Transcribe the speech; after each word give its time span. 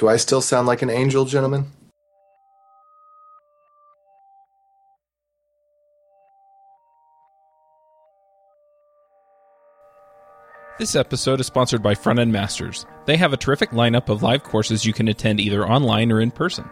Do 0.00 0.08
I 0.08 0.16
still 0.16 0.40
sound 0.40 0.66
like 0.66 0.80
an 0.80 0.88
angel, 0.88 1.26
gentlemen? 1.26 1.66
This 10.78 10.96
episode 10.96 11.38
is 11.40 11.46
sponsored 11.46 11.82
by 11.82 11.94
Front 11.94 12.18
End 12.18 12.32
Masters. 12.32 12.86
They 13.04 13.18
have 13.18 13.34
a 13.34 13.36
terrific 13.36 13.72
lineup 13.72 14.08
of 14.08 14.22
live 14.22 14.42
courses 14.42 14.86
you 14.86 14.94
can 14.94 15.06
attend 15.06 15.38
either 15.38 15.68
online 15.68 16.10
or 16.10 16.22
in 16.22 16.30
person. 16.30 16.64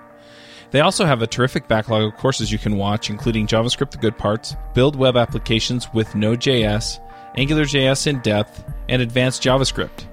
They 0.70 0.80
also 0.80 1.04
have 1.04 1.20
a 1.20 1.26
terrific 1.26 1.68
backlog 1.68 2.04
of 2.04 2.18
courses 2.18 2.50
you 2.50 2.56
can 2.56 2.78
watch, 2.78 3.10
including 3.10 3.46
JavaScript 3.46 3.90
the 3.90 3.98
Good 3.98 4.16
Parts, 4.16 4.56
Build 4.72 4.96
Web 4.96 5.18
Applications 5.18 5.86
with 5.92 6.14
Node.js, 6.14 6.98
AngularJS 7.36 8.06
in 8.06 8.20
Depth, 8.20 8.64
and 8.88 9.02
Advanced 9.02 9.42
JavaScript. 9.42 10.06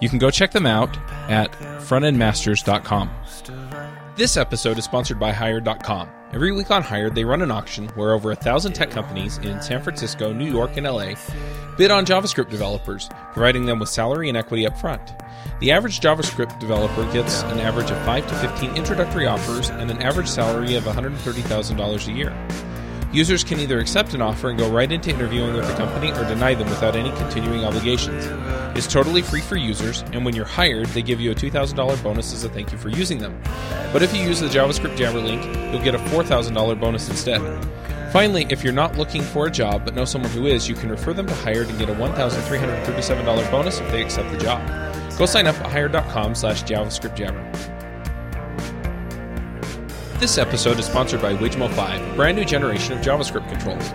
You 0.00 0.08
can 0.08 0.18
go 0.18 0.30
check 0.30 0.52
them 0.52 0.66
out 0.66 0.96
at 1.28 1.50
frontendmasters.com. 1.52 3.10
This 4.16 4.36
episode 4.36 4.78
is 4.78 4.84
sponsored 4.84 5.18
by 5.18 5.32
Hired.com. 5.32 6.08
Every 6.32 6.52
week 6.52 6.70
on 6.70 6.82
Hired, 6.82 7.14
they 7.14 7.24
run 7.24 7.40
an 7.40 7.50
auction 7.50 7.88
where 7.90 8.12
over 8.12 8.30
a 8.30 8.36
thousand 8.36 8.74
tech 8.74 8.90
companies 8.90 9.38
in 9.38 9.62
San 9.62 9.82
Francisco, 9.82 10.32
New 10.32 10.50
York, 10.50 10.76
and 10.76 10.86
LA 10.86 11.14
bid 11.78 11.90
on 11.90 12.04
JavaScript 12.04 12.50
developers, 12.50 13.08
providing 13.32 13.64
them 13.64 13.78
with 13.78 13.88
salary 13.88 14.28
and 14.28 14.36
equity 14.36 14.66
up 14.66 14.76
front. 14.78 15.14
The 15.60 15.72
average 15.72 16.00
JavaScript 16.00 16.58
developer 16.58 17.10
gets 17.12 17.42
an 17.44 17.60
average 17.60 17.90
of 17.90 18.04
5 18.04 18.26
to 18.26 18.34
15 18.34 18.76
introductory 18.76 19.26
offers 19.26 19.70
and 19.70 19.90
an 19.90 20.02
average 20.02 20.28
salary 20.28 20.74
of 20.74 20.84
$130,000 20.84 22.08
a 22.08 22.12
year. 22.12 22.48
Users 23.12 23.42
can 23.42 23.58
either 23.58 23.78
accept 23.80 24.12
an 24.12 24.20
offer 24.20 24.50
and 24.50 24.58
go 24.58 24.70
right 24.70 24.92
into 24.92 25.08
interviewing 25.08 25.54
with 25.54 25.66
the 25.66 25.74
company 25.74 26.12
or 26.12 26.24
deny 26.24 26.54
them 26.54 26.68
without 26.68 26.94
any 26.94 27.10
continuing 27.16 27.64
obligations. 27.64 28.26
It's 28.76 28.86
totally 28.86 29.22
free 29.22 29.40
for 29.40 29.56
users, 29.56 30.02
and 30.12 30.26
when 30.26 30.36
you're 30.36 30.44
hired, 30.44 30.88
they 30.88 31.00
give 31.00 31.18
you 31.18 31.30
a 31.30 31.34
$2,000 31.34 32.02
bonus 32.02 32.34
as 32.34 32.44
a 32.44 32.50
thank 32.50 32.70
you 32.70 32.76
for 32.76 32.90
using 32.90 33.18
them. 33.18 33.40
But 33.94 34.02
if 34.02 34.14
you 34.14 34.22
use 34.22 34.40
the 34.40 34.48
JavaScript 34.48 34.98
Jabber 34.98 35.20
link, 35.20 35.42
you'll 35.72 35.82
get 35.82 35.94
a 35.94 35.98
$4,000 35.98 36.78
bonus 36.78 37.08
instead. 37.08 37.40
Finally, 38.12 38.46
if 38.50 38.62
you're 38.62 38.74
not 38.74 38.96
looking 38.98 39.22
for 39.22 39.46
a 39.46 39.50
job 39.50 39.86
but 39.86 39.94
know 39.94 40.04
someone 40.04 40.30
who 40.32 40.46
is, 40.46 40.68
you 40.68 40.74
can 40.74 40.90
refer 40.90 41.14
them 41.14 41.26
to 41.26 41.34
Hired 41.34 41.68
and 41.68 41.78
get 41.78 41.88
a 41.88 41.94
$1,337 41.94 43.50
bonus 43.50 43.80
if 43.80 43.90
they 43.90 44.02
accept 44.02 44.30
the 44.30 44.38
job. 44.38 44.66
Go 45.18 45.24
sign 45.24 45.46
up 45.46 45.56
at 45.56 45.72
hired.com 45.72 46.34
slash 46.34 46.62
JavaScript 46.62 47.16
Jabber. 47.16 47.77
This 50.18 50.36
episode 50.36 50.80
is 50.80 50.86
sponsored 50.86 51.22
by 51.22 51.32
Wijmo 51.34 51.72
5, 51.72 52.12
a 52.12 52.16
brand 52.16 52.36
new 52.36 52.44
generation 52.44 52.92
of 52.92 53.04
JavaScript 53.04 53.48
controls. 53.48 53.88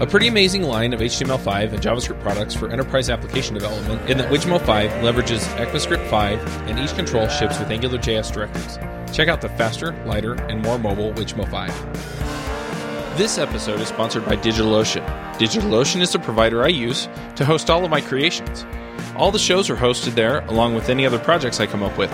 A 0.00 0.06
pretty 0.06 0.26
amazing 0.26 0.64
line 0.64 0.92
of 0.92 0.98
HTML5 0.98 1.74
and 1.74 1.80
JavaScript 1.80 2.20
products 2.22 2.54
for 2.54 2.70
enterprise 2.70 3.08
application 3.08 3.54
development 3.54 4.10
in 4.10 4.18
that 4.18 4.32
Wijmo 4.32 4.60
5 4.60 4.90
leverages 5.04 5.44
ECMAScript 5.56 6.10
5 6.10 6.68
and 6.68 6.80
each 6.80 6.92
control 6.96 7.28
ships 7.28 7.56
with 7.60 7.68
AngularJS 7.68 8.32
directives. 8.32 8.80
Check 9.16 9.28
out 9.28 9.40
the 9.40 9.48
faster, 9.50 9.92
lighter, 10.06 10.34
and 10.48 10.60
more 10.60 10.76
mobile 10.76 11.12
Wijmo 11.12 11.48
5. 11.48 13.16
This 13.16 13.38
episode 13.38 13.78
is 13.78 13.86
sponsored 13.86 14.24
by 14.24 14.34
DigitalOcean. 14.34 15.06
DigitalOcean 15.34 16.00
is 16.00 16.10
the 16.10 16.18
provider 16.18 16.64
I 16.64 16.68
use 16.68 17.08
to 17.36 17.44
host 17.44 17.70
all 17.70 17.84
of 17.84 17.92
my 17.92 18.00
creations. 18.00 18.66
All 19.14 19.30
the 19.30 19.38
shows 19.38 19.70
are 19.70 19.76
hosted 19.76 20.16
there, 20.16 20.40
along 20.46 20.74
with 20.74 20.88
any 20.88 21.06
other 21.06 21.20
projects 21.20 21.60
I 21.60 21.66
come 21.66 21.84
up 21.84 21.96
with. 21.96 22.10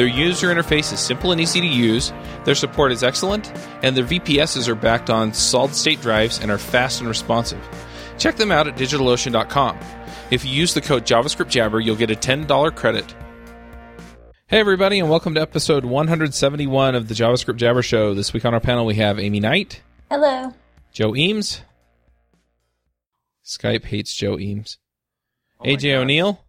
Their 0.00 0.08
user 0.08 0.48
interface 0.48 0.94
is 0.94 0.98
simple 0.98 1.30
and 1.30 1.38
easy 1.38 1.60
to 1.60 1.66
use, 1.66 2.10
their 2.46 2.54
support 2.54 2.90
is 2.90 3.02
excellent, 3.02 3.52
and 3.82 3.94
their 3.94 4.06
VPSs 4.06 4.66
are 4.66 4.74
backed 4.74 5.10
on 5.10 5.34
solid 5.34 5.74
state 5.74 6.00
drives 6.00 6.38
and 6.38 6.50
are 6.50 6.56
fast 6.56 7.00
and 7.00 7.08
responsive. 7.10 7.60
Check 8.16 8.36
them 8.36 8.50
out 8.50 8.66
at 8.66 8.76
digitalocean.com. 8.76 9.78
If 10.30 10.42
you 10.46 10.52
use 10.52 10.72
the 10.72 10.80
code 10.80 11.04
JavaScript 11.04 11.50
Jabber, 11.50 11.80
you'll 11.80 11.96
get 11.96 12.10
a 12.10 12.14
$10 12.14 12.74
credit. 12.74 13.14
Hey, 14.46 14.58
everybody, 14.60 15.00
and 15.00 15.10
welcome 15.10 15.34
to 15.34 15.42
episode 15.42 15.84
171 15.84 16.94
of 16.94 17.08
the 17.08 17.14
JavaScript 17.14 17.56
Jabber 17.56 17.82
Show. 17.82 18.14
This 18.14 18.32
week 18.32 18.46
on 18.46 18.54
our 18.54 18.60
panel, 18.60 18.86
we 18.86 18.94
have 18.94 19.18
Aimee 19.18 19.40
Knight, 19.40 19.82
Hello. 20.10 20.54
Joe 20.92 21.14
Eames. 21.14 21.60
Skype 23.44 23.84
hates 23.84 24.14
Joe 24.14 24.38
Eames. 24.38 24.78
Oh 25.60 25.64
AJ 25.66 25.92
O'Neal. 25.94 26.42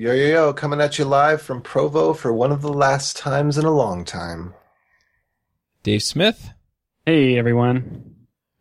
Yo, 0.00 0.12
yo, 0.12 0.26
yo, 0.28 0.52
coming 0.52 0.80
at 0.80 0.96
you 0.96 1.04
live 1.04 1.42
from 1.42 1.60
Provo 1.60 2.12
for 2.12 2.32
one 2.32 2.52
of 2.52 2.62
the 2.62 2.72
last 2.72 3.16
times 3.16 3.58
in 3.58 3.64
a 3.64 3.70
long 3.72 4.04
time. 4.04 4.54
Dave 5.82 6.04
Smith. 6.04 6.50
Hey 7.04 7.36
everyone. 7.36 8.14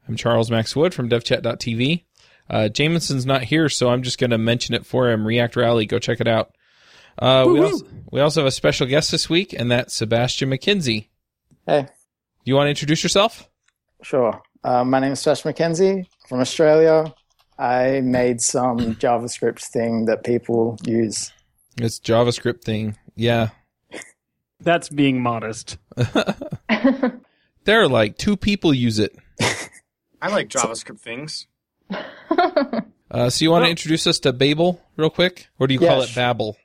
I'm 0.07 0.15
Charles 0.15 0.49
Max 0.49 0.75
Wood 0.75 0.95
from 0.95 1.09
devchat.tv. 1.09 2.05
Uh, 2.49 2.69
Jamison's 2.71 3.27
not 3.27 3.43
here, 3.43 3.69
so 3.69 3.89
I'm 3.89 4.01
just 4.01 4.17
going 4.17 4.31
to 4.31 4.39
mention 4.39 4.73
it 4.73 4.83
for 4.83 5.11
him. 5.11 5.27
React 5.27 5.57
Rally, 5.57 5.85
go 5.85 5.99
check 5.99 6.19
it 6.19 6.27
out. 6.27 6.55
Uh, 7.19 7.43
we, 7.45 7.53
Woo-woo. 7.53 7.65
also, 7.65 7.85
we 8.11 8.19
also 8.19 8.39
have 8.41 8.47
a 8.47 8.51
special 8.51 8.87
guest 8.87 9.11
this 9.11 9.29
week, 9.29 9.53
and 9.53 9.69
that's 9.69 9.93
Sebastian 9.93 10.49
McKenzie. 10.49 11.09
Hey, 11.67 11.87
You 12.45 12.55
want 12.55 12.65
to 12.65 12.69
introduce 12.71 13.03
yourself? 13.03 13.47
sure. 14.01 14.41
Uh, 14.63 14.83
my 14.83 14.99
name 14.99 15.11
is 15.11 15.23
Josh 15.23 15.43
McKenzie 15.43 16.07
from 16.27 16.39
Australia. 16.39 17.13
I 17.59 18.01
made 18.01 18.41
some 18.41 18.77
JavaScript 18.95 19.61
thing 19.63 20.05
that 20.05 20.23
people 20.23 20.77
use. 20.85 21.31
It's 21.77 21.99
JavaScript 21.99 22.63
thing. 22.63 22.97
Yeah. 23.15 23.49
That's 24.59 24.89
being 24.89 25.21
modest. 25.21 25.77
There 27.63 27.81
are 27.81 27.87
like 27.89 28.17
two 28.17 28.37
people 28.37 28.73
use 28.73 28.97
it. 28.97 29.13
I 30.21 30.29
like 30.29 30.47
JavaScript 30.49 30.99
things. 31.01 31.47
Uh, 33.09 33.29
so 33.29 33.43
you 33.45 33.51
want 33.51 33.61
to 33.61 33.65
Well- 33.67 33.69
introduce 33.71 34.05
us 34.05 34.19
to 34.19 34.33
Babel 34.33 34.81
real 34.97 35.09
quick? 35.09 35.47
Or 35.59 35.67
do 35.67 35.73
you 35.73 35.79
call 35.79 36.01
it 36.01 36.13
Babel? 36.13 36.57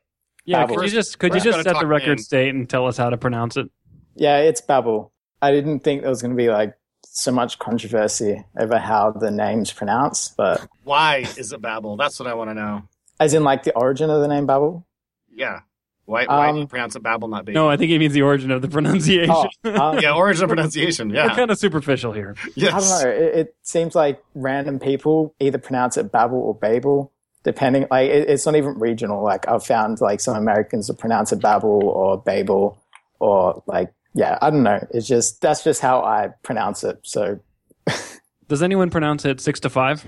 Yeah, 0.45 0.63
Babel. 0.63 0.75
could 0.75 0.85
you 0.87 0.91
just 0.91 1.19
could 1.21 1.35
you 1.35 1.41
just 1.41 1.63
set 1.63 1.79
the 1.79 1.87
record 1.87 2.19
in. 2.19 2.19
state 2.19 2.53
and 2.53 2.69
tell 2.69 2.89
us 2.89 2.97
how 2.97 3.11
to 3.11 3.17
pronounce 3.17 3.57
it? 3.57 3.69
Yeah, 4.17 4.39
it's 4.39 4.61
Babel. 4.61 5.13
I 5.41 5.53
didn't 5.53 5.81
think 5.85 6.01
there 6.01 6.11
was 6.11 6.21
going 6.21 6.33
to 6.33 6.37
be 6.37 6.51
like 6.51 6.75
so 7.15 7.31
much 7.31 7.59
controversy 7.59 8.43
over 8.59 8.79
how 8.79 9.11
the 9.11 9.31
name's 9.31 9.73
pronounced, 9.73 10.37
but 10.37 10.67
Why 10.85 11.19
is 11.37 11.53
it 11.53 11.61
Babel? 11.61 11.97
That's 11.97 12.19
what 12.19 12.27
I 12.29 12.35
want 12.35 12.51
to 12.51 12.55
know. 12.55 12.83
as 13.21 13.35
in 13.35 13.45
like 13.45 13.63
the 13.65 13.75
origin 13.75 14.11
of 14.11 14.21
the 14.23 14.29
name 14.29 14.47
Babel. 14.47 14.87
Yeah. 15.31 15.61
Why, 16.05 16.25
why 16.27 16.51
do 16.51 16.57
you 16.57 16.63
Um, 16.63 16.69
pronounce 16.69 16.97
it 16.97 17.03
Babel, 17.03 17.29
not 17.29 17.45
Babel? 17.45 17.63
No, 17.63 17.69
I 17.71 17.77
think 17.77 17.93
it 17.93 17.99
means 17.99 18.13
the 18.13 18.23
origin 18.23 18.51
of 18.51 18.61
the 18.61 18.69
pronunciation. 18.69 19.33
Oh, 19.65 19.71
um, 19.91 19.99
yeah, 20.01 20.13
origin 20.15 20.45
of 20.45 20.49
pronunciation. 20.49 21.09
We're 21.11 21.15
Yeah. 21.17 21.35
kind 21.35 21.51
of 21.51 21.59
superficial 21.59 22.13
here. 22.13 22.35
yes. 22.57 22.73
I 22.73 23.05
don't 23.05 23.19
know. 23.19 23.25
It, 23.27 23.35
it 23.39 23.57
seems 23.63 23.95
like 23.95 24.23
random 24.35 24.79
people 24.81 25.35
either 25.39 25.59
pronounce 25.59 25.97
it 25.97 26.11
Babel 26.11 26.39
or 26.39 26.55
Babel, 26.55 27.13
depending. 27.45 27.87
Like 27.91 28.11
it, 28.11 28.29
it's 28.29 28.45
not 28.47 28.57
even 28.57 28.79
regional. 28.79 29.23
Like 29.23 29.47
I've 29.49 29.65
found 29.65 30.01
like 30.01 30.21
some 30.21 30.37
Americans 30.37 30.89
will 30.89 30.97
pronounce 30.97 31.31
it 31.33 31.41
Babel 31.41 31.83
or 31.89 32.19
Babel, 32.21 32.79
or 33.21 33.63
like 33.67 33.93
yeah, 34.15 34.39
I 34.41 34.51
don't 34.51 34.63
know. 34.63 34.87
It's 34.91 35.07
just 35.07 35.41
that's 35.41 35.65
just 35.65 35.81
how 35.81 36.03
I 36.03 36.31
pronounce 36.43 36.85
it. 36.85 36.99
So 37.03 37.41
Does 38.49 38.63
anyone 38.63 38.91
pronounce 38.91 39.25
it 39.25 39.41
six 39.41 39.61
to 39.61 39.71
five? 39.71 40.05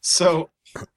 so 0.00 0.50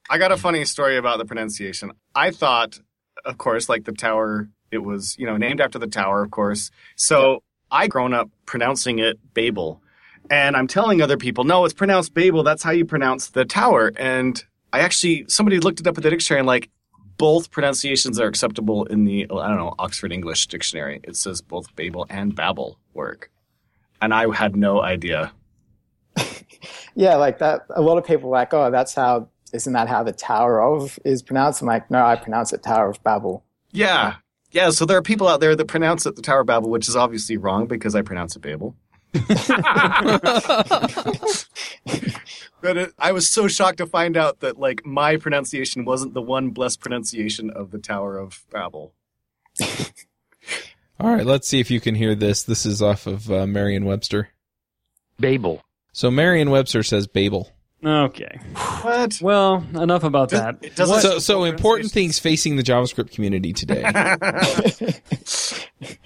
I 0.09 0.17
got 0.17 0.31
a 0.31 0.37
funny 0.37 0.65
story 0.65 0.97
about 0.97 1.17
the 1.17 1.25
pronunciation. 1.25 1.91
I 2.15 2.31
thought, 2.31 2.79
of 3.25 3.37
course, 3.37 3.69
like 3.69 3.85
the 3.85 3.91
tower, 3.91 4.49
it 4.71 4.79
was, 4.79 5.17
you 5.17 5.25
know, 5.25 5.37
named 5.37 5.61
after 5.61 5.79
the 5.79 5.87
tower, 5.87 6.23
of 6.23 6.31
course. 6.31 6.71
So 6.95 7.43
I 7.69 7.87
grown 7.87 8.13
up 8.13 8.29
pronouncing 8.45 8.99
it 8.99 9.19
Babel. 9.33 9.81
And 10.29 10.55
I'm 10.55 10.67
telling 10.67 11.01
other 11.01 11.17
people, 11.17 11.43
no, 11.43 11.65
it's 11.65 11.73
pronounced 11.73 12.13
Babel. 12.13 12.43
That's 12.43 12.63
how 12.63 12.71
you 12.71 12.85
pronounce 12.85 13.31
the 13.31 13.43
tower. 13.43 13.91
And 13.97 14.41
I 14.71 14.79
actually, 14.79 15.25
somebody 15.27 15.59
looked 15.59 15.81
it 15.81 15.87
up 15.87 15.97
in 15.97 16.03
the 16.03 16.09
dictionary 16.09 16.39
and 16.39 16.47
like, 16.47 16.69
both 17.21 17.51
pronunciations 17.51 18.19
are 18.19 18.25
acceptable 18.25 18.83
in 18.85 19.05
the, 19.05 19.25
I 19.25 19.47
don't 19.47 19.57
know, 19.57 19.75
Oxford 19.77 20.11
English 20.11 20.47
Dictionary. 20.47 21.01
It 21.03 21.15
says 21.15 21.39
both 21.39 21.75
Babel 21.75 22.07
and 22.09 22.35
Babel 22.35 22.79
work. 22.95 23.29
And 24.01 24.11
I 24.11 24.33
had 24.33 24.55
no 24.55 24.81
idea. 24.81 25.31
yeah, 26.95 27.17
like 27.17 27.37
that. 27.37 27.67
A 27.75 27.81
lot 27.83 27.99
of 27.99 28.07
people 28.07 28.29
are 28.29 28.31
like, 28.31 28.55
oh, 28.55 28.71
that's 28.71 28.95
how. 28.95 29.29
Isn't 29.53 29.73
that 29.73 29.87
how 29.87 30.01
the 30.01 30.13
Tower 30.13 30.63
of 30.63 30.97
is 31.05 31.21
pronounced? 31.21 31.61
I'm 31.61 31.67
like, 31.67 31.91
no, 31.91 32.03
I 32.03 32.15
pronounce 32.15 32.53
it 32.53 32.63
Tower 32.63 32.89
of 32.89 33.03
Babel. 33.03 33.43
Yeah. 33.71 34.15
Yeah, 34.49 34.71
so 34.71 34.85
there 34.85 34.97
are 34.97 35.03
people 35.03 35.27
out 35.27 35.41
there 35.41 35.55
that 35.55 35.65
pronounce 35.65 36.07
it 36.07 36.15
the 36.15 36.23
Tower 36.23 36.39
of 36.39 36.47
Babel, 36.47 36.71
which 36.71 36.89
is 36.89 36.95
obviously 36.95 37.37
wrong 37.37 37.67
because 37.67 37.93
I 37.93 38.01
pronounce 38.01 38.35
it 38.35 38.41
Babel. 38.41 38.75
But 42.61 42.77
it, 42.77 42.93
I 42.99 43.11
was 43.11 43.29
so 43.29 43.47
shocked 43.47 43.79
to 43.79 43.87
find 43.87 44.15
out 44.15 44.39
that 44.41 44.59
like 44.59 44.85
my 44.85 45.17
pronunciation 45.17 45.83
wasn't 45.83 46.13
the 46.13 46.21
one 46.21 46.51
blessed 46.51 46.79
pronunciation 46.79 47.49
of 47.49 47.71
the 47.71 47.79
Tower 47.79 48.17
of 48.17 48.43
Babel. 48.51 48.93
All 50.99 51.09
right, 51.09 51.25
let's 51.25 51.47
see 51.47 51.59
if 51.59 51.71
you 51.71 51.79
can 51.79 51.95
hear 51.95 52.13
this. 52.13 52.43
This 52.43 52.65
is 52.65 52.81
off 52.81 53.07
of 53.07 53.31
uh, 53.31 53.47
Merriam-Webster. 53.47 54.29
Babel. 55.19 55.63
So 55.91 56.11
Merriam-Webster 56.11 56.83
says 56.83 57.07
Babel. 57.07 57.51
Okay. 57.83 58.39
What? 58.83 59.19
Well, 59.19 59.65
enough 59.73 60.03
about 60.03 60.29
that. 60.29 60.59
It 60.61 60.75
doesn't. 60.75 61.01
So, 61.01 61.17
so 61.17 61.45
important 61.45 61.91
things 61.91 62.19
facing 62.19 62.55
the 62.55 62.61
JavaScript 62.61 63.11
community 63.11 63.53
today. 63.53 63.81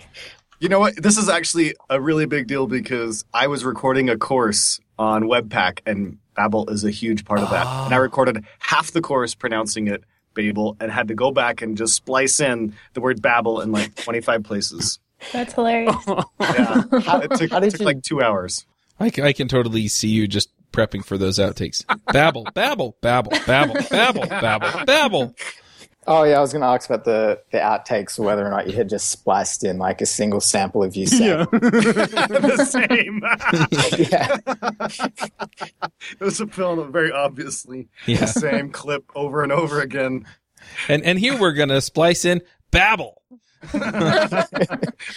you 0.60 0.70
know 0.70 0.80
what? 0.80 0.96
This 0.96 1.18
is 1.18 1.30
actually 1.30 1.76
a 1.90 2.00
really 2.00 2.26
big 2.26 2.48
deal 2.48 2.68
because 2.68 3.26
I 3.34 3.48
was 3.48 3.66
recording 3.66 4.10
a 4.10 4.18
course 4.18 4.80
on 4.98 5.24
Webpack, 5.24 5.80
and 5.86 6.18
Babel 6.36 6.70
is 6.70 6.84
a 6.84 6.92
huge 6.92 7.26
part 7.26 7.40
of 7.42 7.50
that. 7.50 7.66
And 7.66 7.94
I 7.94 7.98
ah. 7.98 8.02
recorded 8.02 8.46
half 8.60 8.92
the 8.92 9.02
course 9.02 9.36
pronouncing 9.36 9.88
it 9.88 10.04
Babel 10.34 10.78
and 10.80 10.92
had 10.92 11.08
to 11.08 11.16
go 11.16 11.32
back 11.32 11.62
and 11.62 11.78
just 11.78 11.94
splice 11.94 12.40
in 12.40 12.76
the 12.94 13.02
word 13.02 13.22
Babel 13.22 13.62
in 13.62 13.72
like 13.72 13.96
25 13.96 14.44
places. 14.44 15.00
That's 15.32 15.54
hilarious. 15.54 15.96
Yeah. 16.40 16.84
It 17.24 17.32
took, 17.32 17.52
how 17.52 17.60
did 17.60 17.72
took 17.72 17.80
you? 17.80 17.86
like 17.86 18.04
two 18.04 18.22
hours. 18.22 18.66
I 19.00 19.34
can 19.34 19.48
totally 19.48 19.88
see 19.88 20.10
you 20.10 20.28
just 20.28 20.50
prepping 20.72 21.04
for 21.04 21.18
those 21.18 21.40
outtakes. 21.40 21.84
Babble, 22.12 22.46
babble, 22.54 22.98
babble, 23.02 23.32
babble, 23.46 23.76
babble, 23.90 24.28
babble, 24.28 24.86
babble. 24.86 25.36
Oh 26.08 26.24
yeah, 26.24 26.38
I 26.38 26.42
was 26.42 26.52
going 26.54 26.62
to 26.62 26.68
ask 26.68 26.90
about 26.90 27.04
the 27.06 27.42
the 27.52 27.58
outtakes, 27.60 28.18
whether 28.20 28.46
or 28.46 28.50
not 28.50 28.68
you 28.68 28.74
had 28.76 28.90
just 28.90 29.10
spliced 29.10 29.64
in 29.64 29.78
like 29.78 30.02
a 30.02 30.06
single 30.06 30.40
sample 30.42 30.84
of 30.84 30.96
you 30.96 31.08
saying, 31.08 31.46
the 31.52 32.66
same. 32.70 33.22
yeah. 34.10 34.38
it 36.12 36.20
was 36.20 36.40
a 36.42 36.48
film 36.48 36.92
very 36.92 37.12
obviously 37.12 37.88
Yeah. 38.06 38.22
the 38.22 38.28
same 38.28 38.72
clip 38.72 39.04
over 39.16 39.44
and 39.44 39.52
over 39.52 39.82
again. 39.82 40.26
And 40.88 41.04
and 41.04 41.20
here 41.20 41.40
we're 41.40 41.54
gonna 41.54 41.82
splice 41.82 42.26
in 42.26 42.42
babble. 42.72 43.22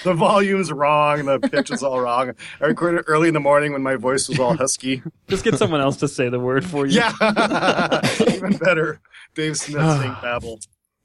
The 0.04 0.14
volume's 0.14 0.72
wrong, 0.72 1.18
and 1.20 1.28
the 1.28 1.38
pitch 1.40 1.70
is 1.70 1.82
all 1.82 2.00
wrong. 2.00 2.32
I 2.60 2.66
recorded 2.66 3.04
early 3.06 3.28
in 3.28 3.34
the 3.34 3.40
morning 3.40 3.72
when 3.72 3.82
my 3.82 3.96
voice 3.96 4.28
was 4.28 4.38
all 4.38 4.56
husky. 4.56 5.02
Just 5.28 5.44
get 5.44 5.56
someone 5.58 5.80
else 5.80 5.96
to 5.98 6.08
say 6.08 6.28
the 6.30 6.38
word 6.40 6.64
for 6.64 6.86
you. 6.86 7.00
Yeah, 7.00 8.00
even 8.34 8.56
better. 8.56 9.00
Dave 9.34 9.56
Smith 9.58 9.82
saying 10.00 10.16
Babel. 10.22 10.60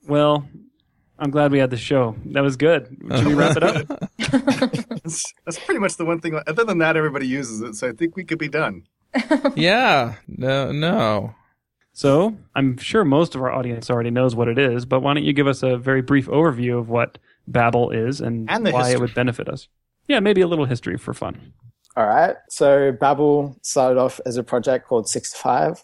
Well, 0.07 0.47
I'm 1.19 1.31
glad 1.31 1.51
we 1.51 1.59
had 1.59 1.69
the 1.69 1.77
show. 1.77 2.15
That 2.27 2.41
was 2.41 2.57
good. 2.57 2.95
Should 3.15 3.25
we 3.27 3.33
wrap 3.33 3.55
it 3.57 3.63
up? 3.63 3.87
That's, 5.03 5.33
that's 5.45 5.59
pretty 5.59 5.79
much 5.79 5.97
the 5.97 6.05
one 6.05 6.19
thing. 6.21 6.39
Other 6.47 6.63
than 6.63 6.77
that, 6.79 6.95
everybody 6.95 7.27
uses 7.27 7.61
it, 7.61 7.75
so 7.75 7.89
I 7.89 7.91
think 7.91 8.15
we 8.15 8.23
could 8.23 8.39
be 8.39 8.47
done. 8.49 8.83
Yeah. 9.55 10.15
No 10.27 10.71
no. 10.71 11.35
So 11.91 12.35
I'm 12.55 12.77
sure 12.77 13.05
most 13.05 13.35
of 13.35 13.41
our 13.41 13.51
audience 13.51 13.89
already 13.91 14.09
knows 14.09 14.35
what 14.35 14.47
it 14.47 14.57
is, 14.57 14.85
but 14.85 15.01
why 15.01 15.13
don't 15.13 15.23
you 15.23 15.33
give 15.33 15.45
us 15.45 15.61
a 15.61 15.77
very 15.77 16.01
brief 16.01 16.25
overview 16.27 16.79
of 16.79 16.89
what 16.89 17.19
Babel 17.47 17.91
is 17.91 18.19
and, 18.21 18.49
And 18.49 18.63
why 18.71 18.79
history. 18.79 18.93
it 18.93 18.99
would 19.01 19.13
benefit 19.13 19.47
us? 19.49 19.67
Yeah, 20.07 20.19
maybe 20.19 20.41
a 20.41 20.47
little 20.47 20.65
history 20.65 20.97
for 20.97 21.13
fun. 21.13 21.53
All 21.95 22.07
right. 22.07 22.35
So 22.49 22.91
Babel 22.93 23.55
started 23.61 23.99
off 23.99 24.19
as 24.25 24.37
a 24.37 24.43
project 24.43 24.87
called 24.87 25.07
Six 25.07 25.31
to 25.33 25.37
Five. 25.37 25.83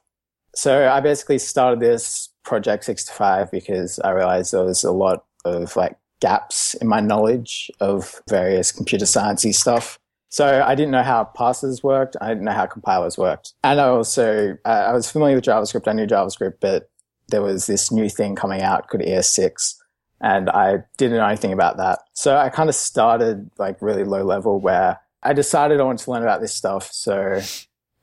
So 0.55 0.89
I 0.89 0.99
basically 1.01 1.37
started 1.37 1.79
this 1.79 2.28
project 2.43 2.85
6to5 2.85 3.51
because 3.51 3.99
I 3.99 4.11
realized 4.11 4.53
there 4.53 4.63
was 4.63 4.83
a 4.83 4.91
lot 4.91 5.25
of 5.45 5.75
like 5.75 5.97
gaps 6.19 6.73
in 6.75 6.87
my 6.87 6.99
knowledge 6.99 7.71
of 7.79 8.21
various 8.29 8.71
computer 8.71 9.05
sciencey 9.05 9.53
stuff. 9.53 9.99
So 10.29 10.63
I 10.63 10.75
didn't 10.75 10.91
know 10.91 11.03
how 11.03 11.29
parsers 11.35 11.83
worked. 11.83 12.15
I 12.21 12.29
didn't 12.29 12.43
know 12.43 12.51
how 12.51 12.67
compilers 12.67 13.17
worked. 13.17 13.53
And 13.63 13.81
I 13.81 13.85
also, 13.85 14.57
uh, 14.63 14.67
I 14.87 14.93
was 14.93 15.09
familiar 15.09 15.35
with 15.35 15.45
JavaScript. 15.45 15.87
I 15.87 15.93
knew 15.93 16.05
JavaScript, 16.05 16.55
but 16.59 16.89
there 17.29 17.41
was 17.41 17.65
this 17.65 17.91
new 17.91 18.09
thing 18.09 18.35
coming 18.35 18.61
out 18.61 18.87
called 18.89 19.03
ES6 19.03 19.75
and 20.21 20.49
I 20.49 20.83
didn't 20.97 21.17
know 21.17 21.25
anything 21.25 21.53
about 21.53 21.77
that. 21.77 21.99
So 22.13 22.37
I 22.37 22.49
kind 22.49 22.69
of 22.69 22.75
started 22.75 23.49
like 23.57 23.81
really 23.81 24.03
low 24.03 24.23
level 24.23 24.59
where 24.59 24.99
I 25.23 25.33
decided 25.33 25.79
I 25.79 25.83
wanted 25.83 26.03
to 26.03 26.11
learn 26.11 26.23
about 26.23 26.41
this 26.41 26.53
stuff. 26.53 26.91
So 26.91 27.41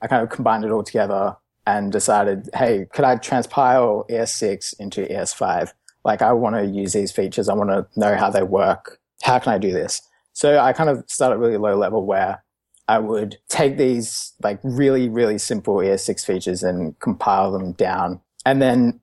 I 0.01 0.07
kind 0.07 0.23
of 0.23 0.31
combined 0.31 0.65
it 0.65 0.71
all 0.71 0.83
together 0.83 1.37
and 1.67 1.93
decided, 1.93 2.49
hey, 2.55 2.87
could 2.93 3.05
I 3.05 3.17
transpile 3.17 4.09
ES6 4.09 4.79
into 4.79 5.05
ES5? 5.07 5.73
Like 6.05 6.23
I 6.23 6.33
want 6.33 6.57
to 6.57 6.65
use 6.65 6.93
these 6.93 7.11
features. 7.11 7.49
I 7.49 7.55
want 7.55 7.71
to 7.71 7.87
know 7.99 8.17
how 8.17 8.31
they 8.31 8.45
work. 8.45 9.01
How 9.23 9.39
can 9.39 9.53
I 9.53 9.59
do 9.59 9.73
this? 9.73 10.01
So 10.33 10.59
I 10.59 10.73
kind 10.73 10.89
of 10.89 11.05
started 11.09 11.39
really 11.39 11.57
low 11.57 11.77
level 11.77 12.07
where 12.07 12.45
I 12.89 13.01
would 13.01 13.39
take 13.49 13.77
these 13.77 14.33
like 14.43 14.61
really, 14.63 15.09
really 15.09 15.39
simple 15.39 15.77
ES6 15.77 16.25
features 16.25 16.63
and 16.63 16.99
compile 17.01 17.51
them 17.51 17.73
down. 17.73 18.21
And 18.45 18.63
then, 18.63 19.01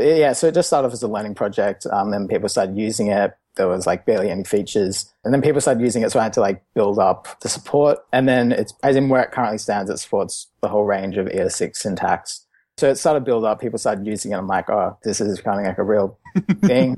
yeah, 0.00 0.32
so 0.32 0.48
it 0.48 0.54
just 0.54 0.68
started 0.68 0.88
off 0.88 0.92
as 0.92 1.02
a 1.04 1.08
learning 1.08 1.36
project. 1.36 1.86
Um, 1.86 2.10
then 2.10 2.26
people 2.26 2.48
started 2.48 2.76
using 2.76 3.06
it. 3.08 3.34
There 3.56 3.68
was 3.68 3.86
like 3.86 4.06
barely 4.06 4.30
any 4.30 4.44
features. 4.44 5.12
And 5.24 5.34
then 5.34 5.42
people 5.42 5.60
started 5.60 5.82
using 5.82 6.02
it. 6.02 6.12
So 6.12 6.20
I 6.20 6.24
had 6.24 6.32
to 6.34 6.40
like 6.40 6.62
build 6.74 6.98
up 6.98 7.40
the 7.40 7.48
support. 7.48 7.98
And 8.12 8.28
then 8.28 8.52
it's, 8.52 8.72
as 8.82 8.96
in 8.96 9.08
where 9.08 9.22
it 9.22 9.32
currently 9.32 9.58
stands, 9.58 9.90
it 9.90 9.98
supports 9.98 10.48
the 10.62 10.68
whole 10.68 10.84
range 10.84 11.16
of 11.16 11.26
ES6 11.26 11.76
syntax. 11.76 12.46
So 12.80 12.88
it 12.88 12.96
started 12.96 13.24
build 13.24 13.44
up. 13.44 13.60
People 13.60 13.78
started 13.78 14.06
using 14.06 14.32
it. 14.32 14.36
I'm 14.36 14.46
like, 14.46 14.70
oh, 14.70 14.96
this 15.04 15.20
is 15.20 15.36
becoming 15.36 15.66
like 15.66 15.76
a 15.76 15.82
real 15.82 16.18
thing. 16.62 16.96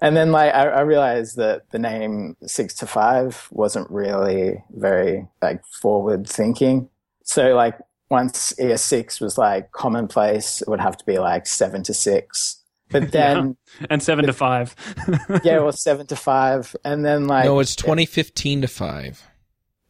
and 0.00 0.14
then 0.14 0.30
like 0.30 0.52
I, 0.52 0.66
I 0.66 0.80
realized 0.82 1.36
that 1.38 1.70
the 1.70 1.78
name 1.78 2.36
six 2.44 2.74
to 2.74 2.86
five 2.86 3.48
wasn't 3.50 3.90
really 3.90 4.62
very 4.72 5.26
like 5.40 5.64
forward 5.64 6.28
thinking. 6.28 6.90
So 7.22 7.54
like 7.54 7.78
once 8.10 8.52
ES6 8.60 9.20
was 9.20 9.38
like 9.38 9.72
commonplace, 9.72 10.60
it 10.60 10.68
would 10.68 10.80
have 10.80 10.98
to 10.98 11.04
be 11.06 11.18
like 11.18 11.46
seven 11.46 11.82
to 11.84 11.94
six. 11.94 12.62
But 12.90 13.12
then 13.12 13.56
And 13.90 14.02
seven 14.02 14.26
to 14.26 14.32
five. 14.32 14.74
yeah, 15.42 15.56
it 15.56 15.64
was 15.64 15.82
seven 15.82 16.06
to 16.08 16.16
five. 16.30 16.74
And 16.84 17.04
then 17.04 17.26
like 17.26 17.44
No, 17.44 17.60
it's 17.60 17.76
2015 17.76 18.62
to 18.62 18.68
five. 18.68 19.22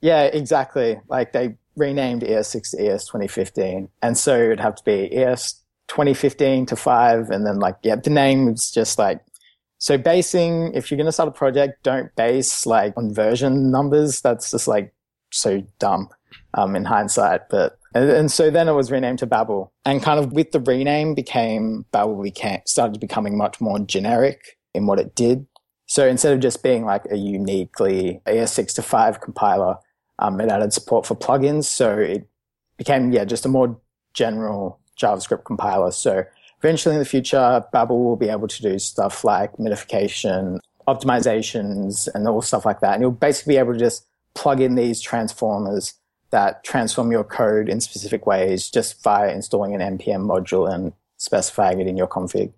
Yeah, 0.01 0.25
exactly. 0.25 1.01
Like 1.09 1.33
they 1.33 1.57
renamed 1.77 2.23
ES6 2.23 2.71
to 2.71 2.87
ES 2.87 3.07
2015. 3.07 3.89
And 4.03 4.17
so 4.19 4.41
it 4.41 4.49
would 4.49 4.61
have 4.61 4.77
to 4.77 4.85
be 4.85 5.15
ES 5.15 5.63
2015 5.89 6.67
to 6.67 6.77
5. 6.77 7.31
And 7.31 7.47
then 7.47 7.59
like, 7.59 7.77
yeah, 7.83 7.97
the 7.97 8.11
name 8.11 8.51
was 8.51 8.71
just 8.71 8.99
like, 8.99 9.21
so 9.79 9.99
basing, 9.99 10.73
if 10.75 10.91
you're 10.91 10.97
going 10.97 11.07
to 11.07 11.13
start 11.13 11.29
a 11.29 11.33
project, 11.33 11.83
don't 11.83 12.15
base 12.17 12.65
like 12.65 12.97
on 12.97 13.13
version 13.13 13.71
numbers. 13.71 14.21
That's 14.21 14.51
just 14.51 14.69
like 14.69 14.95
so 15.31 15.63
dumb, 15.79 16.09
um, 16.55 16.77
in 16.77 16.85
hindsight. 16.85 17.49
But, 17.51 17.79
and, 17.95 18.11
and 18.11 18.33
so 18.33 18.51
then 18.51 18.69
it 18.69 18.73
was 18.73 18.91
renamed 18.91 19.21
to 19.21 19.27
Babel 19.27 19.73
and 19.85 20.03
kind 20.03 20.19
of 20.19 20.33
with 20.33 20.51
the 20.51 20.61
rename 20.61 21.15
became 21.15 21.87
Babel 21.93 22.21
became, 22.21 22.61
started 22.67 23.01
becoming 23.01 23.39
much 23.39 23.61
more 23.61 23.79
generic 23.79 24.59
in 24.75 24.87
what 24.87 24.99
it 24.99 25.15
did. 25.15 25.47
So 25.87 26.07
instead 26.07 26.33
of 26.33 26.41
just 26.41 26.63
being 26.63 26.85
like 26.85 27.05
a 27.11 27.17
uniquely 27.17 28.21
ES6 28.27 28.75
to 28.75 28.83
5 28.83 29.21
compiler, 29.21 29.77
um, 30.19 30.41
it 30.41 30.51
added 30.51 30.73
support 30.73 31.07
for 31.07 31.15
plugins. 31.15 31.65
So 31.65 31.97
it 31.99 32.29
became, 32.77 33.13
yeah, 33.13 33.25
just 33.25 33.47
a 33.47 33.49
more 33.49 33.79
general 34.13 34.81
JavaScript 35.01 35.45
compiler. 35.45 35.93
So 35.93 36.25
eventually 36.59 36.97
in 36.97 36.99
the 36.99 37.05
future, 37.05 37.65
Babel 37.73 38.03
will 38.03 38.17
be 38.17 38.29
able 38.29 38.49
to 38.49 38.63
do 38.63 38.79
stuff 38.79 39.23
like 39.23 39.53
minification, 39.57 40.59
optimizations, 40.89 42.09
and 42.13 42.27
all 42.27 42.43
stuff 42.43 42.65
like 42.65 42.81
that. 42.81 42.95
And 42.95 43.03
you'll 43.03 43.13
basically 43.13 43.55
be 43.55 43.59
able 43.59 43.75
to 43.75 43.79
just 43.79 44.07
plug 44.35 44.61
in 44.61 44.75
these 44.75 45.01
transformers 45.01 45.95
that 46.35 46.65
transform 46.65 47.13
your 47.13 47.23
code 47.23 47.69
in 47.69 47.81
specific 47.81 48.27
ways 48.27 48.69
just 48.69 49.01
via 49.05 49.33
installing 49.33 49.73
an 49.81 49.97
NPM 49.97 50.27
module 50.27 50.69
and 50.69 50.93
specifying 51.17 51.81
it 51.81 51.87
in 51.87 51.97
your 51.97 52.09
config. 52.09 52.53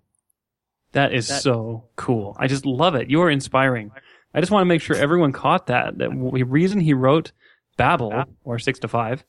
That 0.93 1.13
is 1.13 1.27
so 1.27 1.83
cool. 1.95 2.35
I 2.39 2.47
just 2.47 2.65
love 2.65 2.95
it. 2.95 3.11
You're 3.11 3.29
inspiring. 3.29 3.91
I 4.33 4.39
just 4.39 4.51
want 4.51 4.61
to 4.61 4.65
make 4.65 4.81
sure 4.81 4.95
everyone 4.95 5.31
caught 5.31 5.67
that. 5.67 5.99
That 5.99 6.09
the 6.09 6.43
reason 6.43 6.79
he 6.79 6.95
wrote 6.95 7.33
Babel 7.77 8.23
or 8.43 8.57
six 8.57 8.79
to 8.79 8.87
five 8.87 9.23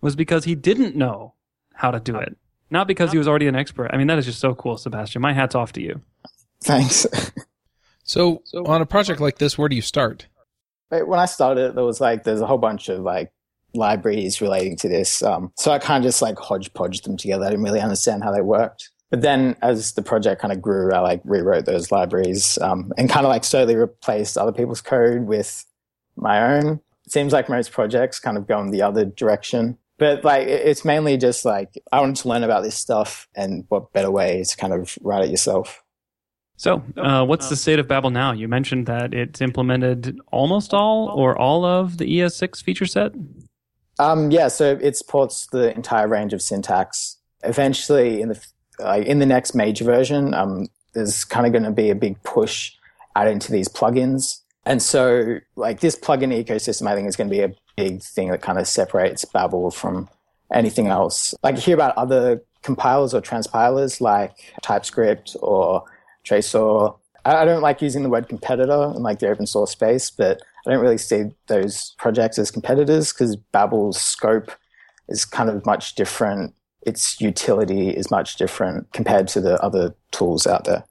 was 0.00 0.16
because 0.16 0.44
he 0.44 0.54
didn't 0.54 0.96
know 0.96 1.34
how 1.74 1.90
to 1.90 2.00
do 2.00 2.16
it, 2.16 2.38
not 2.70 2.86
because 2.86 3.12
he 3.12 3.18
was 3.18 3.28
already 3.28 3.48
an 3.48 3.54
expert. 3.54 3.90
I 3.92 3.98
mean, 3.98 4.06
that 4.06 4.16
is 4.16 4.24
just 4.24 4.40
so 4.40 4.54
cool, 4.54 4.78
Sebastian. 4.78 5.20
My 5.20 5.34
hat's 5.34 5.54
off 5.54 5.72
to 5.72 5.82
you. 5.82 6.00
Thanks. 6.64 7.06
So, 8.02 8.42
on 8.66 8.82
a 8.82 8.86
project 8.86 9.20
like 9.20 9.38
this, 9.38 9.56
where 9.56 9.68
do 9.68 9.76
you 9.76 9.82
start? 9.82 10.26
When 10.88 11.20
I 11.20 11.26
started, 11.26 11.76
there 11.76 11.84
was 11.84 12.00
like 12.00 12.24
there's 12.24 12.40
a 12.40 12.46
whole 12.46 12.58
bunch 12.58 12.88
of 12.88 13.02
like 13.02 13.32
libraries 13.74 14.40
relating 14.40 14.76
to 14.76 14.88
this. 14.88 15.22
Um, 15.22 15.52
so 15.56 15.72
I 15.72 15.78
kind 15.78 16.04
of 16.04 16.08
just 16.08 16.22
like 16.22 16.38
hodgepodge 16.38 17.02
them 17.02 17.16
together. 17.16 17.44
I 17.44 17.50
didn't 17.50 17.64
really 17.64 17.80
understand 17.80 18.24
how 18.24 18.32
they 18.32 18.40
worked. 18.40 18.90
But 19.10 19.22
then 19.22 19.56
as 19.60 19.92
the 19.92 20.02
project 20.02 20.40
kind 20.40 20.52
of 20.52 20.62
grew, 20.62 20.92
I 20.92 21.00
like 21.00 21.20
rewrote 21.24 21.66
those 21.66 21.90
libraries 21.90 22.58
um, 22.58 22.92
and 22.96 23.10
kind 23.10 23.26
of 23.26 23.30
like 23.30 23.44
slowly 23.44 23.74
replaced 23.74 24.38
other 24.38 24.52
people's 24.52 24.80
code 24.80 25.26
with 25.26 25.66
my 26.16 26.56
own. 26.56 26.80
It 27.06 27.12
seems 27.12 27.32
like 27.32 27.48
most 27.48 27.72
projects 27.72 28.20
kind 28.20 28.36
of 28.36 28.46
go 28.46 28.60
in 28.60 28.70
the 28.70 28.82
other 28.82 29.04
direction. 29.04 29.78
But 29.98 30.24
like 30.24 30.46
it's 30.46 30.84
mainly 30.84 31.18
just 31.18 31.44
like 31.44 31.74
I 31.92 32.00
wanted 32.00 32.16
to 32.16 32.28
learn 32.28 32.42
about 32.42 32.62
this 32.62 32.76
stuff 32.76 33.28
and 33.34 33.64
what 33.68 33.92
better 33.92 34.10
way 34.10 34.42
to 34.42 34.56
kind 34.56 34.72
of 34.72 34.96
write 35.02 35.24
it 35.24 35.30
yourself. 35.30 35.82
So, 36.56 36.82
uh, 36.98 37.24
what's 37.24 37.48
the 37.48 37.56
state 37.56 37.78
of 37.78 37.88
Babel 37.88 38.10
now? 38.10 38.32
You 38.32 38.46
mentioned 38.46 38.86
that 38.86 39.14
it's 39.14 39.40
implemented 39.40 40.20
almost 40.30 40.74
all 40.74 41.08
or 41.08 41.36
all 41.38 41.64
of 41.64 41.96
the 41.96 42.04
ES6 42.04 42.62
feature 42.62 42.84
set. 42.84 43.12
Um, 44.00 44.30
yeah, 44.30 44.48
so 44.48 44.78
it 44.80 44.96
supports 44.96 45.46
the 45.48 45.74
entire 45.74 46.08
range 46.08 46.32
of 46.32 46.40
syntax. 46.40 47.18
Eventually, 47.42 48.22
in 48.22 48.30
the 48.30 48.46
uh, 48.82 49.02
in 49.04 49.18
the 49.18 49.26
next 49.26 49.54
major 49.54 49.84
version, 49.84 50.32
um, 50.32 50.68
there's 50.94 51.22
kind 51.24 51.44
of 51.44 51.52
going 51.52 51.64
to 51.64 51.70
be 51.70 51.90
a 51.90 51.94
big 51.94 52.20
push 52.22 52.72
out 53.14 53.28
into 53.28 53.52
these 53.52 53.68
plugins, 53.68 54.40
and 54.64 54.80
so 54.80 55.38
like 55.54 55.80
this 55.80 55.96
plugin 55.96 56.32
ecosystem, 56.32 56.86
I 56.86 56.94
think 56.94 57.08
is 57.08 57.16
going 57.16 57.28
to 57.28 57.36
be 57.36 57.42
a 57.42 57.52
big 57.76 58.02
thing 58.02 58.30
that 58.30 58.40
kind 58.40 58.58
of 58.58 58.66
separates 58.66 59.26
Babel 59.26 59.70
from 59.70 60.08
anything 60.50 60.86
else. 60.86 61.34
Like 61.42 61.56
you 61.56 61.60
hear 61.60 61.74
about 61.74 61.94
other 61.98 62.42
compilers 62.62 63.12
or 63.12 63.20
transpilers 63.20 64.00
like 64.00 64.54
TypeScript 64.62 65.36
or 65.42 65.84
Traceur. 66.24 66.96
I 67.26 67.36
I 67.36 67.44
don't 67.44 67.60
like 67.60 67.82
using 67.82 68.02
the 68.02 68.08
word 68.08 68.30
competitor 68.30 68.94
in 68.96 69.02
like 69.02 69.18
the 69.18 69.28
open 69.28 69.46
source 69.46 69.72
space, 69.72 70.10
but 70.10 70.40
I 70.66 70.70
don't 70.70 70.80
really 70.80 70.98
see 70.98 71.24
those 71.46 71.94
projects 71.98 72.38
as 72.38 72.50
competitors 72.50 73.12
because 73.12 73.36
Babel's 73.36 74.00
scope 74.00 74.52
is 75.08 75.24
kind 75.24 75.50
of 75.50 75.64
much 75.66 75.94
different 75.94 76.54
its 76.86 77.20
utility 77.20 77.90
is 77.90 78.10
much 78.10 78.36
different 78.36 78.90
compared 78.92 79.28
to 79.28 79.40
the 79.40 79.62
other 79.62 79.94
tools 80.12 80.46
out 80.46 80.64
there. 80.64 80.84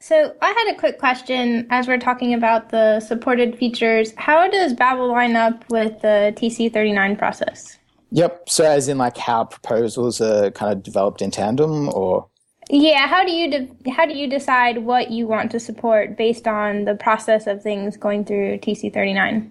So 0.00 0.34
I 0.42 0.48
had 0.48 0.74
a 0.74 0.78
quick 0.78 0.98
question 0.98 1.66
as 1.70 1.86
we're 1.86 1.98
talking 1.98 2.34
about 2.34 2.70
the 2.70 3.00
supported 3.00 3.56
features. 3.56 4.12
How 4.16 4.48
does 4.48 4.74
Babel 4.74 5.08
line 5.08 5.36
up 5.36 5.64
with 5.70 6.00
the 6.02 6.34
TC39 6.36 7.16
process? 7.16 7.78
Yep. 8.10 8.48
So 8.48 8.64
as 8.64 8.88
in 8.88 8.98
like 8.98 9.16
how 9.16 9.44
proposals 9.44 10.20
are 10.20 10.50
kind 10.50 10.72
of 10.72 10.82
developed 10.82 11.22
in 11.22 11.30
tandem 11.30 11.88
or 11.94 12.28
yeah, 12.72 13.06
how 13.06 13.22
do 13.22 13.32
you 13.32 13.50
de- 13.50 13.90
how 13.90 14.06
do 14.06 14.14
you 14.14 14.26
decide 14.26 14.78
what 14.78 15.10
you 15.10 15.26
want 15.26 15.50
to 15.50 15.60
support 15.60 16.16
based 16.16 16.48
on 16.48 16.86
the 16.86 16.94
process 16.94 17.46
of 17.46 17.62
things 17.62 17.98
going 17.98 18.24
through 18.24 18.58
TC39? 18.58 19.50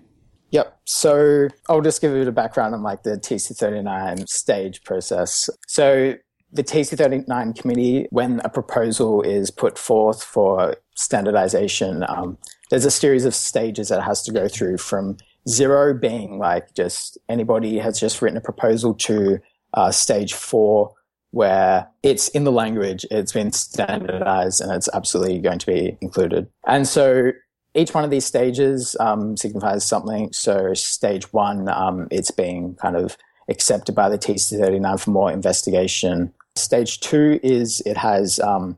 Yep. 0.50 0.80
So 0.86 1.48
I'll 1.70 1.82
just 1.82 2.02
give 2.02 2.12
you 2.12 2.18
a 2.18 2.20
bit 2.22 2.28
of 2.28 2.36
background 2.36 2.74
on 2.74 2.82
like 2.82 3.04
the 3.04 3.12
TC39 3.12 4.28
stage 4.28 4.84
process. 4.84 5.52
So 5.68 6.16
the 6.52 6.64
TC39 6.64 7.56
committee, 7.58 8.08
when 8.10 8.42
a 8.44 8.50
proposal 8.50 9.22
is 9.22 9.52
put 9.52 9.78
forth 9.78 10.24
for 10.24 10.76
standardization, 10.96 12.04
um, 12.10 12.40
there's 12.72 12.86
a 12.86 12.92
series 12.92 13.26
of 13.26 13.36
stages 13.36 13.90
that 13.90 14.00
it 14.00 14.04
has 14.04 14.24
to 14.24 14.34
go 14.34 14.48
through 14.48 14.78
from 14.78 15.18
zero 15.48 15.94
being 15.94 16.40
like 16.40 16.74
just 16.74 17.20
anybody 17.30 17.78
has 17.78 18.00
just 18.00 18.22
written 18.22 18.38
a 18.38 18.42
proposal 18.42 18.94
to 18.96 19.40
uh, 19.76 19.92
stage 19.92 20.34
four 20.34 20.94
where 21.32 21.88
it's 22.04 22.28
in 22.30 22.44
the 22.44 22.52
language, 22.52 23.06
it's 23.10 23.32
been 23.32 23.52
standardized 23.52 24.62
and 24.62 24.72
it's 24.72 24.90
absolutely 24.94 25.40
going 25.40 25.60
to 25.60 25.66
be 25.66 25.98
included. 26.02 26.48
And 26.68 26.88
so 26.88 27.32
each 27.74 27.94
one 27.94 28.04
of 28.04 28.10
these 28.10 28.26
stages 28.26 28.96
um, 29.00 29.38
signifies 29.38 29.86
something. 29.86 30.32
So 30.34 30.74
stage 30.74 31.32
one, 31.34 31.70
um, 31.70 32.08
it's 32.12 32.32
being 32.32 32.76
kind 32.76 32.96
of 32.96 33.18
accepted 33.48 33.96
by 33.96 34.10
the 34.10 34.18
TC39 34.18 35.00
for 35.00 35.12
more 35.12 35.32
investigation. 35.32 36.34
Stage 36.56 37.00
two 37.00 37.40
is 37.42 37.82
it 37.86 37.98
has 37.98 38.40
um, 38.42 38.78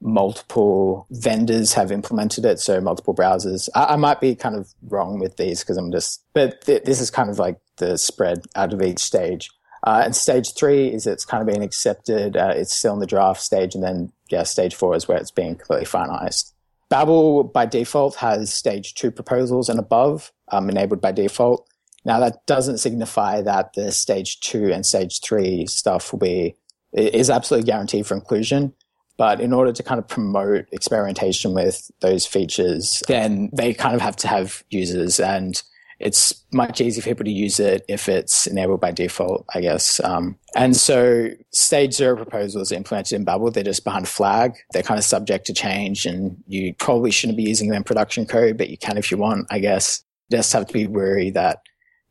multiple 0.00 1.06
vendors 1.10 1.72
have 1.74 1.90
implemented 1.90 2.44
it, 2.44 2.60
so 2.60 2.80
multiple 2.80 3.14
browsers. 3.14 3.68
I, 3.74 3.94
I 3.94 3.96
might 3.96 4.20
be 4.20 4.34
kind 4.34 4.54
of 4.54 4.72
wrong 4.88 5.18
with 5.18 5.36
these 5.36 5.60
because 5.60 5.76
I'm 5.76 5.90
just, 5.90 6.22
but 6.32 6.62
th- 6.62 6.84
this 6.84 7.00
is 7.00 7.10
kind 7.10 7.30
of 7.30 7.38
like 7.38 7.58
the 7.78 7.98
spread 7.98 8.44
out 8.54 8.72
of 8.72 8.82
each 8.82 9.00
stage. 9.00 9.50
Uh, 9.84 10.02
and 10.04 10.16
stage 10.16 10.54
three 10.54 10.88
is 10.88 11.06
it's 11.06 11.24
kind 11.24 11.40
of 11.40 11.46
being 11.46 11.62
accepted. 11.62 12.36
Uh, 12.36 12.52
it's 12.54 12.74
still 12.74 12.94
in 12.94 13.00
the 13.00 13.06
draft 13.06 13.40
stage, 13.40 13.74
and 13.74 13.84
then 13.84 14.12
yeah, 14.30 14.42
stage 14.42 14.74
four 14.74 14.96
is 14.96 15.08
where 15.08 15.18
it's 15.18 15.30
being 15.30 15.54
completely 15.56 15.86
finalized. 15.86 16.52
Babel 16.88 17.44
by 17.44 17.66
default 17.66 18.16
has 18.16 18.52
stage 18.52 18.94
two 18.94 19.10
proposals 19.10 19.68
and 19.68 19.78
above 19.78 20.32
um, 20.50 20.68
enabled 20.68 21.00
by 21.00 21.12
default. 21.12 21.68
Now 22.04 22.18
that 22.20 22.46
doesn't 22.46 22.78
signify 22.78 23.42
that 23.42 23.74
the 23.74 23.92
stage 23.92 24.40
two 24.40 24.72
and 24.72 24.86
stage 24.86 25.20
three 25.20 25.66
stuff 25.66 26.12
will 26.12 26.18
be 26.18 26.54
is 26.92 27.28
absolutely 27.28 27.66
guaranteed 27.66 28.06
for 28.06 28.14
inclusion. 28.14 28.72
But 29.18 29.40
in 29.40 29.52
order 29.52 29.72
to 29.72 29.82
kind 29.82 29.98
of 29.98 30.06
promote 30.06 30.66
experimentation 30.72 31.52
with 31.52 31.90
those 32.00 32.24
features, 32.24 33.02
then 33.08 33.50
they 33.52 33.74
kind 33.74 33.96
of 33.96 34.00
have 34.00 34.16
to 34.16 34.28
have 34.28 34.62
users 34.70 35.18
and 35.18 35.60
it's 35.98 36.44
much 36.52 36.80
easier 36.80 37.02
for 37.02 37.08
people 37.08 37.24
to 37.24 37.30
use 37.30 37.58
it 37.58 37.84
if 37.88 38.08
it's 38.08 38.46
enabled 38.46 38.80
by 38.80 38.92
default, 38.92 39.44
I 39.52 39.60
guess. 39.60 39.98
Um, 40.00 40.38
and 40.54 40.76
so 40.76 41.30
stage 41.50 41.94
zero 41.94 42.14
proposals 42.16 42.70
implemented 42.70 43.16
in 43.16 43.24
Babel, 43.24 43.50
they're 43.50 43.64
just 43.64 43.84
behind 43.84 44.06
flag. 44.06 44.54
They're 44.72 44.82
kind 44.82 44.98
of 44.98 45.04
subject 45.04 45.46
to 45.46 45.52
change 45.52 46.06
and 46.06 46.36
you 46.46 46.74
probably 46.74 47.10
shouldn't 47.10 47.36
be 47.36 47.42
using 47.42 47.68
them 47.68 47.78
in 47.78 47.84
production 47.84 48.26
code, 48.26 48.56
but 48.56 48.70
you 48.70 48.78
can 48.78 48.96
if 48.96 49.10
you 49.10 49.18
want, 49.18 49.46
I 49.50 49.58
guess. 49.58 50.02
Just 50.30 50.52
have 50.52 50.66
to 50.66 50.72
be 50.72 50.86
wary 50.86 51.30
that 51.30 51.60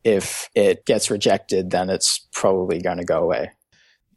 if 0.04 0.50
it 0.54 0.84
gets 0.84 1.10
rejected, 1.10 1.70
then 1.70 1.88
it's 1.88 2.26
probably 2.32 2.80
going 2.80 2.98
to 2.98 3.04
go 3.04 3.22
away. 3.22 3.52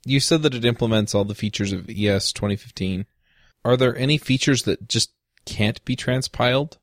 You 0.06 0.20
said 0.20 0.42
that 0.42 0.56
it 0.56 0.66
implements 0.66 1.14
all 1.14 1.24
the 1.24 1.36
features 1.36 1.72
of 1.72 1.90
ES 1.90 2.34
2015. 2.34 3.06
Are 3.64 3.78
there 3.78 3.96
any 3.96 4.18
features 4.18 4.64
that 4.64 4.90
just 4.90 5.12
can't 5.46 5.84
be 5.86 5.96
transpiled? 5.96 6.78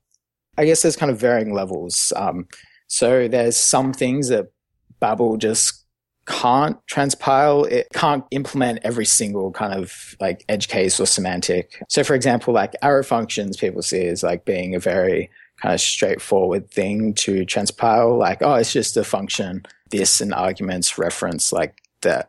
I 0.56 0.64
guess 0.64 0.82
there's 0.82 0.96
kind 0.96 1.10
of 1.10 1.20
varying 1.20 1.52
levels. 1.52 2.12
Um, 2.16 2.46
so 2.88 3.28
there's 3.28 3.56
some 3.56 3.92
things 3.92 4.28
that 4.28 4.50
Babel 4.98 5.36
just 5.36 5.84
can't 6.26 6.76
transpile. 6.86 7.70
It 7.70 7.88
can't 7.94 8.24
implement 8.30 8.80
every 8.82 9.06
single 9.06 9.50
kind 9.50 9.72
of 9.72 10.16
like 10.20 10.44
edge 10.48 10.68
case 10.68 11.00
or 11.00 11.06
semantic. 11.06 11.82
So 11.88 12.04
for 12.04 12.14
example, 12.14 12.52
like 12.52 12.74
arrow 12.82 13.02
functions 13.02 13.56
people 13.56 13.82
see 13.82 14.06
as 14.06 14.22
like 14.22 14.44
being 14.44 14.74
a 14.74 14.78
very 14.80 15.30
kind 15.60 15.74
of 15.74 15.80
straightforward 15.80 16.70
thing 16.70 17.14
to 17.14 17.44
transpile. 17.46 18.18
Like, 18.18 18.42
oh, 18.42 18.54
it's 18.54 18.72
just 18.72 18.96
a 18.96 19.04
function, 19.04 19.64
this 19.90 20.20
and 20.20 20.34
arguments 20.34 20.98
reference 20.98 21.52
like 21.52 21.78
the 22.02 22.26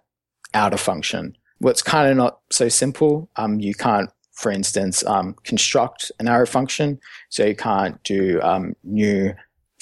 outer 0.54 0.78
function. 0.78 1.36
What's 1.60 1.82
kind 1.82 2.10
of 2.10 2.18
not 2.18 2.40
so 2.52 2.70
simple. 2.70 3.30
Um, 3.36 3.60
you 3.60 3.76
can't, 3.76 4.10
for 4.32 4.52
instance, 4.52 5.06
um, 5.06 5.36
construct 5.44 6.12
an 6.20 6.30
arrow 6.30 6.48
function. 6.48 7.00
So 7.30 7.46
you 7.46 7.56
can't 7.56 8.02
do 8.04 8.40
um, 8.42 8.76
new 8.84 9.34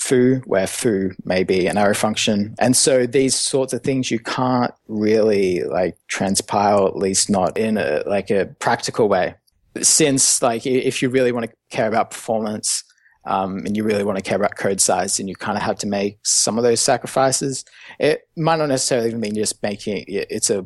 foo, 0.07 0.41
where 0.45 0.67
foo 0.67 1.11
may 1.25 1.43
be 1.43 1.67
an 1.67 1.77
arrow 1.77 1.93
function. 1.93 2.55
And 2.59 2.75
so 2.75 3.05
these 3.05 3.35
sorts 3.35 3.73
of 3.73 3.81
things 3.83 4.09
you 4.09 4.19
can't 4.19 4.73
really 4.87 5.63
like 5.63 5.97
transpile, 6.09 6.87
at 6.87 6.95
least 6.95 7.29
not 7.29 7.57
in 7.57 7.77
a 7.77 8.03
like 8.05 8.29
a 8.31 8.45
practical 8.59 9.09
way. 9.09 9.35
Since 9.81 10.41
like 10.41 10.65
if 10.65 11.01
you 11.01 11.09
really 11.09 11.31
want 11.31 11.49
to 11.49 11.55
care 11.69 11.87
about 11.87 12.11
performance, 12.11 12.83
um, 13.25 13.57
and 13.65 13.75
you 13.75 13.83
really 13.83 14.05
want 14.05 14.17
to 14.17 14.23
care 14.23 14.37
about 14.37 14.55
code 14.55 14.79
size, 14.79 15.19
and 15.19 15.27
you 15.27 15.35
kind 15.35 15.57
of 15.57 15.63
have 15.63 15.77
to 15.79 15.87
make 15.87 16.17
some 16.23 16.57
of 16.57 16.63
those 16.63 16.79
sacrifices. 16.79 17.65
It 17.99 18.21
might 18.37 18.55
not 18.55 18.69
necessarily 18.69 19.13
mean 19.13 19.35
just 19.35 19.61
making 19.61 20.05
it's 20.07 20.49
a 20.49 20.65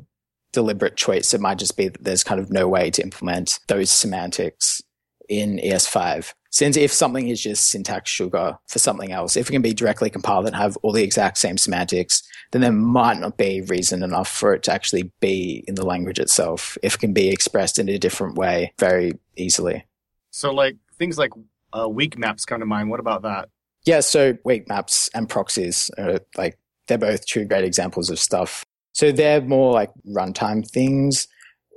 deliberate 0.53 0.95
choice. 0.95 1.33
It 1.33 1.41
might 1.41 1.57
just 1.57 1.75
be 1.75 1.87
that 1.87 2.03
there's 2.03 2.23
kind 2.23 2.39
of 2.39 2.51
no 2.51 2.67
way 2.67 2.91
to 2.91 3.01
implement 3.01 3.59
those 3.67 3.89
semantics 3.89 4.81
in 5.27 5.57
ES5. 5.57 6.33
Since 6.51 6.75
if 6.75 6.91
something 6.91 7.29
is 7.29 7.41
just 7.41 7.69
syntax 7.69 8.11
sugar 8.11 8.57
for 8.67 8.77
something 8.77 9.13
else, 9.13 9.37
if 9.37 9.47
it 9.49 9.53
can 9.53 9.61
be 9.61 9.73
directly 9.73 10.09
compiled 10.09 10.47
and 10.47 10.55
have 10.55 10.77
all 10.81 10.91
the 10.91 11.03
exact 11.03 11.37
same 11.37 11.57
semantics, 11.57 12.23
then 12.51 12.61
there 12.61 12.73
might 12.73 13.19
not 13.19 13.37
be 13.37 13.61
reason 13.61 14.03
enough 14.03 14.27
for 14.27 14.53
it 14.53 14.63
to 14.63 14.73
actually 14.73 15.11
be 15.21 15.63
in 15.67 15.75
the 15.75 15.85
language 15.85 16.19
itself. 16.19 16.77
If 16.83 16.95
it 16.95 16.99
can 16.99 17.13
be 17.13 17.29
expressed 17.29 17.79
in 17.79 17.87
a 17.87 17.97
different 17.97 18.35
way 18.35 18.73
very 18.77 19.13
easily. 19.37 19.85
So, 20.31 20.53
like 20.53 20.75
things 20.99 21.17
like 21.17 21.31
uh, 21.77 21.87
weak 21.87 22.17
maps 22.17 22.43
come 22.43 22.59
to 22.59 22.65
mind. 22.65 22.89
What 22.89 22.99
about 22.99 23.21
that? 23.21 23.47
Yeah, 23.85 24.01
so 24.01 24.37
weak 24.43 24.67
maps 24.67 25.09
and 25.13 25.29
proxies 25.29 25.89
are 25.97 26.19
like 26.37 26.57
they're 26.87 26.97
both 26.97 27.25
two 27.25 27.45
great 27.45 27.63
examples 27.63 28.09
of 28.09 28.19
stuff. 28.19 28.65
So 28.91 29.13
they're 29.13 29.41
more 29.41 29.71
like 29.71 29.91
runtime 30.05 30.69
things. 30.69 31.29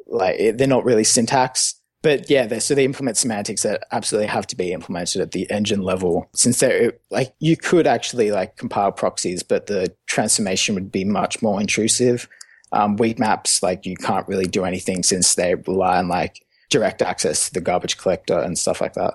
Like 0.09 0.57
they're 0.57 0.67
not 0.67 0.85
really 0.85 1.05
syntax 1.05 1.81
but 2.05 2.29
yeah, 2.29 2.59
so 2.59 2.75
they 2.75 2.85
implement 2.85 3.17
semantics 3.17 3.63
that 3.63 3.87
absolutely 3.91 4.27
have 4.27 4.47
to 4.49 4.57
be 4.57 4.75
implemented 4.75 5.23
at 5.23 5.33
the 5.33 5.51
engine 5.51 5.81
level. 5.81 6.29
Since 6.35 6.61
they're 6.61 6.93
like, 7.11 7.35
you 7.39 7.57
could 7.57 7.87
actually 7.87 8.31
like 8.31 8.59
compile 8.59 8.93
proxies, 8.93 9.43
but 9.43 9.69
the 9.69 9.91
transformation 10.07 10.75
would 10.75 10.93
be 10.93 11.07
much 11.07 11.41
more 11.41 11.59
intrusive. 11.59 12.29
Um, 12.73 12.97
weak 12.97 13.19
maps, 13.19 13.63
like 13.63 13.87
you 13.87 13.97
can't 13.97 14.29
really 14.29 14.45
do 14.45 14.67
anything 14.67 15.03
since 15.03 15.35
they 15.35 15.55
rely 15.55 15.97
on 15.97 16.09
like 16.09 16.45
direct 16.69 17.01
access 17.01 17.47
to 17.47 17.55
the 17.55 17.63
garbage 17.63 17.97
collector 17.97 18.39
and 18.39 18.59
stuff 18.59 18.83
like 18.83 18.93
that. 18.93 19.15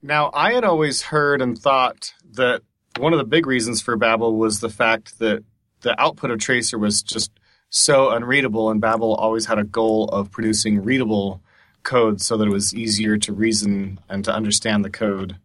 Now, 0.00 0.30
I 0.32 0.54
had 0.54 0.64
always 0.64 1.02
heard 1.02 1.42
and 1.42 1.58
thought 1.58 2.14
that 2.32 2.62
one 2.98 3.12
of 3.12 3.18
the 3.18 3.24
big 3.24 3.46
reasons 3.46 3.82
for 3.82 3.94
Babel 3.94 4.38
was 4.38 4.60
the 4.60 4.70
fact 4.70 5.18
that 5.18 5.44
the 5.82 6.00
output 6.00 6.30
of 6.30 6.38
Traceur 6.38 6.80
was 6.80 7.02
just 7.02 7.30
so 7.68 8.08
unreadable, 8.08 8.70
and 8.70 8.80
Babel 8.80 9.14
always 9.16 9.44
had 9.44 9.58
a 9.58 9.64
goal 9.64 10.08
of 10.08 10.30
producing 10.30 10.82
readable 10.82 11.42
code 11.86 12.20
so 12.20 12.36
that 12.36 12.48
it 12.48 12.52
was 12.52 12.74
easier 12.74 13.16
to 13.16 13.32
reason 13.32 13.98
and 14.10 14.24
to 14.24 14.34
understand 14.34 14.84
the 14.84 14.90
code 14.90 15.36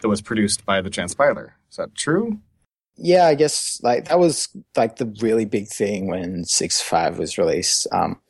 that 0.00 0.08
was 0.08 0.22
produced 0.22 0.64
by 0.64 0.80
the 0.80 0.88
transpiler. 0.88 1.50
Is 1.70 1.76
that 1.76 1.94
true? 1.94 2.38
Yeah, 2.96 3.26
I 3.26 3.34
guess 3.34 3.80
like 3.82 4.08
that 4.08 4.18
was 4.18 4.48
like 4.76 4.96
the 4.96 5.14
really 5.20 5.44
big 5.44 5.68
thing 5.68 6.06
when 6.06 6.44
6to5 6.44 7.18
was 7.18 7.38
released. 7.38 7.86
Um, 7.92 8.20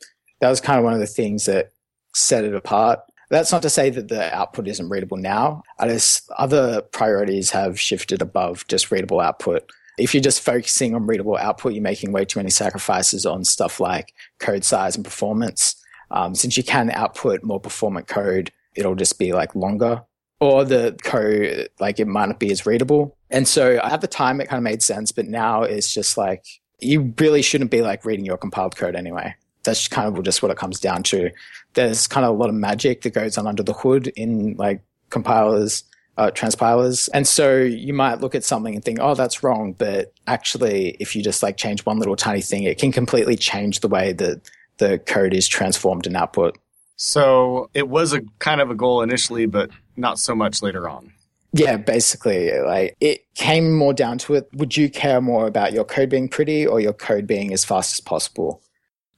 that 0.41 0.49
was 0.49 0.61
kind 0.61 0.77
of 0.77 0.83
one 0.83 0.93
of 0.93 0.99
the 0.99 1.07
things 1.07 1.45
that 1.45 1.71
set 2.13 2.43
it 2.43 2.55
apart. 2.55 2.99
That's 3.29 3.51
not 3.51 3.61
to 3.61 3.69
say 3.69 3.89
that 3.91 4.07
the 4.07 4.35
output 4.35 4.67
isn't 4.67 4.89
readable 4.89 5.17
now. 5.17 5.63
I 5.79 5.87
just 5.87 6.29
other 6.37 6.81
priorities 6.81 7.51
have 7.51 7.79
shifted 7.79 8.21
above 8.21 8.67
just 8.67 8.91
readable 8.91 9.19
output. 9.19 9.71
If 9.97 10.13
you're 10.13 10.23
just 10.23 10.41
focusing 10.41 10.95
on 10.95 11.05
readable 11.05 11.37
output, 11.37 11.73
you're 11.73 11.83
making 11.83 12.11
way 12.11 12.25
too 12.25 12.39
many 12.39 12.49
sacrifices 12.49 13.25
on 13.25 13.43
stuff 13.43 13.79
like 13.79 14.13
code 14.39 14.63
size 14.63 14.95
and 14.95 15.05
performance. 15.05 15.75
Um, 16.11 16.35
since 16.35 16.57
you 16.57 16.63
can 16.63 16.91
output 16.91 17.43
more 17.43 17.59
performant 17.59 18.07
code, 18.07 18.51
it'll 18.75 18.95
just 18.95 19.19
be 19.19 19.33
like 19.33 19.55
longer 19.55 20.03
or 20.39 20.63
the 20.63 20.97
code, 21.03 21.69
like 21.79 21.99
it 21.99 22.07
might 22.07 22.27
not 22.27 22.39
be 22.39 22.51
as 22.51 22.65
readable. 22.65 23.15
And 23.29 23.47
so 23.47 23.77
at 23.77 24.01
the 24.01 24.07
time, 24.07 24.39
it 24.39 24.47
kind 24.47 24.57
of 24.57 24.63
made 24.63 24.81
sense, 24.81 25.11
but 25.11 25.27
now 25.27 25.63
it's 25.63 25.93
just 25.93 26.17
like, 26.17 26.45
you 26.79 27.13
really 27.19 27.41
shouldn't 27.41 27.71
be 27.71 27.81
like 27.81 28.05
reading 28.05 28.25
your 28.25 28.37
compiled 28.37 28.75
code 28.75 28.95
anyway. 28.95 29.35
That's 29.63 29.87
kind 29.89 30.17
of 30.17 30.23
just 30.23 30.41
what 30.41 30.51
it 30.51 30.57
comes 30.57 30.79
down 30.79 31.03
to. 31.03 31.29
There's 31.73 32.07
kind 32.07 32.25
of 32.25 32.33
a 32.33 32.37
lot 32.37 32.49
of 32.49 32.55
magic 32.55 33.01
that 33.01 33.09
goes 33.09 33.37
on 33.37 33.47
under 33.47 33.63
the 33.63 33.73
hood 33.73 34.07
in 34.07 34.55
like 34.57 34.81
compilers, 35.09 35.83
uh, 36.17 36.31
transpilers. 36.31 37.09
And 37.13 37.27
so 37.27 37.57
you 37.57 37.93
might 37.93 38.21
look 38.21 38.33
at 38.33 38.45
something 38.45 38.73
and 38.73 38.83
think, 38.83 38.99
oh, 39.01 39.15
that's 39.15 39.43
wrong. 39.43 39.73
But 39.73 40.13
actually, 40.25 40.91
if 41.01 41.15
you 41.15 41.21
just 41.21 41.43
like 41.43 41.57
change 41.57 41.85
one 41.85 41.99
little 41.99 42.15
tiny 42.15 42.41
thing, 42.41 42.63
it 42.63 42.79
can 42.79 42.93
completely 42.93 43.35
change 43.35 43.81
the 43.81 43.89
way 43.89 44.13
that 44.13 44.49
the 44.79 44.99
code 44.99 45.33
is 45.33 45.47
transformed 45.47 46.07
in 46.07 46.15
output. 46.15 46.57
So 46.95 47.69
it 47.73 47.87
was 47.87 48.11
a 48.11 48.21
kind 48.39 48.59
of 48.59 48.69
a 48.69 48.75
goal 48.75 49.01
initially, 49.01 49.45
but 49.45 49.69
not 49.95 50.19
so 50.19 50.35
much 50.35 50.61
later 50.61 50.89
on. 50.89 51.13
Yeah, 51.53 51.77
basically, 51.77 52.51
like 52.59 52.95
it 52.99 53.21
came 53.35 53.75
more 53.75 53.93
down 53.93 54.17
to 54.19 54.35
it. 54.35 54.49
Would 54.53 54.77
you 54.77 54.89
care 54.89 55.21
more 55.21 55.47
about 55.47 55.73
your 55.73 55.83
code 55.83 56.09
being 56.09 56.27
pretty 56.27 56.67
or 56.67 56.79
your 56.79 56.93
code 56.93 57.25
being 57.25 57.53
as 57.53 57.65
fast 57.65 57.93
as 57.93 58.01
possible? 58.01 58.61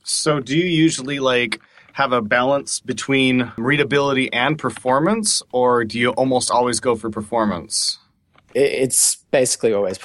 So 0.04 0.40
do 0.40 0.58
you 0.58 0.66
usually 0.66 1.20
like 1.20 1.60
have 1.94 2.14
a 2.14 2.22
balance 2.22 2.80
between 2.80 3.52
readability 3.58 4.32
and 4.32 4.58
performance, 4.58 5.44
or 5.52 5.84
do 5.84 6.00
you 6.00 6.12
almost 6.12 6.50
always 6.52 6.80
go 6.80 6.96
for 6.96 7.10
performance? 7.10 7.98
It's 8.54 9.18
basically 9.32 9.74
always 9.74 9.98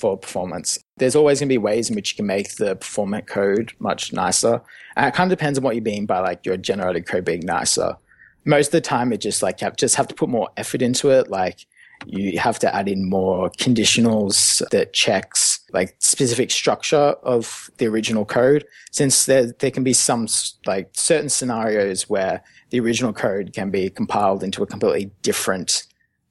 for, 0.00 0.16
for 0.16 0.18
performance. 0.18 0.78
There's 0.96 1.14
always 1.14 1.40
going 1.40 1.48
to 1.48 1.52
be 1.52 1.58
ways 1.58 1.90
in 1.90 1.96
which 1.96 2.12
you 2.12 2.16
can 2.16 2.26
make 2.26 2.56
the 2.56 2.76
performant 2.76 3.26
code 3.26 3.72
much 3.78 4.12
nicer. 4.12 4.60
And 4.96 5.06
it 5.06 5.14
kind 5.14 5.30
of 5.30 5.38
depends 5.38 5.58
on 5.58 5.64
what 5.64 5.76
you 5.76 5.82
mean 5.82 6.06
by 6.06 6.20
like 6.20 6.44
your 6.46 6.56
generated 6.56 7.06
code 7.06 7.24
being 7.24 7.44
nicer. 7.44 7.96
Most 8.44 8.68
of 8.68 8.72
the 8.72 8.80
time, 8.80 9.12
it 9.12 9.20
just 9.20 9.42
like 9.42 9.60
you 9.60 9.66
have, 9.66 9.76
just 9.76 9.96
have 9.96 10.08
to 10.08 10.14
put 10.14 10.28
more 10.28 10.48
effort 10.56 10.82
into 10.82 11.10
it. 11.10 11.28
Like 11.28 11.66
you 12.06 12.38
have 12.38 12.58
to 12.58 12.74
add 12.74 12.88
in 12.88 13.08
more 13.08 13.50
conditionals 13.50 14.66
that 14.70 14.94
checks 14.94 15.60
like 15.72 15.94
specific 15.98 16.50
structure 16.50 17.14
of 17.22 17.70
the 17.76 17.86
original 17.86 18.24
code 18.24 18.64
since 18.90 19.26
there 19.26 19.52
there 19.58 19.70
can 19.70 19.84
be 19.84 19.92
some 19.92 20.26
like 20.64 20.88
certain 20.94 21.28
scenarios 21.28 22.08
where 22.08 22.42
the 22.70 22.80
original 22.80 23.12
code 23.12 23.52
can 23.52 23.70
be 23.70 23.90
compiled 23.90 24.42
into 24.42 24.62
a 24.62 24.66
completely 24.66 25.10
different 25.20 25.86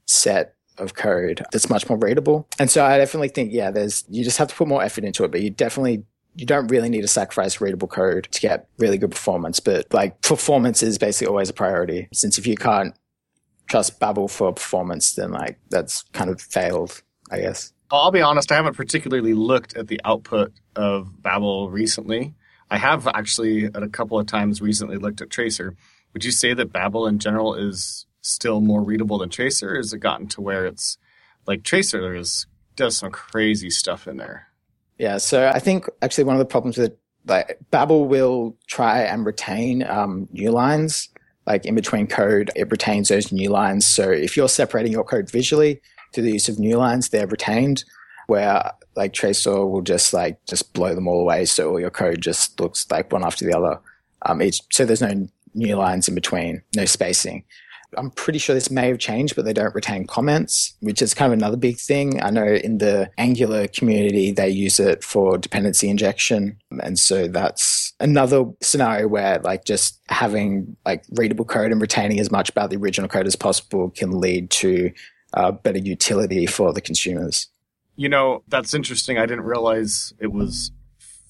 set 0.08 0.56
of 0.80 0.96
code 0.96 1.46
that's 1.52 1.70
much 1.70 1.88
more 1.90 1.98
readable. 1.98 2.48
And 2.58 2.70
so 2.70 2.86
I 2.86 2.98
definitely 2.98 3.30
think 3.30 3.54
yeah 3.54 3.72
there's 3.72 4.04
you 4.10 4.24
just 4.24 4.38
have 4.38 4.48
to 4.50 4.56
put 4.56 4.68
more 4.68 4.84
effort 4.84 5.04
into 5.04 5.24
it 5.24 5.32
but 5.32 5.42
you 5.42 5.50
definitely 5.50 6.04
you 6.36 6.46
don't 6.46 6.68
really 6.68 6.90
need 6.90 7.02
to 7.02 7.08
sacrifice 7.08 7.60
readable 7.60 7.88
code 7.88 8.28
to 8.32 8.40
get 8.40 8.68
really 8.78 8.98
good 8.98 9.12
performance 9.12 9.60
but 9.60 9.92
like 9.94 10.22
performance 10.22 10.82
is 10.82 10.98
basically 10.98 11.28
always 11.28 11.50
a 11.50 11.54
priority 11.54 12.08
since 12.14 12.38
if 12.38 12.48
you 12.48 12.56
can't 12.56 12.96
trust 13.70 14.00
Babel 14.00 14.28
for 14.28 14.52
performance, 14.52 15.14
then 15.14 15.32
like 15.32 15.58
that's 15.70 16.04
kind 16.12 16.30
of 16.30 16.42
failed, 16.42 17.02
I 17.32 17.40
guess. 17.40 17.72
I'll 17.92 18.12
be 18.12 18.22
honest, 18.22 18.52
I 18.52 18.56
haven't 18.56 18.76
particularly 18.76 19.34
looked 19.34 19.76
at 19.78 19.88
the 19.88 20.02
output 20.04 20.52
of 20.76 21.22
Babel 21.22 21.72
recently. 21.72 22.36
I 22.70 22.78
have 22.78 23.08
actually 23.08 23.66
at 23.66 23.82
a 23.82 23.88
couple 23.88 24.20
of 24.20 24.28
times 24.28 24.62
recently 24.62 24.98
looked 24.98 25.22
at 25.22 25.30
Traceur. 25.30 25.76
Would 26.14 26.26
you 26.26 26.32
say 26.32 26.54
that 26.54 26.72
Babel 26.72 27.08
in 27.08 27.20
general 27.20 27.56
is 27.56 28.06
still 28.22 28.62
more 28.62 28.84
readable 28.84 29.18
than 29.18 29.30
Traceur? 29.30 29.78
Has 29.78 29.94
it 29.94 30.00
gotten 30.00 30.28
to 30.28 30.42
where 30.42 30.66
it's 30.66 30.98
like 31.46 31.64
Traceur 31.64 32.18
is 32.18 32.48
does 32.76 32.98
some 32.98 33.12
crazy 33.12 33.70
stuff 33.70 34.08
in 34.08 34.18
there? 34.18 34.48
Yeah, 34.98 35.18
so 35.18 35.48
I 35.48 35.60
think 35.60 35.86
actually 36.02 36.26
one 36.26 36.36
of 36.36 36.40
the 36.40 36.46
problems 36.46 36.78
with 36.78 36.94
like 37.26 37.60
Babel 37.72 38.08
will 38.08 38.58
try 38.68 39.02
and 39.02 39.26
retain 39.26 39.84
um, 39.84 40.28
new 40.32 40.52
lines 40.52 41.10
like 41.50 41.66
in 41.66 41.74
between 41.74 42.06
code, 42.06 42.52
it 42.56 42.70
retains 42.70 43.10
those 43.10 43.32
new 43.32 43.50
lines. 43.50 43.86
So 43.86 44.12
if 44.12 44.38
you're 44.38 44.48
separating 44.48 44.92
your 44.92 45.04
code 45.04 45.30
visually 45.30 45.82
through 46.14 46.24
the 46.24 46.34
use 46.34 46.48
of 46.48 46.60
new 46.60 46.78
lines, 46.78 47.10
they're 47.10 47.28
retained. 47.28 47.84
Where 48.28 48.72
like 48.96 49.14
Traceur 49.14 49.68
will 49.68 49.82
just 49.82 50.14
like 50.14 50.38
just 50.46 50.72
blow 50.74 50.94
them 50.94 51.08
all 51.08 51.22
away, 51.22 51.46
so 51.46 51.72
all 51.72 51.80
your 51.80 51.90
code 51.90 52.22
just 52.22 52.60
looks 52.60 52.86
like 52.92 53.12
one 53.12 53.26
after 53.26 53.44
the 53.44 53.58
other. 53.58 53.80
Um, 54.22 54.44
each, 54.44 54.62
so 54.72 54.86
there's 54.86 55.02
no 55.02 55.28
new 55.56 55.76
lines 55.76 56.08
in 56.08 56.14
between, 56.14 56.62
no 56.76 56.86
spacing. 56.86 57.44
I'm 57.98 58.12
pretty 58.12 58.40
sure 58.40 58.54
this 58.54 58.70
may 58.70 58.88
have 58.88 59.00
changed, 59.00 59.36
but 59.36 59.46
they 59.46 59.54
don't 59.54 59.74
retain 59.74 60.06
comments, 60.06 60.76
which 60.80 61.02
is 61.02 61.14
kind 61.14 61.34
of 61.34 61.40
another 61.40 61.58
big 61.58 61.78
thing. 61.78 62.22
I 62.22 62.30
know 62.30 62.46
in 62.46 62.78
the 62.78 63.10
Angular 63.18 63.68
community, 63.68 64.32
they 64.32 64.50
use 64.50 64.80
it 64.80 65.04
for 65.04 65.38
dependency 65.38 65.90
injection. 65.90 66.60
And 66.84 67.00
so 67.00 67.28
that's 67.28 67.94
another 68.00 68.46
scenario 68.62 69.08
where 69.08 69.40
like 69.40 69.66
just 69.66 70.00
having 70.10 70.78
like 70.86 71.04
readable 71.12 71.46
code 71.46 71.72
and 71.72 71.82
retaining 71.82 72.20
as 72.20 72.32
much 72.32 72.50
about 72.50 72.70
the 72.70 72.78
original 72.78 73.10
code 73.10 73.28
as 73.28 73.36
possible 73.36 73.90
can 73.90 74.20
lead 74.20 74.50
to 74.52 74.92
uh, 75.34 75.52
better 75.52 75.80
utility 75.80 76.46
for 76.46 76.74
the 76.74 76.82
consumers. 76.82 77.48
You 77.96 78.10
know, 78.10 78.44
that's 78.48 78.74
interesting. 78.74 79.18
I 79.18 79.26
didn't 79.26 79.46
realize 79.46 80.14
it 80.20 80.32
was 80.32 80.72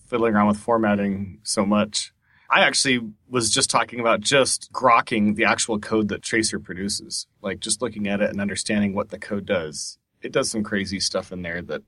fiddling 0.07 0.35
around 0.35 0.47
with 0.47 0.57
formatting 0.57 1.39
so 1.43 1.65
much. 1.65 2.11
I 2.51 2.61
actually 2.61 2.99
was 3.29 3.51
just 3.51 3.69
talking 3.69 3.99
about 3.99 4.21
just 4.21 4.71
grokking 4.73 5.35
the 5.35 5.45
actual 5.45 5.79
code 5.79 6.07
that 6.07 6.21
Traceur 6.21 6.63
produces, 6.63 7.27
like 7.41 7.59
just 7.59 7.81
looking 7.81 8.07
at 8.07 8.21
it 8.21 8.29
and 8.31 8.41
understanding 8.41 8.93
what 8.93 9.09
the 9.09 9.19
code 9.19 9.45
does. 9.45 9.99
It 10.21 10.31
does 10.31 10.49
some 10.49 10.63
crazy 10.63 10.99
stuff 10.99 11.31
in 11.31 11.43
there 11.43 11.61
that 11.61 11.83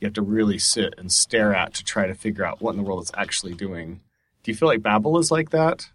you 0.00 0.06
have 0.06 0.14
to 0.14 0.22
really 0.22 0.58
sit 0.58 0.94
and 0.98 1.10
stare 1.10 1.54
at 1.54 1.72
to 1.74 1.84
try 1.84 2.06
to 2.06 2.14
figure 2.14 2.44
out 2.44 2.60
what 2.60 2.72
in 2.72 2.76
the 2.76 2.82
world 2.82 3.00
it's 3.00 3.12
actually 3.14 3.54
doing. 3.54 4.00
Do 4.42 4.50
you 4.50 4.56
feel 4.56 4.68
like 4.68 4.82
Babel 4.82 5.18
is 5.18 5.30
like 5.30 5.50
that? 5.50 5.88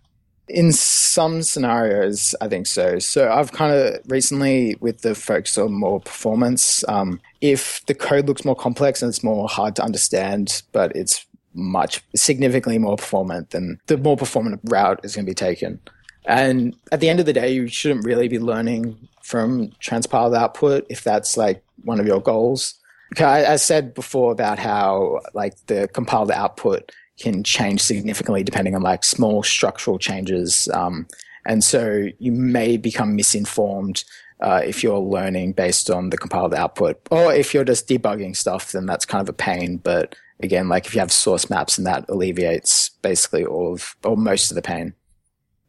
In 0.47 0.71
some 0.71 1.43
scenarios, 1.43 2.33
I 2.39 2.47
think 2.47 2.67
so. 2.67 2.99
So 2.99 3.29
I've 3.29 3.51
kind 3.51 3.73
of 3.73 3.99
recently, 4.07 4.77
with 4.79 5.01
the 5.01 5.13
focus 5.13 5.57
on 5.57 5.73
more 5.73 5.99
performance, 5.99 6.85
um, 6.87 7.19
if 7.41 7.85
the 7.85 7.93
code 7.93 8.27
looks 8.27 8.45
more 8.45 8.55
complex 8.55 9.01
and 9.01 9.09
it's 9.09 9.23
more 9.23 9.47
hard 9.47 9.75
to 9.75 9.83
understand, 9.83 10.63
but 10.71 10.95
it's 10.95 11.26
much 11.57 12.03
significantly 12.15 12.77
more 12.77 12.95
performant, 12.95 13.49
than 13.49 13.79
the 13.87 13.97
more 13.97 14.15
performant 14.15 14.61
route 14.65 14.99
is 15.03 15.15
going 15.15 15.25
to 15.25 15.29
be 15.29 15.35
taken. 15.35 15.79
And 16.25 16.75
at 16.91 16.99
the 16.99 17.09
end 17.09 17.19
of 17.19 17.25
the 17.25 17.33
day, 17.33 17.51
you 17.51 17.67
shouldn't 17.67 18.05
really 18.05 18.27
be 18.27 18.39
learning 18.39 18.97
from 19.23 19.71
transpiled 19.79 20.35
output 20.35 20.85
if 20.89 21.03
that's 21.03 21.37
like 21.37 21.63
one 21.83 21.99
of 21.99 22.07
your 22.07 22.21
goals. 22.21 22.75
I, 23.17 23.45
I 23.45 23.55
said 23.55 23.93
before 23.93 24.31
about 24.31 24.59
how 24.59 25.21
like 25.33 25.53
the 25.67 25.89
compiled 25.93 26.31
output 26.31 26.91
can 27.19 27.43
change 27.43 27.81
significantly 27.81 28.43
depending 28.43 28.75
on 28.75 28.81
like 28.81 29.03
small 29.03 29.43
structural 29.43 29.97
changes. 29.97 30.69
Um, 30.73 31.07
and 31.45 31.63
so 31.63 32.07
you 32.19 32.31
may 32.31 32.77
become 32.77 33.15
misinformed 33.15 34.03
uh, 34.41 34.61
if 34.63 34.83
you're 34.83 34.99
learning 34.99 35.53
based 35.53 35.89
on 35.89 36.09
the 36.09 36.17
compiled 36.17 36.53
output, 36.53 37.01
or 37.09 37.33
if 37.33 37.53
you're 37.53 37.63
just 37.63 37.87
debugging 37.87 38.35
stuff, 38.35 38.71
then 38.71 38.85
that's 38.85 39.05
kind 39.05 39.21
of 39.21 39.29
a 39.29 39.33
pain. 39.33 39.77
But 39.77 40.15
again, 40.39 40.69
like 40.69 40.85
if 40.85 40.93
you 40.93 40.99
have 40.99 41.11
source 41.11 41.49
maps, 41.49 41.77
and 41.77 41.87
that 41.87 42.05
alleviates 42.09 42.89
basically 43.01 43.45
all 43.45 43.73
of 43.73 43.95
or 44.03 44.17
most 44.17 44.51
of 44.51 44.55
the 44.55 44.61
pain. 44.61 44.93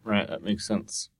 Right, 0.04 0.28
that 0.28 0.42
makes 0.42 0.66
sense. 0.66 1.10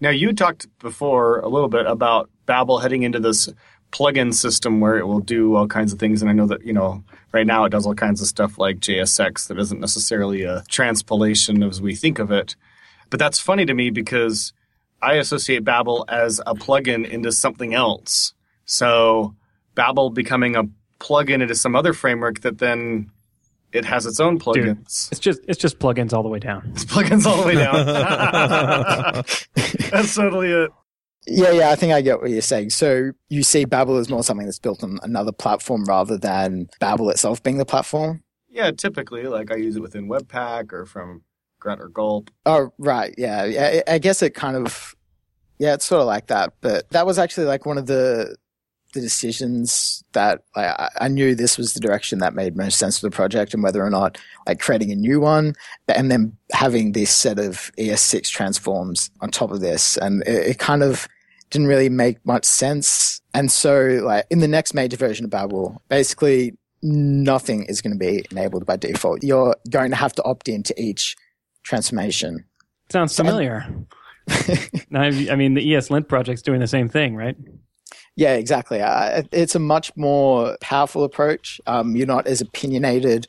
Now 0.00 0.10
you 0.10 0.32
talked 0.32 0.66
before 0.78 1.40
a 1.40 1.48
little 1.48 1.68
bit 1.68 1.86
about 1.86 2.30
Babel 2.46 2.78
heading 2.78 3.02
into 3.02 3.20
this 3.20 3.48
plugin 3.92 4.34
system 4.34 4.80
where 4.80 4.98
it 4.98 5.06
will 5.06 5.20
do 5.20 5.54
all 5.54 5.68
kinds 5.68 5.92
of 5.92 5.98
things, 5.98 6.20
and 6.20 6.30
I 6.30 6.34
know 6.34 6.46
that 6.46 6.64
you 6.64 6.72
know 6.72 7.04
right 7.32 7.46
now 7.46 7.64
it 7.64 7.70
does 7.70 7.86
all 7.86 7.94
kinds 7.94 8.20
of 8.20 8.26
stuff 8.26 8.58
like 8.58 8.80
JSX 8.80 9.48
that 9.48 9.58
isn't 9.58 9.80
necessarily 9.80 10.42
a 10.42 10.62
transpilation 10.68 11.62
as 11.62 11.80
we 11.80 11.94
think 11.94 12.18
of 12.18 12.30
it. 12.30 12.56
But 13.10 13.20
that's 13.20 13.38
funny 13.38 13.64
to 13.66 13.74
me 13.74 13.90
because 13.90 14.52
I 15.00 15.14
associate 15.14 15.64
Babel 15.64 16.04
as 16.08 16.40
a 16.46 16.54
plugin 16.54 17.08
into 17.08 17.30
something 17.30 17.74
else. 17.74 18.34
So 18.64 19.34
Babel 19.74 20.10
becoming 20.10 20.56
a 20.56 20.64
plugin 21.04 21.42
into 21.42 21.54
some 21.54 21.76
other 21.76 21.92
framework 21.92 22.40
that 22.40 22.58
then 22.58 23.10
it 23.72 23.84
has 23.84 24.06
its 24.06 24.20
own 24.20 24.38
plugins. 24.38 24.54
Dude, 24.54 24.78
it's 25.12 25.18
just 25.18 25.40
it's 25.48 25.58
just 25.58 25.78
plugins 25.78 26.12
all 26.12 26.22
the 26.22 26.28
way 26.28 26.38
down. 26.38 26.70
It's 26.72 26.84
plugins 26.84 27.26
all 27.26 27.42
the 27.42 27.46
way 27.46 27.54
down. 27.54 29.24
That's 29.90 30.14
totally 30.14 30.50
it. 30.50 30.70
Yeah, 31.26 31.52
yeah, 31.52 31.70
I 31.70 31.74
think 31.74 31.92
I 31.92 32.02
get 32.02 32.20
what 32.20 32.30
you're 32.30 32.42
saying. 32.42 32.70
So 32.70 33.12
you 33.28 33.42
see 33.42 33.64
Babel 33.64 33.96
as 33.96 34.10
more 34.10 34.22
something 34.22 34.46
that's 34.46 34.58
built 34.58 34.84
on 34.84 34.98
another 35.02 35.32
platform 35.32 35.84
rather 35.84 36.18
than 36.18 36.68
Babel 36.80 37.08
itself 37.08 37.42
being 37.42 37.56
the 37.56 37.64
platform? 37.64 38.22
Yeah, 38.50 38.70
typically. 38.72 39.22
Like 39.24 39.50
I 39.50 39.56
use 39.56 39.76
it 39.76 39.80
within 39.80 40.06
Webpack 40.06 40.72
or 40.72 40.84
from 40.84 41.22
Grunt 41.60 41.80
or 41.80 41.88
Gulp. 41.88 42.30
Oh, 42.44 42.74
right. 42.78 43.14
Yeah. 43.16 43.44
yeah. 43.46 43.80
I 43.86 43.98
guess 43.98 44.22
it 44.22 44.34
kind 44.34 44.54
of, 44.54 44.94
yeah, 45.58 45.72
it's 45.72 45.86
sort 45.86 46.02
of 46.02 46.06
like 46.06 46.26
that. 46.26 46.52
But 46.60 46.90
that 46.90 47.06
was 47.06 47.18
actually 47.18 47.46
like 47.46 47.64
one 47.64 47.78
of 47.78 47.86
the, 47.86 48.36
the 48.94 49.00
decisions 49.00 50.02
that 50.12 50.42
like, 50.56 50.74
I 50.98 51.08
knew 51.08 51.34
this 51.34 51.58
was 51.58 51.74
the 51.74 51.80
direction 51.80 52.20
that 52.20 52.34
made 52.34 52.56
most 52.56 52.78
sense 52.78 52.98
for 52.98 53.06
the 53.06 53.14
project 53.14 53.52
and 53.52 53.62
whether 53.62 53.84
or 53.84 53.90
not 53.90 54.18
like 54.46 54.60
creating 54.60 54.90
a 54.92 54.96
new 54.96 55.20
one 55.20 55.54
and 55.88 56.10
then 56.10 56.36
having 56.52 56.92
this 56.92 57.10
set 57.10 57.38
of 57.38 57.70
ES6 57.78 58.28
transforms 58.28 59.10
on 59.20 59.30
top 59.30 59.50
of 59.50 59.60
this. 59.60 59.96
And 59.98 60.22
it, 60.22 60.48
it 60.48 60.58
kind 60.58 60.82
of 60.82 61.08
didn't 61.50 61.68
really 61.68 61.88
make 61.88 62.24
much 62.24 62.44
sense. 62.44 63.20
And 63.34 63.50
so 63.50 64.00
like 64.02 64.26
in 64.30 64.38
the 64.38 64.48
next 64.48 64.74
major 64.74 64.96
version 64.96 65.24
of 65.24 65.30
Babel, 65.30 65.82
basically 65.88 66.56
nothing 66.82 67.64
is 67.64 67.80
going 67.80 67.92
to 67.92 67.98
be 67.98 68.24
enabled 68.30 68.66
by 68.66 68.76
default. 68.76 69.22
You're 69.22 69.56
going 69.70 69.90
to 69.90 69.96
have 69.96 70.12
to 70.14 70.22
opt 70.24 70.48
into 70.48 70.74
each 70.80 71.16
transformation. 71.62 72.44
Sounds 72.90 73.16
familiar. 73.16 73.66
I 74.28 75.10
mean, 75.36 75.54
the 75.54 75.66
ESLint 75.66 76.08
project's 76.08 76.42
doing 76.42 76.60
the 76.60 76.66
same 76.66 76.88
thing, 76.88 77.16
right? 77.16 77.36
Yeah, 78.16 78.34
exactly. 78.34 78.80
Uh, 78.80 79.22
it's 79.32 79.54
a 79.54 79.58
much 79.58 79.94
more 79.96 80.56
powerful 80.60 81.02
approach. 81.04 81.60
Um, 81.66 81.96
you're 81.96 82.06
not 82.06 82.26
as 82.26 82.40
opinionated, 82.40 83.26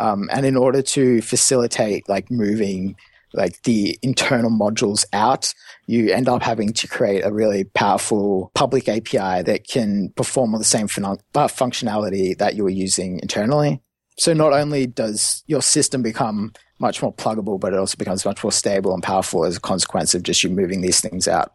um, 0.00 0.28
and 0.32 0.44
in 0.44 0.56
order 0.56 0.82
to 0.82 1.22
facilitate 1.22 2.08
like 2.08 2.30
moving 2.30 2.96
like 3.32 3.62
the 3.62 3.98
internal 4.02 4.50
modules 4.50 5.04
out, 5.12 5.52
you 5.86 6.10
end 6.10 6.28
up 6.28 6.42
having 6.42 6.72
to 6.72 6.88
create 6.88 7.24
a 7.24 7.32
really 7.32 7.64
powerful 7.64 8.50
public 8.54 8.88
API 8.88 9.42
that 9.42 9.66
can 9.68 10.10
perform 10.10 10.54
all 10.54 10.58
the 10.58 10.64
same 10.64 10.88
fun- 10.88 11.04
uh, 11.04 11.48
functionality 11.48 12.36
that 12.38 12.54
you 12.54 12.62
were 12.62 12.70
using 12.70 13.18
internally. 13.20 13.80
So 14.18 14.32
not 14.32 14.52
only 14.52 14.86
does 14.86 15.42
your 15.46 15.62
system 15.62 16.02
become 16.02 16.52
much 16.78 17.02
more 17.02 17.12
pluggable, 17.12 17.58
but 17.58 17.72
it 17.72 17.78
also 17.78 17.96
becomes 17.96 18.24
much 18.24 18.42
more 18.44 18.52
stable 18.52 18.94
and 18.94 19.02
powerful 19.02 19.44
as 19.44 19.56
a 19.56 19.60
consequence 19.60 20.14
of 20.14 20.22
just 20.22 20.44
you 20.44 20.50
moving 20.50 20.80
these 20.80 21.00
things 21.00 21.26
out. 21.26 21.52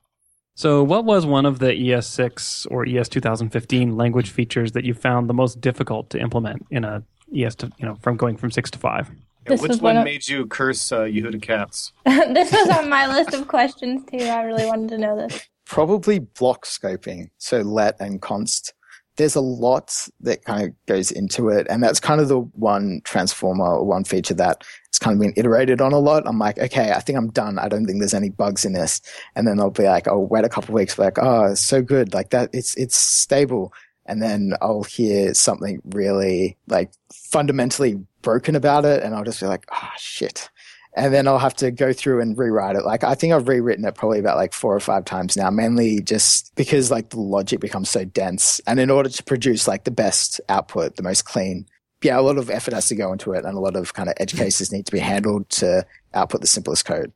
So, 0.60 0.84
what 0.84 1.06
was 1.06 1.26
one 1.26 1.46
of 1.46 1.60
the 1.60 1.68
ES6 1.68 2.68
or 2.70 2.86
ES 2.86 3.08
2015 3.08 3.96
language 3.96 4.30
features 4.30 4.74
that 4.74 4.84
you 4.84 4.94
found 4.94 5.30
the 5.30 5.34
most 5.34 5.62
difficult 5.62 6.10
to 6.10 6.20
implement 6.20 6.66
in 6.70 6.84
a 6.84 7.02
ES, 7.34 7.56
to, 7.56 7.72
you 7.78 7.86
know, 7.86 7.96
from 8.02 8.18
going 8.18 8.36
from 8.36 8.52
six 8.52 8.70
to 8.72 8.78
five? 8.78 9.10
This 9.46 9.62
Which 9.62 9.70
one 9.70 9.80
one 9.80 9.98
of- 10.00 10.04
made 10.04 10.28
you 10.28 10.48
curse 10.48 10.92
uh, 10.92 11.04
Yehuda 11.04 11.42
Katz? 11.42 11.94
this 12.06 12.52
was 12.52 12.78
on 12.78 12.90
my 12.90 13.08
list 13.08 13.34
of 13.34 13.48
questions 13.48 14.04
too. 14.12 14.18
I 14.18 14.42
really 14.42 14.66
wanted 14.66 14.90
to 14.90 14.98
know 14.98 15.16
this. 15.16 15.48
Probably 15.66 16.20
block 16.20 16.66
scoping, 16.66 17.30
so 17.38 17.62
let 17.62 17.96
and 18.02 18.22
const. 18.22 18.74
There's 19.16 19.36
a 19.36 19.42
lot 19.42 19.94
that 20.20 20.44
kind 20.44 20.68
of 20.68 20.86
goes 20.88 21.10
into 21.10 21.48
it, 21.48 21.68
and 21.70 21.82
that's 21.82 22.02
kind 22.02 22.20
of 22.20 22.28
the 22.28 22.42
one 22.42 23.00
transformer 23.06 23.78
or 23.78 23.86
one 23.86 24.04
feature 24.04 24.34
that 24.34 24.66
has 25.00 25.06
kind 25.06 25.16
of 25.16 25.22
been 25.22 25.34
iterated 25.38 25.82
on 25.82 25.94
a 25.94 26.00
lot. 26.00 26.24
I'm 26.26 26.40
like, 26.40 26.58
okay, 26.58 26.92
I 26.92 27.00
think 27.00 27.18
I'm 27.18 27.30
done. 27.30 27.58
I 27.58 27.68
don't 27.68 27.86
think 27.86 28.00
there's 28.00 28.14
any 28.14 28.30
bugs 28.30 28.66
in 28.66 28.74
this, 28.74 29.02
and 29.36 29.48
then 29.48 29.60
I'll 29.60 29.70
be 29.70 29.84
like, 29.84 30.08
I'll 30.08 30.26
wait 30.26 30.46
a 30.46 30.50
couple 30.50 30.76
weeks, 30.76 31.00
like, 31.00 31.18
oh, 31.20 31.52
it's 31.52 31.62
so 31.62 31.82
good, 31.82 32.14
like 32.14 32.32
that, 32.32 32.50
it's 32.54 32.76
it's 32.76 32.96
stable, 32.96 33.74
and 34.06 34.22
then 34.22 34.54
I'll 34.62 34.84
hear 34.84 35.34
something 35.34 35.82
really 35.86 36.58
like 36.68 36.92
fundamentally 37.14 38.04
broken 38.22 38.56
about 38.56 38.86
it, 38.86 39.04
and 39.04 39.16
I'll 39.16 39.24
just 39.24 39.40
be 39.40 39.48
like, 39.48 39.66
oh 39.72 39.90
shit. 39.98 40.50
And 40.96 41.14
then 41.14 41.28
I'll 41.28 41.38
have 41.38 41.56
to 41.58 41.70
go 41.70 41.94
through 41.94 42.20
and 42.20 42.36
rewrite 42.36 42.76
it. 42.76 42.84
Like 42.84 43.04
I 43.04 43.14
think 43.14 43.32
I've 43.32 43.48
rewritten 43.48 43.86
it 43.86 43.94
probably 43.94 44.20
about 44.20 44.38
like 44.38 44.54
four 44.54 44.76
or 44.76 44.80
five 44.80 45.06
times 45.06 45.38
now, 45.38 45.52
mainly 45.52 46.02
just 46.02 46.54
because 46.56 46.90
like 46.90 47.12
the 47.12 47.20
logic 47.20 47.60
becomes 47.60 47.92
so 47.92 48.06
dense. 48.06 48.60
And 48.66 48.80
in 48.80 48.90
order 48.90 49.08
to 49.08 49.24
produce 49.24 49.68
like 49.68 49.84
the 49.84 49.92
best 49.92 50.42
output, 50.50 50.96
the 50.96 51.04
most 51.04 51.26
clean, 51.26 51.68
yeah, 52.02 52.20
a 52.20 52.22
lot 52.22 52.38
of 52.38 52.50
effort 52.50 52.74
has 52.74 52.88
to 52.88 52.96
go 52.96 53.12
into 53.12 53.34
it 53.34 53.46
and 53.46 53.58
a 53.58 53.60
lot 53.60 53.76
of 53.76 53.94
kind 53.94 54.10
of 54.10 54.16
edge 54.20 54.32
hmm. 54.32 54.38
cases 54.38 54.72
need 54.72 54.86
to 54.86 54.92
be 54.92 55.00
handled 55.00 55.50
to 55.50 55.86
output 56.14 56.42
the 56.42 56.48
simplest 56.48 56.86
code. 56.86 57.12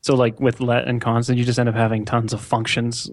So, 0.00 0.14
like 0.14 0.38
with 0.40 0.60
let 0.60 0.86
and 0.86 1.00
constant, 1.00 1.38
you 1.38 1.44
just 1.44 1.58
end 1.58 1.68
up 1.68 1.74
having 1.74 2.04
tons 2.04 2.32
of 2.32 2.40
functions 2.40 3.10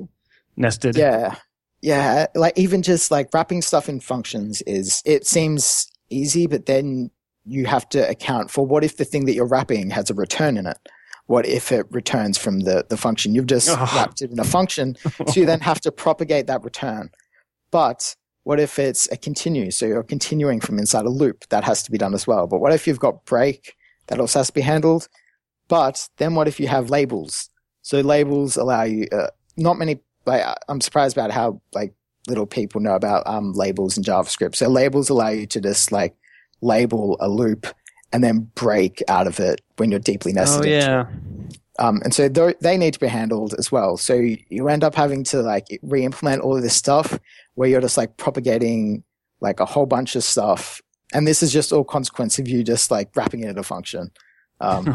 nested. 0.56 0.96
Yeah. 0.96 1.36
Yeah. 1.82 2.28
Like 2.36 2.58
even 2.58 2.82
just 2.82 3.12
like 3.12 3.34
wrapping 3.34 3.62
stuff 3.62 3.90
in 3.90 4.00
functions 4.00 4.62
is, 4.64 5.02
it 5.06 5.26
seems 5.28 5.92
easy, 6.10 6.48
but 6.48 6.66
then 6.66 7.12
you 7.46 7.66
have 7.66 7.88
to 7.90 8.08
account 8.10 8.50
for 8.50 8.66
what 8.66 8.84
if 8.84 8.98
the 8.98 9.06
thing 9.06 9.26
that 9.26 9.34
you're 9.34 9.48
wrapping 9.48 9.90
has 9.92 10.10
a 10.10 10.14
return 10.14 10.58
in 10.58 10.66
it? 10.66 10.78
What 11.28 11.46
if 11.48 11.72
it 11.72 11.88
returns 11.90 12.38
from 12.38 12.62
the, 12.62 12.86
the 12.90 12.98
function? 12.98 13.34
You've 13.34 13.48
just 13.48 13.70
Oh. 13.70 13.92
wrapped 13.96 14.22
it 14.22 14.32
in 14.32 14.40
a 14.40 14.44
function. 14.44 14.96
so 15.28 15.40
you 15.40 15.46
then 15.46 15.60
have 15.62 15.82
to 15.82 15.92
propagate 15.92 16.48
that 16.48 16.64
return. 16.64 17.10
But 17.72 18.16
what 18.46 18.60
if 18.60 18.78
it's 18.80 19.12
a 19.12 19.18
continue? 19.18 19.72
So 19.72 19.86
you're 19.88 20.04
continuing 20.04 20.62
from 20.62 20.78
inside 20.78 21.06
a 21.06 21.10
loop. 21.10 21.50
That 21.50 21.64
has 21.64 21.82
to 21.84 21.92
be 21.92 21.98
done 21.98 22.14
as 22.14 22.28
well. 22.28 22.46
But 22.48 22.60
what 22.60 22.72
if 22.74 22.86
you've 22.88 23.00
got 23.00 23.26
break? 23.26 23.76
That 24.08 24.20
also 24.20 24.40
has 24.40 24.48
to 24.48 24.54
be 24.54 24.62
handled. 24.62 25.08
But 25.68 26.08
then 26.18 26.36
what 26.36 26.48
if 26.48 26.60
you 26.60 26.68
have 26.68 26.92
labels? 26.92 27.50
So 27.82 28.02
labels 28.02 28.56
allow 28.56 28.84
you, 28.84 29.08
uh, 29.12 29.30
not 29.58 29.80
many, 29.80 30.00
like, 30.28 30.44
I- 30.44 30.58
I'm 30.70 30.80
surprised 30.80 31.18
about 31.18 31.32
how, 31.32 31.60
like, 31.74 31.94
little 32.28 32.46
people 32.46 32.82
know 32.82 32.94
about, 32.94 33.26
um, 33.26 33.54
labels 33.54 33.98
in 33.98 34.04
JavaScript. 34.04 34.56
So 34.56 34.70
labels 34.70 35.10
allow 35.10 35.30
you 35.30 35.48
to 35.48 35.60
just, 35.60 35.92
like, 35.92 36.16
label 36.62 37.18
a 37.20 37.28
loop 37.28 37.66
and 38.14 38.24
then 38.24 38.52
break 38.54 39.02
out 39.08 39.26
of 39.26 39.40
it 39.40 39.62
when 39.78 39.90
you're 39.90 40.00
deeply 40.00 40.34
nested 40.34 40.66
Oh 40.66 40.70
yeah. 40.70 41.06
Um, 41.78 42.00
and 42.04 42.14
so 42.14 42.30
they 42.62 42.78
need 42.78 42.94
to 42.94 43.00
be 43.00 43.08
handled 43.08 43.54
as 43.58 43.72
well. 43.72 43.98
So 43.98 44.14
you- 44.14 44.38
you 44.50 44.70
end 44.70 44.84
up 44.84 44.96
having 44.96 45.24
to 45.26 45.42
like 45.42 45.66
re-implement 45.82 46.42
all 46.42 46.56
of 46.56 46.64
this 46.64 46.76
stuff 46.76 47.20
where 47.56 47.68
you're 47.70 47.82
just 47.82 47.98
like 47.98 48.16
propagating 48.18 49.04
like 49.42 49.60
a 49.60 49.66
whole 49.66 49.86
bunch 49.86 50.16
of 50.16 50.24
stuff. 50.24 50.82
And 51.14 51.28
this 51.28 51.44
is 51.44 51.52
just 51.52 51.72
all 51.74 51.84
consequence 51.84 52.40
of 52.40 52.48
you 52.48 52.64
just 52.64 52.92
like 52.92 53.10
wrapping 53.16 53.42
it 53.42 53.50
in 53.50 53.58
a 53.58 53.64
function. 53.64 54.12
Um, 54.62 54.86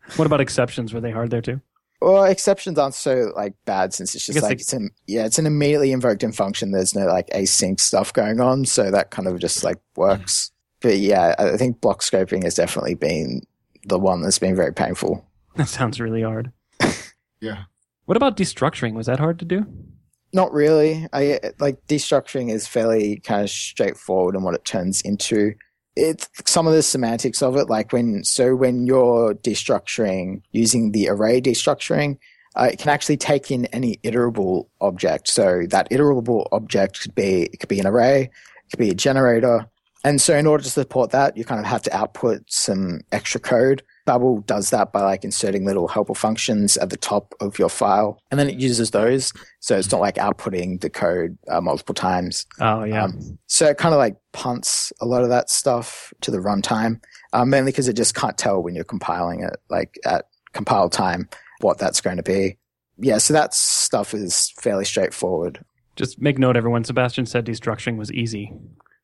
what 0.16 0.26
about 0.26 0.40
exceptions? 0.40 0.92
Were 0.94 1.00
they 1.00 1.10
hard 1.10 1.30
there 1.30 1.42
too? 1.42 1.60
Well, 2.00 2.24
exceptions 2.24 2.78
aren't 2.78 2.94
so 2.94 3.30
like 3.36 3.52
bad 3.66 3.92
since 3.92 4.14
it's 4.14 4.24
just 4.24 4.40
like 4.42 4.48
they- 4.50 4.54
it's 4.62 4.72
an, 4.72 4.90
yeah, 5.06 5.26
it's 5.26 5.38
an 5.38 5.46
immediately 5.46 5.92
invoked 5.92 6.22
in 6.22 6.32
function. 6.32 6.70
There's 6.70 6.94
no 6.94 7.06
like 7.06 7.28
async 7.28 7.78
stuff 7.78 8.12
going 8.12 8.40
on. 8.40 8.64
So 8.64 8.90
that 8.90 9.10
kind 9.10 9.28
of 9.28 9.38
just 9.38 9.62
like 9.64 9.76
works. 9.96 10.50
But 10.80 10.96
yeah, 10.98 11.34
I 11.38 11.50
I 11.50 11.56
think 11.58 11.80
block 11.82 12.00
scoping 12.00 12.42
has 12.44 12.54
definitely 12.54 12.94
been 12.94 13.42
the 13.84 13.98
one 13.98 14.22
that's 14.22 14.38
been 14.38 14.56
very 14.56 14.72
painful. 14.72 15.26
That 15.56 15.68
sounds 15.68 16.00
really 16.00 16.22
hard. 16.22 16.52
Yeah. 17.40 17.64
What 18.06 18.16
about 18.16 18.36
destructuring? 18.36 18.94
Was 18.94 19.06
that 19.06 19.18
hard 19.18 19.38
to 19.40 19.44
do? 19.44 19.66
Not 20.32 20.52
really. 20.52 21.06
I 21.12 21.40
like 21.58 21.84
destructuring 21.88 22.50
is 22.50 22.66
fairly 22.66 23.20
kind 23.20 23.42
of 23.42 23.50
straightforward 23.50 24.36
in 24.36 24.42
what 24.42 24.54
it 24.54 24.64
turns 24.64 25.00
into. 25.00 25.54
It's 25.96 26.28
some 26.46 26.68
of 26.68 26.72
the 26.72 26.82
semantics 26.82 27.42
of 27.42 27.56
it, 27.56 27.68
like 27.68 27.92
when 27.92 28.22
so 28.22 28.54
when 28.54 28.86
you're 28.86 29.34
destructuring 29.34 30.42
using 30.52 30.92
the 30.92 31.08
array 31.08 31.40
destructuring, 31.40 32.18
uh, 32.54 32.70
it 32.72 32.78
can 32.78 32.90
actually 32.90 33.16
take 33.16 33.50
in 33.50 33.66
any 33.66 33.96
iterable 34.04 34.68
object. 34.80 35.28
So 35.28 35.64
that 35.70 35.90
iterable 35.90 36.46
object 36.52 37.00
could 37.02 37.14
be 37.14 37.42
it 37.52 37.58
could 37.58 37.68
be 37.68 37.80
an 37.80 37.86
array, 37.86 38.22
it 38.22 38.70
could 38.70 38.78
be 38.78 38.90
a 38.90 38.94
generator, 38.94 39.66
and 40.04 40.20
so 40.20 40.36
in 40.36 40.46
order 40.46 40.62
to 40.62 40.70
support 40.70 41.10
that, 41.10 41.36
you 41.36 41.44
kind 41.44 41.60
of 41.60 41.66
have 41.66 41.82
to 41.82 41.96
output 41.96 42.44
some 42.48 43.00
extra 43.12 43.40
code. 43.40 43.82
Babel 44.10 44.40
does 44.40 44.70
that 44.70 44.92
by 44.92 45.02
like 45.02 45.22
inserting 45.22 45.64
little 45.64 45.86
helper 45.86 46.16
functions 46.16 46.76
at 46.76 46.90
the 46.90 46.96
top 46.96 47.32
of 47.38 47.60
your 47.60 47.68
file, 47.68 48.20
and 48.32 48.40
then 48.40 48.50
it 48.50 48.58
uses 48.58 48.90
those. 48.90 49.32
So 49.60 49.78
it's 49.78 49.92
not 49.92 50.00
like 50.00 50.16
outputting 50.16 50.80
the 50.80 50.90
code 50.90 51.38
uh, 51.46 51.60
multiple 51.60 51.94
times. 51.94 52.44
Oh 52.58 52.82
yeah. 52.82 53.04
Um, 53.04 53.38
so 53.46 53.66
it 53.66 53.78
kind 53.78 53.94
of 53.94 53.98
like 53.98 54.16
punts 54.32 54.92
a 55.00 55.06
lot 55.06 55.22
of 55.22 55.28
that 55.28 55.48
stuff 55.48 56.12
to 56.22 56.32
the 56.32 56.38
runtime, 56.38 57.00
um, 57.32 57.50
mainly 57.50 57.70
because 57.70 57.86
it 57.86 57.92
just 57.92 58.16
can't 58.16 58.36
tell 58.36 58.60
when 58.60 58.74
you're 58.74 58.82
compiling 58.82 59.44
it, 59.44 59.58
like 59.68 59.96
at 60.04 60.24
compile 60.54 60.90
time, 60.90 61.28
what 61.60 61.78
that's 61.78 62.00
going 62.00 62.16
to 62.16 62.24
be. 62.24 62.58
Yeah, 62.98 63.18
so 63.18 63.32
that 63.32 63.54
stuff 63.54 64.12
is 64.12 64.52
fairly 64.58 64.86
straightforward. 64.86 65.64
Just 65.94 66.20
make 66.20 66.36
note, 66.36 66.56
everyone. 66.56 66.82
Sebastian 66.82 67.26
said 67.26 67.46
destructuring 67.46 67.96
was 67.96 68.10
easy. 68.10 68.52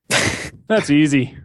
That's 0.66 0.90
easy. 0.90 1.37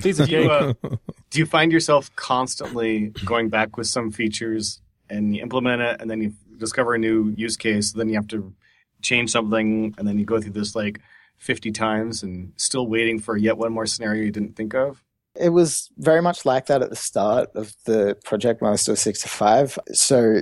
Piece 0.00 0.18
of 0.18 0.28
Do 0.28 0.40
you, 0.40 0.50
uh, 0.50 0.72
do 1.30 1.38
you 1.38 1.46
find 1.46 1.72
yourself 1.72 2.14
constantly 2.16 3.08
going 3.24 3.48
back 3.48 3.76
with 3.76 3.86
some 3.86 4.10
features 4.10 4.80
and 5.08 5.34
you 5.34 5.42
implement 5.42 5.82
it 5.82 6.00
and 6.00 6.10
then 6.10 6.20
you 6.20 6.32
discover 6.56 6.94
a 6.94 6.98
new 6.98 7.34
use 7.36 7.56
case, 7.56 7.92
then 7.92 8.08
you 8.08 8.14
have 8.14 8.28
to 8.28 8.54
change 9.02 9.30
something 9.30 9.94
and 9.98 10.06
then 10.06 10.18
you 10.18 10.24
go 10.24 10.40
through 10.40 10.52
this 10.52 10.74
like 10.74 11.00
50 11.38 11.72
times 11.72 12.22
and 12.22 12.52
still 12.56 12.86
waiting 12.86 13.18
for 13.18 13.36
yet 13.36 13.56
one 13.56 13.72
more 13.72 13.86
scenario 13.86 14.22
you 14.24 14.30
didn't 14.30 14.56
think 14.56 14.74
of? 14.74 15.02
It 15.34 15.50
was 15.50 15.90
very 15.96 16.20
much 16.20 16.44
like 16.44 16.66
that 16.66 16.82
at 16.82 16.90
the 16.90 16.96
start 16.96 17.50
of 17.54 17.74
the 17.86 18.16
project 18.24 18.60
when 18.60 18.68
I 18.68 18.72
was 18.72 18.82
still 18.82 18.96
six 18.96 19.22
to 19.22 19.28
five. 19.28 19.78
So 19.92 20.40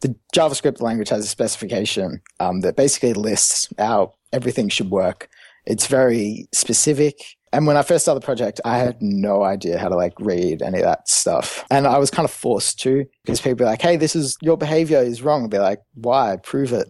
the 0.00 0.14
JavaScript 0.34 0.80
language 0.80 1.08
has 1.08 1.24
a 1.24 1.28
specification 1.28 2.20
um, 2.38 2.60
that 2.60 2.76
basically 2.76 3.14
lists 3.14 3.68
how 3.78 4.14
everything 4.32 4.68
should 4.68 4.90
work. 4.90 5.28
It's 5.64 5.86
very 5.86 6.48
specific. 6.52 7.16
And 7.56 7.66
when 7.66 7.78
I 7.78 7.82
first 7.82 8.04
started 8.04 8.20
the 8.20 8.26
project, 8.26 8.60
I 8.66 8.76
had 8.76 9.00
no 9.00 9.42
idea 9.42 9.78
how 9.78 9.88
to 9.88 9.96
like 9.96 10.12
read 10.20 10.60
any 10.60 10.76
of 10.76 10.84
that 10.84 11.08
stuff. 11.08 11.64
And 11.70 11.86
I 11.86 11.96
was 11.96 12.10
kind 12.10 12.26
of 12.26 12.30
forced 12.30 12.78
to 12.80 13.06
because 13.24 13.40
people 13.40 13.56
be 13.56 13.64
like, 13.64 13.80
Hey, 13.80 13.96
this 13.96 14.14
is 14.14 14.36
your 14.42 14.58
behavior 14.58 14.98
is 14.98 15.22
wrong. 15.22 15.44
I'd 15.44 15.50
be 15.50 15.58
like, 15.58 15.80
why? 15.94 16.36
Prove 16.42 16.74
it. 16.74 16.86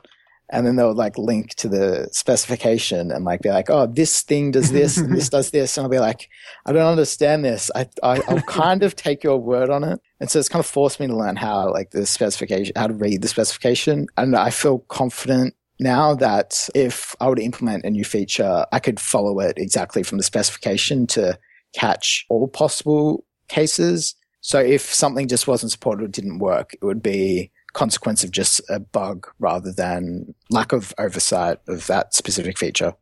And 0.51 0.67
then 0.67 0.75
they 0.75 0.83
would 0.83 0.97
like 0.97 1.19
link 1.19 1.55
to 1.57 1.69
the 1.69 2.09
specification 2.11 3.13
and 3.13 3.25
like 3.25 3.43
be 3.43 3.49
like, 3.49 3.71
oh, 3.71 3.87
this 3.87 4.23
thing 4.23 4.51
does 4.51 4.73
this 4.73 4.97
and 4.97 5.15
this 5.15 5.29
does 5.37 5.51
this. 5.51 5.77
And 5.77 5.85
I'll 5.85 5.91
be 5.91 5.99
like, 5.99 6.29
I 6.67 6.73
don't 6.73 6.87
understand 6.87 7.45
this. 7.45 7.71
I, 7.75 7.89
I 8.03 8.21
I'll 8.29 8.43
kind 8.43 8.85
of 8.85 8.97
take 8.97 9.23
your 9.23 9.39
word 9.39 9.71
on 9.71 9.85
it. 9.85 10.01
And 10.21 10.31
so 10.31 10.39
it's 10.41 10.49
kind 10.49 10.61
of 10.61 10.67
forced 10.67 10.99
me 10.99 11.07
to 11.09 11.17
learn 11.17 11.37
how 11.37 11.73
like 11.73 11.91
the 11.91 12.07
specification, 12.07 12.75
how 12.77 12.87
to 12.87 12.95
read 12.95 13.23
the 13.23 13.29
specification. 13.29 14.07
And 14.17 14.35
I 14.35 14.51
feel 14.51 14.81
confident 14.89 15.55
now 15.79 16.15
that 16.15 16.69
if 16.75 17.15
I 17.21 17.29
were 17.29 17.37
to 17.37 17.43
implement 17.43 17.85
a 17.85 17.91
new 17.91 18.05
feature, 18.05 18.65
I 18.73 18.79
could 18.79 18.99
follow 18.99 19.41
it 19.41 19.59
exactly 19.59 20.03
from 20.03 20.19
the 20.19 20.25
specification 20.25 21.07
to 21.09 21.39
catch 21.75 22.25
all 22.29 22.49
possible 22.49 23.25
cases. 23.49 24.15
So 24.41 24.59
if 24.59 24.83
something 24.83 25.29
just 25.29 25.47
wasn't 25.47 25.73
supported 25.73 26.05
or 26.05 26.09
didn't 26.09 26.39
work, 26.39 26.75
it 26.75 26.85
would 26.85 27.03
be 27.03 27.51
consequence 27.73 28.25
of 28.25 28.31
just 28.31 28.61
a 28.71 28.81
bug 28.81 29.27
rather 29.39 29.71
than 29.71 30.35
lack 30.51 30.73
of 30.73 30.95
oversight 30.99 31.59
of 31.69 31.87
that 31.89 32.15
specific 32.15 32.59
feature. 32.59 32.95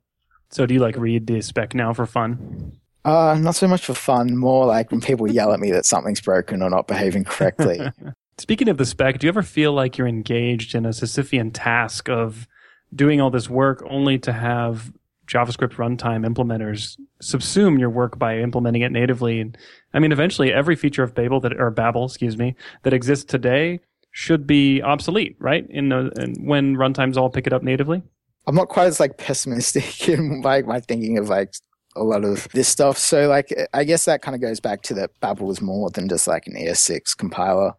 so 0.50 0.66
do 0.66 0.74
you 0.74 0.80
like 0.80 0.96
read 0.96 1.28
the 1.28 1.40
spec 1.40 1.74
now 1.74 1.92
for 1.92 2.06
fun? 2.06 2.72
Uh, 3.04 3.38
not 3.38 3.54
so 3.54 3.68
much 3.68 3.84
for 3.84 3.94
fun, 3.94 4.37
more 4.37 4.66
like 4.66 4.90
when 4.90 5.00
people 5.00 5.30
yell 5.30 5.52
at 5.52 5.60
me 5.60 5.70
that 5.70 5.84
something's 5.84 6.20
broken 6.20 6.62
or 6.62 6.70
not 6.70 6.88
behaving 6.88 7.22
correctly. 7.22 7.80
Speaking 8.38 8.68
of 8.68 8.78
the 8.78 8.87
spec, 8.87 9.18
do 9.18 9.26
you 9.26 9.28
ever 9.28 9.42
feel 9.42 9.72
like 9.72 9.96
you're 9.96 10.08
engaged 10.08 10.74
in 10.74 10.84
a 10.87 10.88
Sisyphean 10.88 11.50
task 11.52 12.08
of 12.08 12.48
doing 12.94 13.20
all 13.20 13.31
this 13.31 13.49
work 13.49 13.85
only 13.88 14.18
to 14.20 14.33
have 14.33 14.92
JavaScript 15.27 15.75
runtime 15.75 16.27
implementers 16.27 16.99
subsume 17.23 17.79
your 17.79 17.90
work 17.90 18.18
by 18.18 18.38
implementing 18.38 18.83
it 18.83 18.92
natively? 18.92 19.53
I 19.92 19.99
mean, 19.99 20.12
eventually 20.12 20.53
every 20.53 20.77
feature 20.77 21.03
of 21.03 21.14
Babel 21.14 21.40
that, 21.40 21.59
or 21.61 21.70
Babel, 21.70 22.05
excuse 22.05 22.37
me, 22.37 22.55
that 22.83 22.92
exists 22.92 23.25
today 23.25 23.81
should 24.11 24.47
be 24.47 24.81
obsolete, 24.83 25.37
right? 25.40 25.66
In, 25.70 25.88
the, 25.88 26.12
in 26.20 26.47
when 26.47 26.77
runtimes 26.77 27.16
all 27.16 27.31
pick 27.31 27.47
it 27.47 27.53
up 27.53 27.62
natively. 27.62 28.03
I'm 28.47 28.55
not 28.55 28.68
quite 28.68 28.87
as 28.87 29.01
like 29.01 29.18
pessimistic 29.18 30.09
in 30.09 30.42
like 30.42 30.66
my 30.66 30.81
thinking 30.81 31.18
of 31.18 31.29
like 31.29 31.55
a 31.97 32.03
lot 32.03 32.25
of 32.25 32.49
this 32.53 32.68
stuff. 32.68 32.99
So 32.99 33.29
like, 33.29 33.55
I 33.73 33.85
guess 33.85 34.05
that 34.05 34.23
kind 34.23 34.35
of 34.35 34.40
goes 34.40 34.61
back 34.61 34.83
to 34.83 34.94
that 34.94 35.18
Babel 35.20 35.51
is 35.51 35.61
more 35.61 35.90
than 35.90 36.09
just 36.09 36.27
like 36.27 36.47
an 36.47 36.55
ES6 36.55 37.16
compiler. 37.16 37.73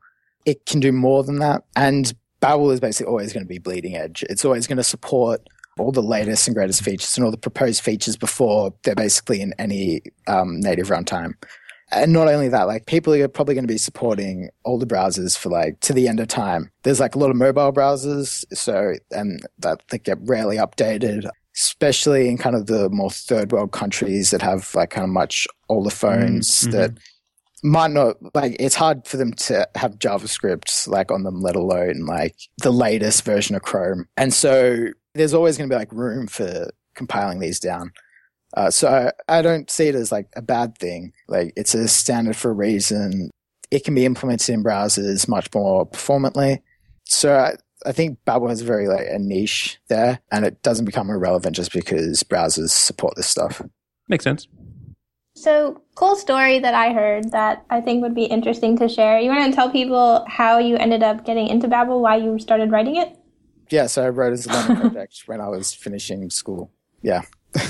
It 0.46 0.66
can 0.66 0.80
do 0.80 0.92
more 0.92 1.24
than 1.24 1.40
that. 1.40 1.64
And 1.76 2.14
Babel 2.40 2.72
is 2.72 2.80
basically 2.80 3.10
always 3.10 3.34
going 3.34 3.44
to 3.46 3.50
be 3.50 3.60
bleeding 3.60 3.96
edge. 3.96 4.24
It's 4.30 4.46
always 4.46 4.68
going 4.68 4.78
to 4.78 4.84
support 4.84 5.42
all 5.78 5.92
the 5.92 6.02
latest 6.02 6.48
and 6.48 6.56
greatest 6.56 6.84
features 6.84 7.18
and 7.18 7.26
all 7.26 7.32
the 7.32 7.38
proposed 7.38 7.84
features 7.84 8.16
before 8.16 8.74
they're 8.84 8.96
basically 8.96 9.42
in 9.42 9.54
any 9.60 10.02
um, 10.28 10.60
native 10.62 10.88
runtime. 10.88 11.34
And 11.92 12.14
not 12.14 12.28
only 12.28 12.48
that, 12.50 12.64
like 12.64 12.86
people 12.88 13.14
are 13.14 13.28
probably 13.28 13.56
going 13.56 13.68
to 13.68 13.74
be 13.74 13.78
supporting 13.78 14.50
older 14.64 14.86
browsers 14.86 15.38
for 15.38 15.50
like 15.50 15.80
to 15.82 15.94
the 15.94 16.08
end 16.08 16.20
of 16.20 16.28
time. 16.28 16.72
There's 16.84 17.00
like 17.00 17.16
a 17.16 17.20
lot 17.20 17.30
of 17.30 17.36
mobile 17.36 17.72
browsers, 17.72 18.44
so 18.54 18.94
and 19.12 19.40
that 19.60 19.82
they 19.90 20.00
get 20.00 20.18
rarely 20.22 20.58
updated, 20.58 21.30
especially 21.56 22.28
in 22.28 22.38
kind 22.38 22.56
of 22.56 22.66
the 22.66 22.90
more 22.90 23.12
third 23.12 23.52
world 23.52 23.72
countries 23.72 24.32
that 24.32 24.42
have 24.42 24.74
like 24.74 24.90
kind 24.90 25.04
of 25.04 25.10
much 25.12 25.48
older 25.70 25.92
phones 25.92 26.62
Mm-hmm. 26.62 26.72
that 26.72 26.92
might 27.66 27.92
not 27.92 28.18
like 28.36 28.56
it's 28.60 28.76
hard 28.76 29.08
for 29.08 29.18
them 29.18 29.34
to 29.34 29.68
have 29.76 29.98
JavaScript 29.98 30.88
like 30.88 31.12
on 31.12 31.24
them, 31.24 31.42
let 31.42 31.56
alone 31.56 32.06
like 32.06 32.36
the 32.62 32.72
latest 32.72 33.26
version 33.26 33.56
of 33.56 33.64
Chrome. 33.64 34.08
And 34.18 34.34
so 34.34 34.88
there's 35.16 35.34
always 35.34 35.58
going 35.58 35.70
to 35.70 35.74
be 35.74 35.80
like 35.80 35.92
room 35.92 36.28
for 36.28 36.70
compiling 36.94 37.40
these 37.40 37.60
down. 37.60 37.92
Uh, 38.56 38.70
so 38.70 39.12
I, 39.28 39.40
I 39.40 39.42
don't 39.42 39.70
see 39.70 39.88
it 39.88 39.96
as 39.96 40.12
like 40.12 40.28
a 40.36 40.42
bad 40.42 40.78
thing. 40.78 41.12
Like 41.28 41.54
it's 41.58 41.74
a 41.74 41.88
standard 41.88 42.36
for 42.36 42.52
a 42.52 42.54
reason. 42.54 43.32
It 43.72 43.84
can 43.84 43.96
be 43.96 44.06
implemented 44.06 44.54
in 44.54 44.64
browsers 44.64 45.28
much 45.28 45.50
more 45.54 45.88
performantly. 45.88 46.62
So 47.06 47.36
I, 47.36 47.56
I 47.86 47.92
think 47.92 48.20
Babel 48.26 48.48
has 48.48 48.62
very 48.62 48.88
like 48.88 49.08
a 49.10 49.20
niche 49.20 49.80
there, 49.90 50.20
and 50.32 50.46
it 50.46 50.62
doesn't 50.62 50.86
become 50.86 51.10
irrelevant 51.10 51.56
just 51.56 51.74
because 51.74 52.24
browsers 52.24 52.70
support 52.70 53.16
this 53.16 53.28
stuff. 53.28 53.62
Makes 54.08 54.24
sense. 54.24 54.48
So, 55.36 55.82
cool 55.96 56.16
story 56.16 56.60
that 56.60 56.74
I 56.74 56.94
heard 56.94 57.32
that 57.32 57.66
I 57.70 57.82
think 57.82 58.02
would 58.02 58.16
be 58.16 58.26
interesting 58.26 58.78
to 58.78 58.88
share. 58.88 59.20
You 59.20 59.30
want 59.30 59.50
to 59.50 59.56
tell 59.56 59.70
people 59.70 60.26
how 60.28 60.60
you 60.60 60.76
ended 60.78 61.04
up 61.04 61.26
getting 61.26 61.48
into 61.48 61.68
Babel, 61.68 62.02
why 62.02 62.18
you 62.18 62.38
started 62.40 62.72
writing 62.72 62.98
it? 62.98 63.18
Yeah, 63.70 63.88
so 63.88 64.06
I 64.06 64.10
wrote 64.10 64.34
as 64.34 64.46
a 64.46 64.52
learning 64.52 64.76
project 64.92 65.24
when 65.26 65.42
I 65.42 65.48
was 65.48 65.74
finishing 65.74 66.30
school. 66.30 66.72
Yeah. 67.02 67.24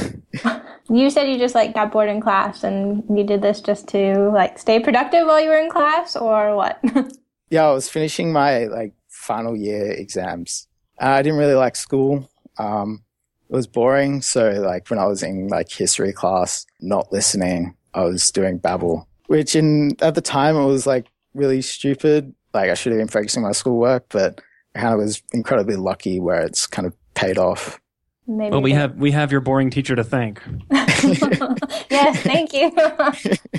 You 0.88 1.10
said 1.10 1.28
you 1.30 1.40
just 1.40 1.56
like 1.56 1.74
got 1.74 1.92
bored 1.92 2.10
in 2.10 2.22
class 2.22 2.64
and 2.64 3.04
you 3.10 3.24
did 3.24 3.42
this 3.42 3.60
just 3.60 3.88
to 3.90 4.30
like 4.30 4.60
stay 4.60 4.80
productive 4.80 5.26
while 5.26 5.42
you 5.42 5.50
were 5.50 5.58
in 5.58 5.70
class 5.70 6.16
or 6.16 6.56
what? 6.56 6.80
Yeah, 7.52 7.68
I 7.68 7.72
was 7.74 7.88
finishing 7.88 8.34
my 8.34 8.66
like 8.66 8.94
final 9.08 9.56
year 9.56 9.92
exams. 9.92 10.68
Uh, 11.00 11.10
I 11.10 11.22
didn't 11.22 11.38
really 11.38 11.54
like 11.54 11.76
school. 11.76 12.28
Um, 12.58 13.04
it 13.48 13.56
was 13.56 13.68
boring. 13.68 14.24
So 14.24 14.50
like 14.54 14.90
when 14.90 14.98
I 14.98 15.06
was 15.06 15.22
in 15.22 15.48
like 15.48 15.72
history 15.72 16.12
class, 16.12 16.66
not 16.82 17.14
listening, 17.14 17.76
I 17.96 18.04
was 18.04 18.30
doing 18.32 18.58
Babel, 18.60 19.08
which 19.28 19.56
in 19.56 19.92
at 20.02 20.14
the 20.16 20.22
time 20.22 20.56
it 20.56 20.66
was 20.66 20.86
like 20.86 21.08
really 21.34 21.62
stupid. 21.64 22.34
Like 22.54 22.70
I 22.70 22.74
should 22.76 22.92
have 22.92 23.00
been 23.00 23.08
focusing 23.08 23.44
on 23.44 23.50
my 23.50 23.54
schoolwork, 23.54 24.06
but 24.10 24.40
I 24.76 24.80
kind 24.82 24.94
of 24.94 25.00
was 25.00 25.24
incredibly 25.34 25.76
lucky 25.78 26.20
where 26.20 26.42
it's 26.42 26.68
kind 26.68 26.86
of 26.86 26.94
paid 27.16 27.38
off. 27.38 27.80
Maybe 28.28 28.52
Well, 28.52 28.62
we 28.62 28.72
the- 28.74 28.80
have 28.80 28.96
we 28.98 29.12
have 29.12 29.32
your 29.32 29.42
boring 29.42 29.70
teacher 29.70 29.96
to 29.96 30.04
thank. 30.04 30.42
yes, 30.72 32.22
thank 32.22 32.54
you. 32.54 32.72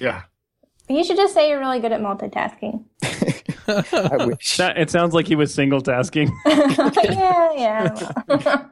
Yeah. 0.00 0.22
you 0.88 1.02
should 1.02 1.16
just 1.16 1.32
say 1.32 1.48
you're 1.48 1.58
really 1.58 1.80
good 1.80 1.90
at 1.92 2.00
multitasking. 2.02 2.84
I 3.68 4.26
wish. 4.26 4.58
That, 4.58 4.76
it 4.76 4.90
sounds 4.90 5.14
like 5.14 5.26
he 5.26 5.34
was 5.34 5.54
single 5.54 5.80
tasking. 5.80 6.30
yeah, 6.46 7.52
yeah. 7.54 8.66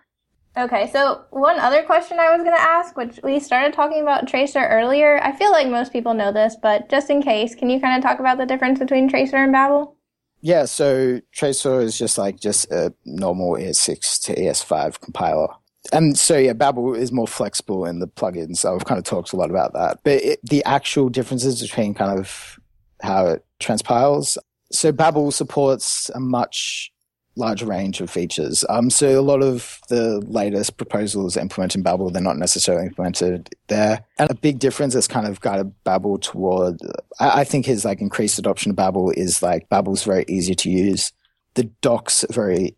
Okay, 0.57 0.89
so 0.93 1.25
one 1.31 1.59
other 1.59 1.83
question 1.83 2.21
I 2.21 2.31
was 2.31 2.45
going 2.45 2.57
to 2.57 2.63
ask, 2.63 2.97
which 2.97 3.19
we 3.25 3.41
started 3.41 3.75
talking 3.75 4.01
about 4.01 4.27
Traceur 4.27 4.71
earlier. 4.71 5.21
I 5.21 5.33
feel 5.33 5.51
like 5.51 5.67
most 5.67 5.93
people 5.93 6.15
know 6.15 6.33
this, 6.33 6.57
but 6.61 6.89
just 6.89 7.11
in 7.11 7.23
case, 7.23 7.57
can 7.57 7.71
you 7.71 7.81
kind 7.81 7.97
of 7.97 8.09
talk 8.09 8.21
about 8.21 8.39
the 8.39 8.47
difference 8.47 8.79
between 8.79 9.11
Traceur 9.11 9.43
and 9.43 9.53
Babel? 9.53 9.97
Yeah, 10.43 10.67
so 10.67 11.21
Traceur 11.35 11.83
is 11.83 11.99
just 11.99 12.19
like 12.19 12.39
just 12.39 12.71
a 12.71 12.95
normal 13.05 13.55
ES6 13.55 14.23
to 14.27 14.35
ES5 14.37 15.01
compiler. 15.01 15.49
And 15.93 16.17
so 16.17 16.39
yeah, 16.39 16.53
Babel 16.53 16.95
is 16.95 17.11
more 17.11 17.27
flexible 17.27 17.85
in 17.85 17.99
the 17.99 18.07
plugins. 18.07 18.59
So 18.59 18.75
I've 18.75 18.85
kind 18.85 18.99
of 18.99 19.05
talked 19.05 19.33
a 19.33 19.37
lot 19.37 19.51
about 19.51 19.73
that. 19.73 20.01
But 20.05 20.23
it, 20.23 20.41
the 20.45 20.63
actual 20.65 21.09
differences 21.09 21.61
between 21.61 21.95
kind 21.95 22.19
of 22.19 22.61
how 23.03 23.27
it 23.27 23.45
transpiles. 23.59 24.39
So 24.71 24.93
Babel 24.93 25.31
supports 25.31 26.11
a 26.15 26.21
much 26.21 26.93
larger 27.37 27.67
range 27.67 28.01
of 28.01 28.11
features. 28.11 28.65
Um, 28.69 28.91
so 28.91 29.19
a 29.19 29.23
lot 29.23 29.43
of 29.43 29.81
the 29.89 30.21
latest 30.21 30.77
proposals 30.77 31.37
implementing 31.37 31.83
Babel, 31.83 32.11
they're 32.11 32.23
not 32.23 32.39
necessarily 32.39 32.87
implemented 32.87 33.51
there. 33.69 34.05
And 34.19 34.31
a 34.31 34.35
big 34.35 34.59
difference 34.59 34.95
that's 34.95 35.09
kind 35.09 35.27
of 35.27 35.41
guided 35.41 35.73
Babel 35.85 36.19
toward, 36.19 36.81
I, 37.19 37.41
I 37.41 37.45
think 37.45 37.67
his 37.67 37.85
like 37.85 38.01
increased 38.01 38.39
adoption 38.39 38.71
of 38.71 38.77
Babel 38.77 39.11
is 39.11 39.43
like 39.43 39.69
Babel's 39.69 40.05
very 40.05 40.25
easy 40.29 40.55
to 40.55 40.71
use. 40.71 41.13
The 41.55 41.65
docs 41.83 42.25
are 42.25 42.33
very 42.33 42.77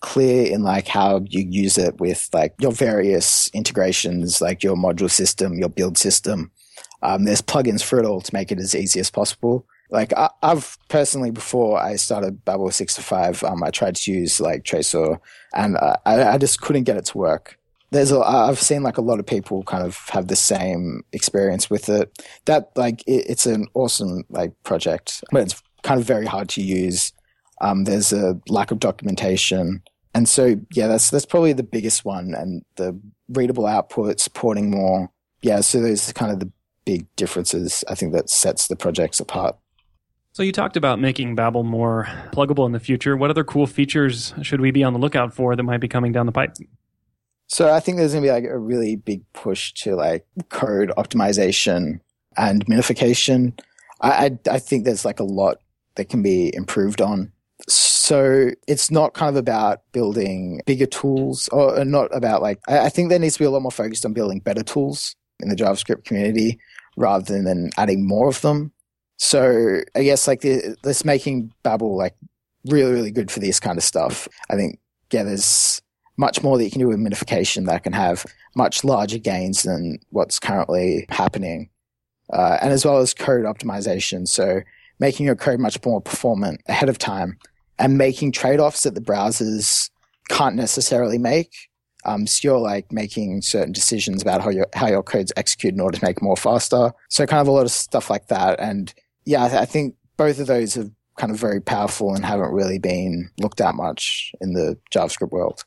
clear 0.00 0.52
in 0.52 0.62
like 0.62 0.86
how 0.86 1.24
you 1.26 1.44
use 1.48 1.78
it 1.78 1.98
with 1.98 2.28
like 2.32 2.54
your 2.60 2.72
various 2.72 3.48
integrations, 3.48 4.40
like 4.40 4.62
your 4.62 4.76
module 4.76 5.10
system, 5.10 5.58
your 5.58 5.68
build 5.68 5.98
system. 5.98 6.50
Um, 7.02 7.24
there's 7.24 7.42
plugins 7.42 7.82
for 7.82 7.98
it 7.98 8.04
all 8.06 8.20
to 8.20 8.34
make 8.34 8.52
it 8.52 8.58
as 8.58 8.74
easy 8.74 9.00
as 9.00 9.10
possible. 9.10 9.66
Like 9.90 10.12
I, 10.14 10.30
I've 10.42 10.76
personally, 10.88 11.30
before 11.30 11.78
I 11.80 11.96
started 11.96 12.44
Babel 12.44 12.70
six 12.70 12.94
to 12.96 13.02
five, 13.02 13.42
um, 13.44 13.62
I 13.62 13.70
tried 13.70 13.96
to 13.96 14.12
use 14.12 14.40
like 14.40 14.64
Traceur, 14.64 15.18
and 15.54 15.76
I, 15.78 15.96
I 16.04 16.38
just 16.38 16.60
couldn't 16.60 16.84
get 16.84 16.96
it 16.96 17.06
to 17.06 17.18
work. 17.18 17.58
There's 17.90 18.10
a, 18.10 18.18
I've 18.18 18.60
seen 18.60 18.82
like 18.82 18.98
a 18.98 19.02
lot 19.02 19.20
of 19.20 19.26
people 19.26 19.62
kind 19.62 19.84
of 19.84 19.96
have 20.10 20.26
the 20.26 20.36
same 20.36 21.02
experience 21.12 21.70
with 21.70 21.88
it. 21.88 22.10
That 22.46 22.70
like 22.74 23.02
it, 23.06 23.26
it's 23.28 23.46
an 23.46 23.66
awesome 23.74 24.24
like 24.28 24.52
project, 24.64 25.22
but 25.30 25.42
it's 25.42 25.62
kind 25.82 26.00
of 26.00 26.06
very 26.06 26.26
hard 26.26 26.48
to 26.50 26.62
use. 26.62 27.12
Um, 27.60 27.84
there's 27.84 28.12
a 28.12 28.38
lack 28.48 28.70
of 28.72 28.80
documentation, 28.80 29.82
and 30.14 30.28
so 30.28 30.56
yeah, 30.72 30.88
that's 30.88 31.10
that's 31.10 31.26
probably 31.26 31.52
the 31.52 31.62
biggest 31.62 32.04
one, 32.04 32.34
and 32.34 32.64
the 32.74 32.98
readable 33.28 33.66
output, 33.66 34.20
supporting 34.20 34.70
more. 34.70 35.10
Yeah, 35.42 35.60
so 35.60 35.80
those 35.80 36.10
are 36.10 36.12
kind 36.12 36.32
of 36.32 36.40
the 36.40 36.50
big 36.84 37.06
differences 37.16 37.84
I 37.88 37.94
think 37.94 38.12
that 38.12 38.30
sets 38.30 38.68
the 38.68 38.76
projects 38.76 39.20
apart. 39.20 39.56
So 40.36 40.42
you 40.42 40.52
talked 40.52 40.76
about 40.76 41.00
making 41.00 41.34
Babel 41.34 41.64
more 41.64 42.08
pluggable 42.30 42.66
in 42.66 42.72
the 42.72 42.78
future. 42.78 43.16
What 43.16 43.30
other 43.30 43.42
cool 43.42 43.66
features 43.66 44.34
should 44.42 44.60
we 44.60 44.70
be 44.70 44.84
on 44.84 44.92
the 44.92 44.98
lookout 44.98 45.32
for 45.32 45.56
that 45.56 45.62
might 45.62 45.80
be 45.80 45.88
coming 45.88 46.12
down 46.12 46.26
the 46.26 46.32
pipe? 46.32 46.58
So 47.46 47.72
I 47.72 47.80
think 47.80 47.96
there's 47.96 48.12
going 48.12 48.22
to 48.22 48.28
be 48.28 48.32
like 48.32 48.44
a 48.44 48.58
really 48.58 48.96
big 48.96 49.22
push 49.32 49.72
to 49.76 49.96
like 49.96 50.26
code 50.50 50.92
optimization 50.98 52.00
and 52.36 52.66
minification. 52.66 53.58
I, 54.02 54.10
I, 54.26 54.38
I 54.50 54.58
think 54.58 54.84
there's 54.84 55.06
like 55.06 55.20
a 55.20 55.24
lot 55.24 55.56
that 55.94 56.10
can 56.10 56.22
be 56.22 56.54
improved 56.54 57.00
on. 57.00 57.32
So 57.66 58.50
it's 58.68 58.90
not 58.90 59.14
kind 59.14 59.30
of 59.30 59.36
about 59.36 59.90
building 59.92 60.60
bigger 60.66 60.84
tools 60.84 61.48
or 61.48 61.82
not 61.82 62.14
about 62.14 62.42
like, 62.42 62.60
I, 62.68 62.80
I 62.80 62.88
think 62.90 63.08
there 63.08 63.18
needs 63.18 63.36
to 63.36 63.38
be 63.38 63.46
a 63.46 63.50
lot 63.50 63.62
more 63.62 63.70
focused 63.70 64.04
on 64.04 64.12
building 64.12 64.40
better 64.40 64.62
tools 64.62 65.16
in 65.40 65.48
the 65.48 65.56
JavaScript 65.56 66.04
community 66.04 66.60
rather 66.98 67.42
than 67.42 67.70
adding 67.78 68.06
more 68.06 68.28
of 68.28 68.42
them. 68.42 68.72
So 69.16 69.80
I 69.94 70.02
guess 70.02 70.28
like 70.28 70.42
the, 70.42 70.76
this 70.82 71.04
making 71.04 71.52
Babel 71.62 71.96
like 71.96 72.14
really, 72.66 72.92
really 72.92 73.10
good 73.10 73.30
for 73.30 73.40
this 73.40 73.60
kind 73.60 73.78
of 73.78 73.84
stuff. 73.84 74.28
I 74.50 74.56
think, 74.56 74.78
yeah, 75.12 75.22
there's 75.22 75.80
much 76.16 76.42
more 76.42 76.56
that 76.58 76.64
you 76.64 76.70
can 76.70 76.80
do 76.80 76.88
with 76.88 76.98
minification 76.98 77.66
that 77.66 77.84
can 77.84 77.92
have 77.92 78.26
much 78.54 78.84
larger 78.84 79.18
gains 79.18 79.62
than 79.62 79.98
what's 80.10 80.38
currently 80.38 81.06
happening. 81.08 81.70
Uh, 82.32 82.58
and 82.60 82.72
as 82.72 82.84
well 82.84 82.98
as 82.98 83.14
code 83.14 83.44
optimization. 83.44 84.26
So 84.26 84.60
making 84.98 85.26
your 85.26 85.36
code 85.36 85.60
much 85.60 85.78
more 85.84 86.00
performant 86.00 86.60
ahead 86.66 86.88
of 86.88 86.98
time 86.98 87.38
and 87.78 87.98
making 87.98 88.32
trade-offs 88.32 88.82
that 88.82 88.94
the 88.94 89.00
browsers 89.00 89.90
can't 90.28 90.56
necessarily 90.56 91.18
make. 91.18 91.52
Um, 92.04 92.26
so 92.26 92.40
you're 92.42 92.58
like 92.58 92.90
making 92.90 93.42
certain 93.42 93.72
decisions 93.72 94.22
about 94.22 94.40
how 94.40 94.50
your, 94.50 94.66
how 94.74 94.88
your 94.88 95.02
code's 95.02 95.32
executed 95.36 95.76
in 95.76 95.80
order 95.80 95.98
to 95.98 96.04
make 96.04 96.22
more 96.22 96.36
faster. 96.36 96.92
So 97.10 97.26
kind 97.26 97.40
of 97.40 97.48
a 97.48 97.52
lot 97.52 97.66
of 97.66 97.70
stuff 97.70 98.10
like 98.10 98.28
that. 98.28 98.58
And 98.58 98.92
yeah, 99.26 99.44
I, 99.44 99.48
th- 99.48 99.60
I 99.60 99.64
think 99.66 99.96
both 100.16 100.38
of 100.38 100.46
those 100.46 100.76
are 100.78 100.88
kind 101.18 101.32
of 101.32 101.38
very 101.38 101.60
powerful 101.60 102.14
and 102.14 102.24
haven't 102.24 102.52
really 102.52 102.78
been 102.78 103.30
looked 103.38 103.60
at 103.60 103.74
much 103.74 104.32
in 104.40 104.52
the 104.52 104.78
JavaScript 104.94 105.30
world. 105.30 105.64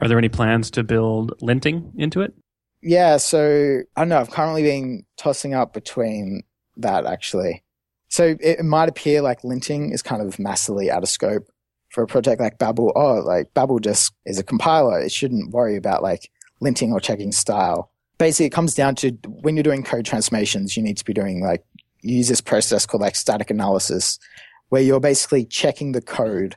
Are 0.00 0.08
there 0.08 0.18
any 0.18 0.28
plans 0.28 0.70
to 0.72 0.84
build 0.84 1.32
linting 1.40 1.90
into 1.96 2.20
it? 2.20 2.34
Yeah, 2.82 3.16
so 3.16 3.80
I 3.96 4.00
don't 4.00 4.08
know. 4.08 4.18
I've 4.18 4.30
currently 4.30 4.62
been 4.62 5.04
tossing 5.16 5.54
up 5.54 5.72
between 5.72 6.42
that 6.76 7.06
actually. 7.06 7.62
So 8.08 8.24
it, 8.24 8.38
it 8.40 8.64
might 8.64 8.88
appear 8.88 9.22
like 9.22 9.42
linting 9.42 9.94
is 9.94 10.02
kind 10.02 10.20
of 10.20 10.38
massively 10.38 10.90
out 10.90 11.02
of 11.02 11.08
scope 11.08 11.48
for 11.90 12.02
a 12.02 12.06
project 12.06 12.40
like 12.40 12.58
Babel. 12.58 12.92
Oh, 12.96 13.20
like 13.20 13.54
Babel 13.54 13.78
just 13.78 14.12
is 14.26 14.38
a 14.38 14.42
compiler. 14.42 15.00
It 15.00 15.12
shouldn't 15.12 15.52
worry 15.52 15.76
about 15.76 16.02
like 16.02 16.30
linting 16.60 16.90
or 16.90 17.00
checking 17.00 17.32
style. 17.32 17.90
Basically, 18.18 18.46
it 18.46 18.50
comes 18.50 18.74
down 18.74 18.96
to 18.96 19.12
when 19.28 19.56
you're 19.56 19.62
doing 19.62 19.84
code 19.84 20.04
transformations, 20.04 20.76
you 20.76 20.82
need 20.82 20.98
to 20.98 21.04
be 21.04 21.12
doing 21.12 21.42
like 21.42 21.64
use 22.02 22.28
this 22.28 22.40
process 22.40 22.86
called 22.86 23.00
like 23.00 23.16
static 23.16 23.50
analysis, 23.50 24.18
where 24.68 24.82
you're 24.82 25.00
basically 25.00 25.44
checking 25.44 25.92
the 25.92 26.02
code, 26.02 26.56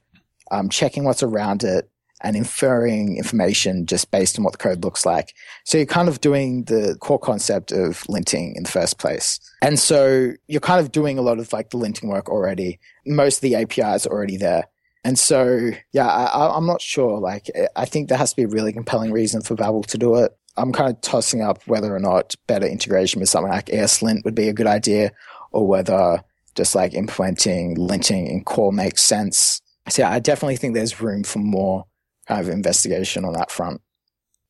um, 0.51 0.69
checking 0.69 1.03
what's 1.03 1.23
around 1.23 1.63
it, 1.63 1.89
and 2.21 2.35
inferring 2.35 3.17
information 3.17 3.85
just 3.85 4.09
based 4.09 4.37
on 4.37 4.43
what 4.43 4.53
the 4.53 4.57
code 4.57 4.83
looks 4.83 5.05
like. 5.05 5.33
So 5.63 5.77
you're 5.77 5.85
kind 5.85 6.07
of 6.07 6.21
doing 6.21 6.63
the 6.63 6.97
core 6.99 7.19
concept 7.19 7.71
of 7.71 8.03
linting 8.03 8.55
in 8.55 8.63
the 8.63 8.71
first 8.71 8.97
place. 8.97 9.39
And 9.61 9.77
so 9.77 10.31
you're 10.47 10.61
kind 10.61 10.79
of 10.79 10.91
doing 10.91 11.17
a 11.17 11.21
lot 11.21 11.39
of 11.39 11.51
like 11.53 11.69
the 11.69 11.77
linting 11.77 12.07
work 12.07 12.29
already. 12.29 12.79
Most 13.05 13.37
of 13.37 13.41
the 13.41 13.55
APIs 13.55 14.07
are 14.07 14.11
already 14.11 14.37
there. 14.37 14.65
And 15.03 15.19
so, 15.19 15.69
yeah, 15.91 16.07
I, 16.07 16.57
I'm 16.57 16.65
not 16.65 16.81
sure. 16.81 17.19
Like, 17.19 17.51
I 17.75 17.85
think 17.85 18.09
there 18.09 18.17
has 18.17 18.31
to 18.31 18.35
be 18.35 18.43
a 18.43 18.47
really 18.47 18.73
compelling 18.73 19.11
reason 19.11 19.41
for 19.41 19.53
Babel 19.53 19.83
to 19.83 19.97
do 19.99 20.15
it. 20.15 20.35
I'm 20.57 20.71
kind 20.71 20.89
of 20.89 20.99
tossing 21.01 21.41
up 21.41 21.61
whether 21.67 21.93
or 21.93 21.99
not 21.99 22.33
better 22.47 22.65
integration 22.65 23.19
with 23.19 23.29
something 23.29 23.51
like 23.51 23.67
ESLint 23.67 24.23
would 24.25 24.33
be 24.33 24.47
a 24.47 24.53
good 24.53 24.65
idea 24.65 25.11
or 25.55 25.65
whether 25.65 26.21
just 26.53 26.75
like 26.75 26.93
implementing 26.93 27.77
linting 27.77 28.29
in 28.29 28.43
core 28.43 28.73
makes 28.73 29.01
sense. 29.01 29.61
So 29.89 30.01
yeah, 30.01 30.11
I 30.11 30.19
definitely 30.19 30.57
think 30.57 30.73
there's 30.73 31.01
room 31.01 31.23
for 31.23 31.39
more 31.39 31.85
kind 32.27 32.41
of 32.41 32.49
investigation 32.49 33.23
on 33.23 33.33
that 33.33 33.51
front. 33.51 33.81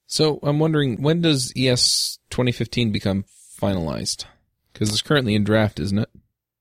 So 0.08 0.39
I'm 0.41 0.60
wondering 0.60 1.02
when 1.02 1.22
does 1.22 1.54
ES 1.56 2.20
2015 2.32 2.91
become 2.91 3.26
finalized? 3.62 4.26
Because 4.74 4.89
it's 4.89 5.02
currently 5.02 5.36
in 5.36 5.44
draft, 5.44 5.80
isn't 5.80 6.00
it? 6.00 6.10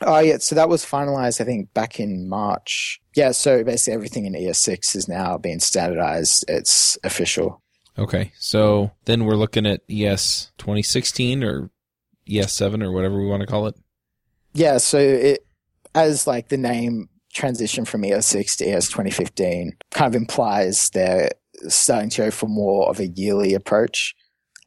Oh 0.03 0.19
yeah, 0.19 0.39
so 0.39 0.55
that 0.57 0.69
was 0.69 0.85
finalized 0.85 1.41
I 1.41 1.45
think 1.45 1.73
back 1.73 1.99
in 1.99 2.29
March. 2.29 3.01
Yeah, 3.17 3.31
so 3.31 3.65
basically 3.65 3.95
everything 3.95 4.27
in 4.27 4.35
ES6 4.35 4.95
is 4.95 5.09
now 5.09 5.39
being 5.39 5.61
standardized. 5.61 6.45
It's 6.49 6.99
official. 7.03 7.63
Okay, 7.97 8.33
so 8.39 8.91
then 9.07 9.25
we're 9.25 9.37
looking 9.37 9.67
at 9.67 9.83
ES 9.89 10.53
2016 10.59 11.45
or 11.45 11.71
ES7 12.29 12.83
or 12.83 12.93
whatever 12.93 13.19
we 13.19 13.27
want 13.27 13.41
to 13.41 13.47
call 13.47 13.69
it. 13.69 13.77
Yeah, 14.55 14.79
so 14.79 14.99
it 14.99 15.47
as 15.95 16.27
like 16.27 16.49
the 16.49 16.57
name 16.57 17.09
transition 17.33 17.85
from 17.85 18.03
ES6 18.03 18.57
to 18.59 18.69
ES 18.69 18.89
2015 18.89 19.77
kind 19.91 20.15
of 20.15 20.21
implies 20.21 20.91
they're 20.91 21.31
starting 21.69 22.11
to 22.11 22.23
go 22.23 22.31
for 22.31 22.49
more 22.49 22.89
of 22.89 23.01
a 23.01 23.09
yearly 23.09 23.55
approach 23.55 24.15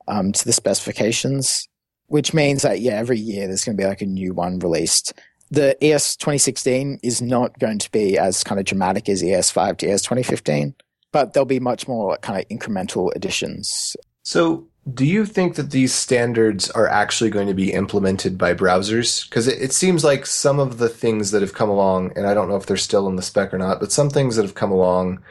um, 0.08 0.32
to 0.34 0.45
the 0.45 0.54
specifications, 0.54 1.67
which 2.08 2.34
means 2.34 2.62
that 2.62 2.82
yeah, 2.82 2.93
every 2.93 3.19
year 3.19 3.47
there's 3.47 3.63
going 3.63 3.76
to 3.76 3.82
be 3.82 3.88
like 3.88 4.02
a 4.02 4.06
new 4.06 4.34
one 4.34 4.60
released. 4.60 5.13
The 5.50 5.82
ES 5.82 6.17
2016 6.17 7.00
is 7.04 7.21
not 7.21 7.58
going 7.58 7.80
to 7.80 7.91
be 7.91 8.17
as 8.17 8.43
kind 8.43 8.60
of 8.60 8.65
dramatic 8.65 9.08
as 9.08 9.23
ES5 9.23 9.78
to 9.78 9.89
ES 9.89 10.02
2015, 10.02 10.76
but 11.13 11.34
there'll 11.34 11.45
be 11.45 11.62
much 11.62 11.88
more 11.88 12.17
kind 12.17 12.39
of 12.39 12.47
incremental 12.50 13.15
additions. 13.15 13.95
So, 14.23 14.67
do 14.93 15.06
you 15.06 15.26
think 15.26 15.56
that 15.56 15.71
these 15.71 15.93
standards 15.93 16.69
are 16.71 16.88
actually 16.88 17.30
going 17.30 17.47
to 17.47 17.54
be 17.54 17.73
implemented 17.73 18.38
by 18.38 18.54
browsers? 18.54 19.28
Because 19.28 19.47
it, 19.47 19.62
it, 19.62 19.73
seems 19.73 20.04
like 20.04 20.26
some 20.26 20.60
of 20.60 20.78
the 20.78 20.88
things 20.88 21.32
that 21.32 21.41
have 21.41 21.54
come 21.54 21.69
along, 21.69 22.13
and 22.15 22.26
I 22.26 22.34
don't 22.34 22.47
know 22.47 22.56
if 22.56 22.65
they're 22.65 22.78
still 22.78 23.08
in 23.08 23.17
the 23.17 23.21
spec 23.21 23.54
or 23.54 23.58
not, 23.58 23.80
but 23.80 23.91
some 23.91 24.10
things 24.10 24.36
that 24.36 24.43
have 24.43 24.56
come 24.56 24.71
along, 24.71 25.21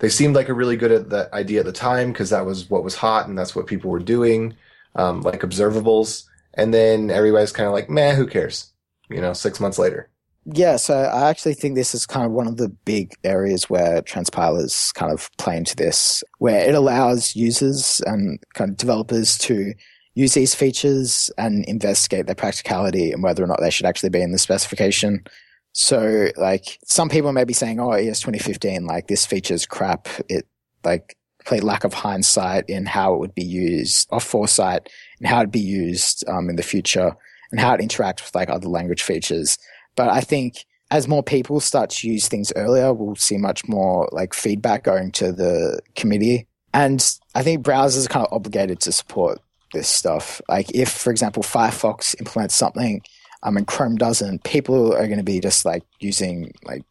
they 0.00 0.08
seemed 0.08 0.34
like 0.34 0.48
a 0.48 0.54
really 0.54 0.76
good 0.76 1.10
the 1.10 1.32
idea 1.32 1.60
at 1.60 1.66
the 1.66 1.72
time 1.72 2.12
because 2.12 2.30
that 2.30 2.44
was 2.44 2.68
what 2.68 2.82
was 2.82 2.96
hot 2.96 3.28
and 3.28 3.38
that's 3.38 3.54
what 3.54 3.68
people 3.68 3.90
were 3.90 4.00
doing, 4.00 4.56
um, 4.96 5.20
like 5.20 5.42
observables. 5.42 6.24
And 6.54 6.74
then 6.74 7.10
everybody's 7.10 7.52
kind 7.52 7.68
of 7.68 7.72
like, 7.72 7.88
meh, 7.88 8.14
who 8.14 8.26
cares? 8.26 8.72
You 9.08 9.20
know, 9.20 9.32
six 9.32 9.60
months 9.60 9.78
later. 9.78 10.08
Yeah, 10.46 10.76
so 10.76 10.94
I 10.94 11.30
actually 11.30 11.54
think 11.54 11.74
this 11.74 11.94
is 11.94 12.04
kind 12.04 12.26
of 12.26 12.32
one 12.32 12.46
of 12.46 12.58
the 12.58 12.68
big 12.68 13.14
areas 13.24 13.70
where 13.70 14.02
transpilers 14.02 14.92
kind 14.92 15.10
of 15.10 15.30
play 15.38 15.56
into 15.56 15.74
this, 15.74 16.22
where 16.38 16.68
it 16.68 16.74
allows 16.74 17.34
users 17.34 18.02
and 18.04 18.38
kind 18.52 18.70
of 18.70 18.76
developers 18.76 19.38
to 19.38 19.72
use 20.14 20.34
these 20.34 20.54
features 20.54 21.30
and 21.38 21.64
investigate 21.64 22.26
their 22.26 22.34
practicality 22.34 23.10
and 23.10 23.22
whether 23.22 23.42
or 23.42 23.46
not 23.46 23.60
they 23.60 23.70
should 23.70 23.86
actually 23.86 24.10
be 24.10 24.20
in 24.20 24.32
the 24.32 24.38
specification. 24.38 25.24
So, 25.72 26.28
like, 26.36 26.78
some 26.84 27.08
people 27.08 27.32
may 27.32 27.44
be 27.44 27.54
saying, 27.54 27.80
oh, 27.80 27.92
ES 27.92 28.20
2015, 28.20 28.86
like, 28.86 29.08
this 29.08 29.26
feature's 29.26 29.66
crap. 29.66 30.08
It, 30.28 30.46
like, 30.84 31.16
complete 31.38 31.64
lack 31.64 31.84
of 31.84 31.94
hindsight 31.94 32.64
in 32.68 32.86
how 32.86 33.14
it 33.14 33.18
would 33.18 33.34
be 33.34 33.44
used, 33.44 34.08
or 34.10 34.20
foresight 34.20 34.88
in 35.20 35.26
how 35.26 35.38
it'd 35.38 35.50
be 35.50 35.58
used 35.58 36.22
um, 36.28 36.48
in 36.48 36.56
the 36.56 36.62
future 36.62 37.16
and 37.50 37.60
how 37.60 37.74
it 37.74 37.80
interacts 37.80 38.22
with, 38.22 38.34
like, 38.34 38.50
other 38.50 38.68
language 38.68 39.02
features. 39.02 39.58
But 39.96 40.10
I 40.10 40.20
think 40.20 40.64
as 40.90 41.08
more 41.08 41.22
people 41.22 41.60
start 41.60 41.90
to 41.90 42.08
use 42.08 42.28
things 42.28 42.52
earlier, 42.56 42.92
we'll 42.92 43.16
see 43.16 43.36
much 43.36 43.66
more 43.66 44.08
like 44.12 44.34
feedback 44.34 44.84
going 44.84 45.10
to 45.12 45.32
the 45.32 45.80
committee. 45.96 46.46
And 46.72 47.04
I 47.34 47.42
think 47.42 47.64
browsers 47.64 48.06
are 48.06 48.08
kind 48.08 48.26
of 48.26 48.32
obligated 48.32 48.80
to 48.80 48.92
support 48.92 49.40
this 49.72 49.88
stuff. 49.88 50.40
Like 50.48 50.74
if, 50.74 50.90
for 50.90 51.10
example, 51.10 51.42
Firefox 51.42 52.18
implements 52.18 52.54
something 52.54 53.02
um, 53.42 53.56
and 53.56 53.66
Chrome 53.66 53.96
doesn't, 53.96 54.44
people 54.44 54.92
are 54.92 55.06
going 55.06 55.18
to 55.18 55.24
be 55.24 55.40
just 55.40 55.64
like 55.64 55.82
using 56.00 56.52
like 56.64 56.82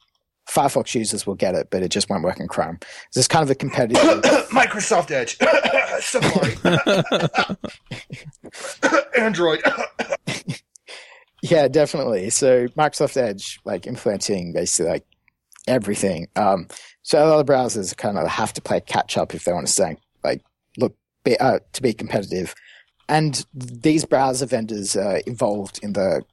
Firefox 0.49 0.93
users 0.93 1.25
will 1.25 1.35
get 1.35 1.55
it, 1.55 1.69
but 1.69 1.83
it 1.83 1.89
just 1.89 2.09
won't 2.09 2.23
work 2.23 2.39
in 2.39 2.47
Chrome. 2.47 2.77
So 3.11 3.19
it's 3.19 3.27
kind 3.27 3.43
of 3.43 3.49
a 3.49 3.55
competitive. 3.55 4.01
Microsoft 4.49 5.11
Edge, 5.11 5.37
Safari, 6.01 6.57
Android. 9.17 9.61
Yeah, 11.43 11.67
definitely. 11.67 12.29
So 12.29 12.67
Microsoft 12.69 13.17
Edge, 13.17 13.59
like 13.65 13.85
implementing 13.85 14.53
basically 14.53 14.91
like 14.91 15.05
everything. 15.67 16.29
Um, 16.37 16.69
so 17.01 17.21
a 17.21 17.27
lot 17.27 17.39
of 17.41 17.45
browsers 17.45 17.95
kind 17.97 18.17
of 18.17 18.25
have 18.29 18.53
to 18.53 18.61
play 18.61 18.79
catch 18.79 19.17
up 19.17 19.35
if 19.35 19.43
they 19.43 19.51
want 19.51 19.67
to 19.67 19.73
stay, 19.73 19.97
like 20.23 20.41
look 20.77 20.95
be, 21.25 21.37
uh, 21.37 21.59
to 21.73 21.81
be 21.81 21.91
competitive. 21.91 22.55
And 23.09 23.45
these 23.53 24.05
browser 24.05 24.45
vendors 24.45 24.95
are 24.95 25.17
involved 25.27 25.81
in 25.83 25.91
the 25.91 26.23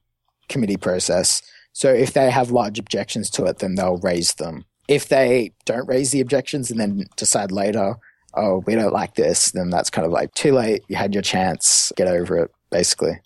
committee 0.49 0.77
process. 0.77 1.43
So 1.73 1.93
if 1.93 2.13
they 2.13 2.31
have 2.31 2.53
large 2.53 2.79
objections 2.79 3.31
to 3.31 3.47
it, 3.47 3.59
then 3.59 3.75
they'll 3.75 3.99
raise 3.99 4.35
them. 4.35 4.65
If 4.87 5.09
they 5.09 5.53
don't 5.67 5.89
raise 5.89 6.13
the 6.13 6.21
objections 6.21 6.71
and 6.71 6.79
then 6.79 7.07
decide 7.17 7.51
later, 7.51 7.97
oh, 8.35 8.63
we 8.65 8.77
don't 8.77 8.93
like 8.93 9.17
this, 9.17 9.51
then 9.51 9.71
that's 9.71 9.91
kind 9.91 10.07
of 10.07 10.13
like 10.13 10.35
too 10.35 10.53
late. 10.53 10.85
You 10.87 10.95
had 10.95 11.15
your 11.15 11.23
chance. 11.23 11.93
Get 11.97 12.07
over 12.07 12.39
it, 12.39 12.53
basically. 12.71 13.21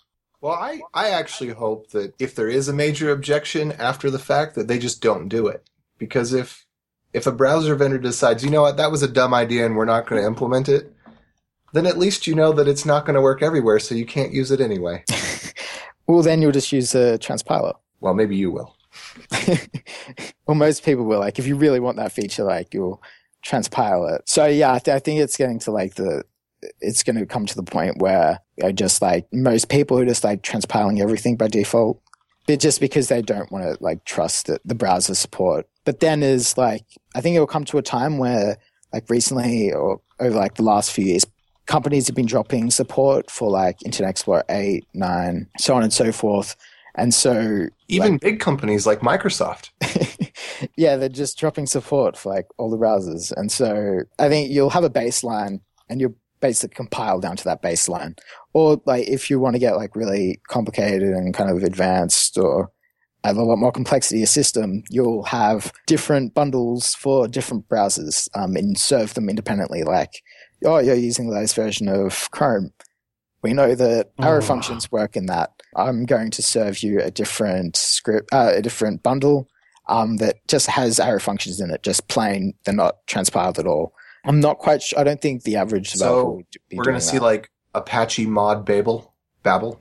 Well, 0.45 0.53
I, 0.53 0.81
I 0.93 1.09
actually 1.09 1.49
hope 1.49 1.89
that 1.89 2.13
if 2.19 2.35
there 2.35 2.47
is 2.47 2.67
a 2.67 2.73
major 2.73 3.09
objection 3.09 3.71
after 3.71 4.11
the 4.11 4.19
fact, 4.19 4.53
that 4.53 4.67
they 4.67 4.77
just 4.77 5.01
don't 5.01 5.27
do 5.27 5.47
it. 5.47 5.67
Because 5.97 6.33
if 6.33 6.67
if 7.13 7.25
a 7.25 7.31
browser 7.31 7.73
vendor 7.73 7.97
decides, 7.97 8.43
you 8.43 8.51
know 8.51 8.61
what, 8.61 8.77
that 8.77 8.91
was 8.91 9.01
a 9.01 9.07
dumb 9.07 9.33
idea 9.33 9.65
and 9.65 9.75
we're 9.75 9.85
not 9.85 10.05
going 10.05 10.21
to 10.21 10.27
implement 10.27 10.69
it, 10.69 10.93
then 11.73 11.87
at 11.87 11.97
least 11.97 12.27
you 12.27 12.35
know 12.35 12.51
that 12.51 12.67
it's 12.67 12.85
not 12.85 13.07
going 13.07 13.15
to 13.15 13.21
work 13.21 13.41
everywhere, 13.41 13.79
so 13.79 13.95
you 13.95 14.05
can't 14.05 14.33
use 14.33 14.51
it 14.51 14.61
anyway. 14.61 15.03
well, 16.07 16.21
then 16.21 16.43
you'll 16.43 16.51
just 16.51 16.71
use 16.71 16.93
uh, 16.93 17.15
a 17.15 17.17
transpiler. 17.17 17.73
Well, 17.99 18.13
maybe 18.13 18.35
you 18.35 18.51
will. 18.51 18.75
well, 20.45 20.53
most 20.53 20.85
people 20.85 21.05
will. 21.05 21.21
Like, 21.21 21.39
if 21.39 21.47
you 21.47 21.55
really 21.55 21.79
want 21.79 21.97
that 21.97 22.11
feature, 22.11 22.43
like 22.43 22.71
you'll 22.71 23.01
transpile 23.43 24.15
it. 24.15 24.29
So 24.29 24.45
yeah, 24.45 24.73
I, 24.73 24.77
th- 24.77 24.93
I 24.93 24.99
think 24.99 25.21
it's 25.21 25.37
getting 25.37 25.57
to 25.61 25.71
like 25.71 25.95
the 25.95 26.23
it's 26.81 27.03
going 27.03 27.17
to 27.17 27.25
come 27.25 27.45
to 27.45 27.55
the 27.55 27.63
point 27.63 27.97
where 27.99 28.39
I 28.63 28.71
just 28.71 29.01
like 29.01 29.27
most 29.31 29.69
people 29.69 29.97
are 29.99 30.05
just 30.05 30.23
like 30.23 30.41
transpiling 30.41 30.99
everything 31.01 31.35
by 31.35 31.47
default, 31.47 32.01
but 32.47 32.59
just 32.59 32.79
because 32.79 33.07
they 33.07 33.21
don't 33.21 33.51
want 33.51 33.65
to 33.65 33.83
like 33.83 34.05
trust 34.05 34.47
the, 34.47 34.59
the 34.65 34.75
browser 34.75 35.15
support. 35.15 35.67
But 35.83 35.99
then 35.99 36.23
is 36.23 36.57
like 36.57 36.85
I 37.15 37.21
think 37.21 37.35
it 37.35 37.39
will 37.39 37.47
come 37.47 37.65
to 37.65 37.77
a 37.77 37.83
time 37.83 38.17
where 38.17 38.57
like 38.93 39.09
recently 39.09 39.71
or 39.71 40.01
over 40.19 40.37
like 40.37 40.55
the 40.55 40.63
last 40.63 40.91
few 40.91 41.05
years, 41.05 41.25
companies 41.65 42.07
have 42.07 42.15
been 42.15 42.25
dropping 42.25 42.71
support 42.71 43.29
for 43.29 43.49
like 43.49 43.83
Internet 43.83 44.11
Explorer 44.11 44.45
8, 44.49 44.85
9, 44.93 45.47
so 45.57 45.75
on 45.75 45.83
and 45.83 45.93
so 45.93 46.11
forth. 46.11 46.55
And 46.95 47.13
so 47.13 47.67
even 47.89 48.13
like, 48.13 48.21
big 48.21 48.39
companies 48.39 48.87
like 48.87 49.01
Microsoft. 49.01 49.71
yeah, 50.77 50.95
they're 50.95 51.09
just 51.09 51.37
dropping 51.37 51.65
support 51.65 52.15
for 52.17 52.33
like 52.33 52.47
all 52.57 52.69
the 52.69 52.77
browsers. 52.77 53.33
And 53.35 53.51
so 53.51 54.01
I 54.17 54.29
think 54.29 54.49
you'll 54.49 54.69
have 54.69 54.85
a 54.85 54.89
baseline 54.89 55.59
and 55.89 55.99
you'll 55.99 56.15
basically 56.45 56.75
compile 56.75 57.19
down 57.19 57.35
to 57.35 57.43
that 57.43 57.63
baseline. 57.63 58.17
Or 58.53 58.81
like 58.85 59.07
if 59.07 59.29
you 59.29 59.39
want 59.39 59.55
to 59.55 59.59
get 59.59 59.77
like 59.77 59.95
really 59.95 60.39
complicated 60.47 61.09
and 61.09 61.33
kind 61.33 61.49
of 61.49 61.63
advanced 61.63 62.37
or 62.37 62.71
have 63.23 63.37
a 63.37 63.43
lot 63.43 63.57
more 63.57 63.71
complexity 63.71 64.21
of 64.21 64.29
system, 64.29 64.83
you'll 64.89 65.23
have 65.23 65.73
different 65.87 66.35
bundles 66.35 66.93
for 66.93 67.27
different 67.27 67.67
browsers 67.67 68.29
um, 68.35 68.55
and 68.55 68.77
serve 68.77 69.15
them 69.15 69.27
independently. 69.27 69.81
Like, 69.81 70.21
oh, 70.63 70.77
you're 70.77 70.95
using 70.95 71.27
the 71.27 71.35
latest 71.35 71.55
version 71.55 71.87
of 71.89 72.29
Chrome. 72.29 72.71
We 73.41 73.53
know 73.53 73.73
that 73.73 74.11
arrow 74.19 74.37
oh. 74.37 74.41
functions 74.41 74.91
work 74.91 75.15
in 75.15 75.25
that. 75.25 75.51
I'm 75.75 76.05
going 76.05 76.31
to 76.31 76.41
serve 76.41 76.83
you 76.83 77.01
a 77.01 77.11
different 77.11 77.75
script, 77.75 78.29
uh, 78.31 78.51
a 78.55 78.61
different 78.61 79.01
bundle 79.01 79.49
um, 79.87 80.17
that 80.17 80.47
just 80.47 80.67
has 80.67 80.99
arrow 80.99 81.19
functions 81.19 81.59
in 81.59 81.71
it, 81.71 81.83
just 81.83 82.07
plain. 82.07 82.53
They're 82.65 82.73
not 82.73 83.05
transpiled 83.07 83.59
at 83.59 83.67
all. 83.67 83.93
I'm 84.25 84.39
not 84.39 84.57
quite 84.57 84.81
sure. 84.81 84.99
I 84.99 85.03
don't 85.03 85.21
think 85.21 85.43
the 85.43 85.57
average 85.57 85.91
so 85.91 86.41
we're 86.73 86.83
going 86.83 86.95
to 86.95 87.01
see 87.01 87.19
like 87.19 87.49
Apache 87.73 88.25
mod 88.25 88.65
Babel. 88.65 89.13
Babel. 89.43 89.79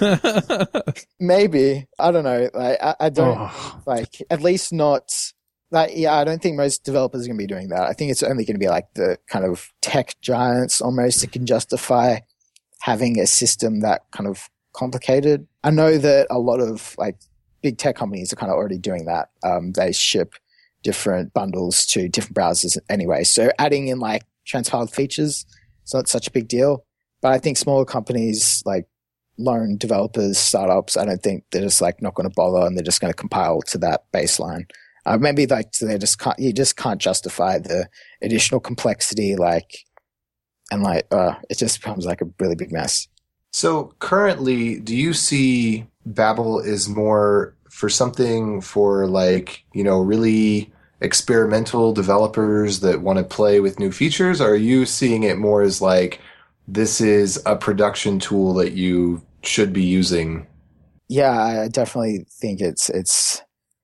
Maybe 1.20 1.86
I 1.98 2.10
don't 2.10 2.24
know. 2.24 2.48
Like 2.54 2.78
I, 2.82 2.94
I 3.00 3.08
don't 3.10 3.36
oh. 3.38 3.82
like 3.86 4.22
at 4.30 4.42
least 4.42 4.72
not. 4.72 5.10
Like 5.70 5.90
yeah, 5.94 6.14
I 6.14 6.24
don't 6.24 6.40
think 6.40 6.56
most 6.56 6.84
developers 6.84 7.24
are 7.24 7.28
going 7.28 7.36
to 7.36 7.42
be 7.42 7.46
doing 7.46 7.68
that. 7.68 7.82
I 7.82 7.92
think 7.92 8.10
it's 8.10 8.22
only 8.22 8.44
going 8.44 8.54
to 8.54 8.60
be 8.60 8.68
like 8.68 8.86
the 8.94 9.18
kind 9.26 9.44
of 9.44 9.70
tech 9.82 10.14
giants 10.22 10.80
almost 10.80 11.20
that 11.20 11.32
can 11.32 11.44
justify 11.44 12.20
having 12.80 13.18
a 13.18 13.26
system 13.26 13.80
that 13.80 14.02
kind 14.12 14.28
of 14.28 14.48
complicated. 14.72 15.46
I 15.64 15.70
know 15.70 15.98
that 15.98 16.28
a 16.30 16.38
lot 16.38 16.60
of 16.60 16.94
like 16.96 17.16
big 17.62 17.76
tech 17.76 17.96
companies 17.96 18.32
are 18.32 18.36
kind 18.36 18.50
of 18.50 18.56
already 18.56 18.78
doing 18.78 19.04
that. 19.06 19.30
Um, 19.42 19.72
they 19.72 19.92
ship 19.92 20.34
different 20.82 21.32
bundles 21.34 21.86
to 21.86 22.08
different 22.08 22.36
browsers 22.36 22.78
anyway. 22.88 23.24
So 23.24 23.50
adding 23.58 23.88
in 23.88 23.98
like 23.98 24.22
transpiled 24.46 24.92
features, 24.92 25.44
it's 25.82 25.94
not 25.94 26.08
such 26.08 26.28
a 26.28 26.32
big 26.32 26.48
deal. 26.48 26.84
But 27.20 27.32
I 27.32 27.38
think 27.38 27.56
smaller 27.56 27.84
companies 27.84 28.62
like 28.64 28.86
lone 29.38 29.76
developers, 29.76 30.38
startups, 30.38 30.96
I 30.96 31.04
don't 31.04 31.22
think 31.22 31.44
they're 31.50 31.62
just 31.62 31.80
like 31.80 32.02
not 32.02 32.14
going 32.14 32.28
to 32.28 32.34
bother 32.34 32.66
and 32.66 32.76
they're 32.76 32.84
just 32.84 33.00
going 33.00 33.12
to 33.12 33.16
compile 33.16 33.60
to 33.62 33.78
that 33.78 34.04
baseline. 34.12 34.70
Uh, 35.06 35.16
maybe 35.16 35.46
like 35.46 35.72
they 35.72 35.96
just 35.96 36.18
can't, 36.18 36.38
you 36.38 36.52
just 36.52 36.76
can't 36.76 37.00
justify 37.00 37.58
the 37.58 37.88
additional 38.20 38.60
complexity, 38.60 39.36
like, 39.36 39.86
and 40.70 40.82
like, 40.82 41.06
uh, 41.10 41.34
it 41.48 41.56
just 41.56 41.80
becomes 41.80 42.04
like 42.04 42.20
a 42.20 42.28
really 42.38 42.56
big 42.56 42.70
mess. 42.70 43.08
So 43.52 43.94
currently, 44.00 44.78
do 44.78 44.94
you 44.94 45.14
see 45.14 45.86
Babel 46.04 46.60
is 46.60 46.88
more 46.88 47.56
for 47.78 47.88
something 47.88 48.60
for 48.60 49.06
like, 49.06 49.64
you 49.72 49.84
know, 49.84 50.00
really 50.00 50.68
experimental 51.00 51.92
developers 51.92 52.80
that 52.80 53.02
want 53.02 53.20
to 53.20 53.24
play 53.24 53.60
with 53.60 53.78
new 53.78 53.92
features? 53.92 54.40
Or 54.40 54.50
are 54.50 54.56
you 54.56 54.84
seeing 54.84 55.22
it 55.22 55.38
more 55.38 55.62
as 55.62 55.80
like, 55.80 56.20
this 56.66 57.00
is 57.00 57.40
a 57.46 57.54
production 57.54 58.18
tool 58.18 58.52
that 58.54 58.72
you 58.72 59.22
should 59.44 59.72
be 59.72 59.84
using? 59.84 60.44
Yeah, 61.06 61.30
I 61.40 61.68
definitely 61.68 62.26
think 62.28 62.60
it's, 62.60 62.90
it's, 62.90 63.42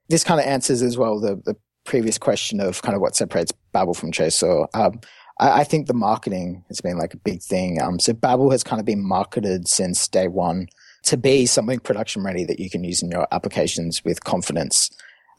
this 0.08 0.24
kind 0.24 0.40
of 0.40 0.46
answers 0.46 0.82
as 0.82 0.98
well 0.98 1.20
the, 1.20 1.36
the 1.44 1.54
previous 1.84 2.18
question 2.18 2.58
of 2.58 2.82
kind 2.82 2.96
of 2.96 3.00
what 3.00 3.14
separates 3.14 3.52
Babel 3.72 3.94
from 3.94 4.10
Traceur. 4.10 4.32
So, 4.32 4.66
um, 4.74 4.98
I, 5.38 5.62
think 5.62 5.86
the 5.86 5.94
marketing 5.94 6.64
has 6.66 6.80
been 6.80 6.98
like 6.98 7.14
a 7.14 7.18
big 7.18 7.42
thing. 7.42 7.80
Um, 7.80 8.00
so 8.00 8.12
Babel 8.12 8.50
has 8.50 8.64
kind 8.64 8.80
of 8.80 8.86
been 8.86 9.06
marketed 9.06 9.68
since 9.68 10.08
day 10.08 10.26
one 10.26 10.66
to 11.04 11.16
be 11.16 11.46
something 11.46 11.78
production 11.80 12.22
ready 12.22 12.44
that 12.44 12.60
you 12.60 12.70
can 12.70 12.84
use 12.84 13.02
in 13.02 13.10
your 13.10 13.26
applications 13.32 14.04
with 14.04 14.24
confidence. 14.24 14.90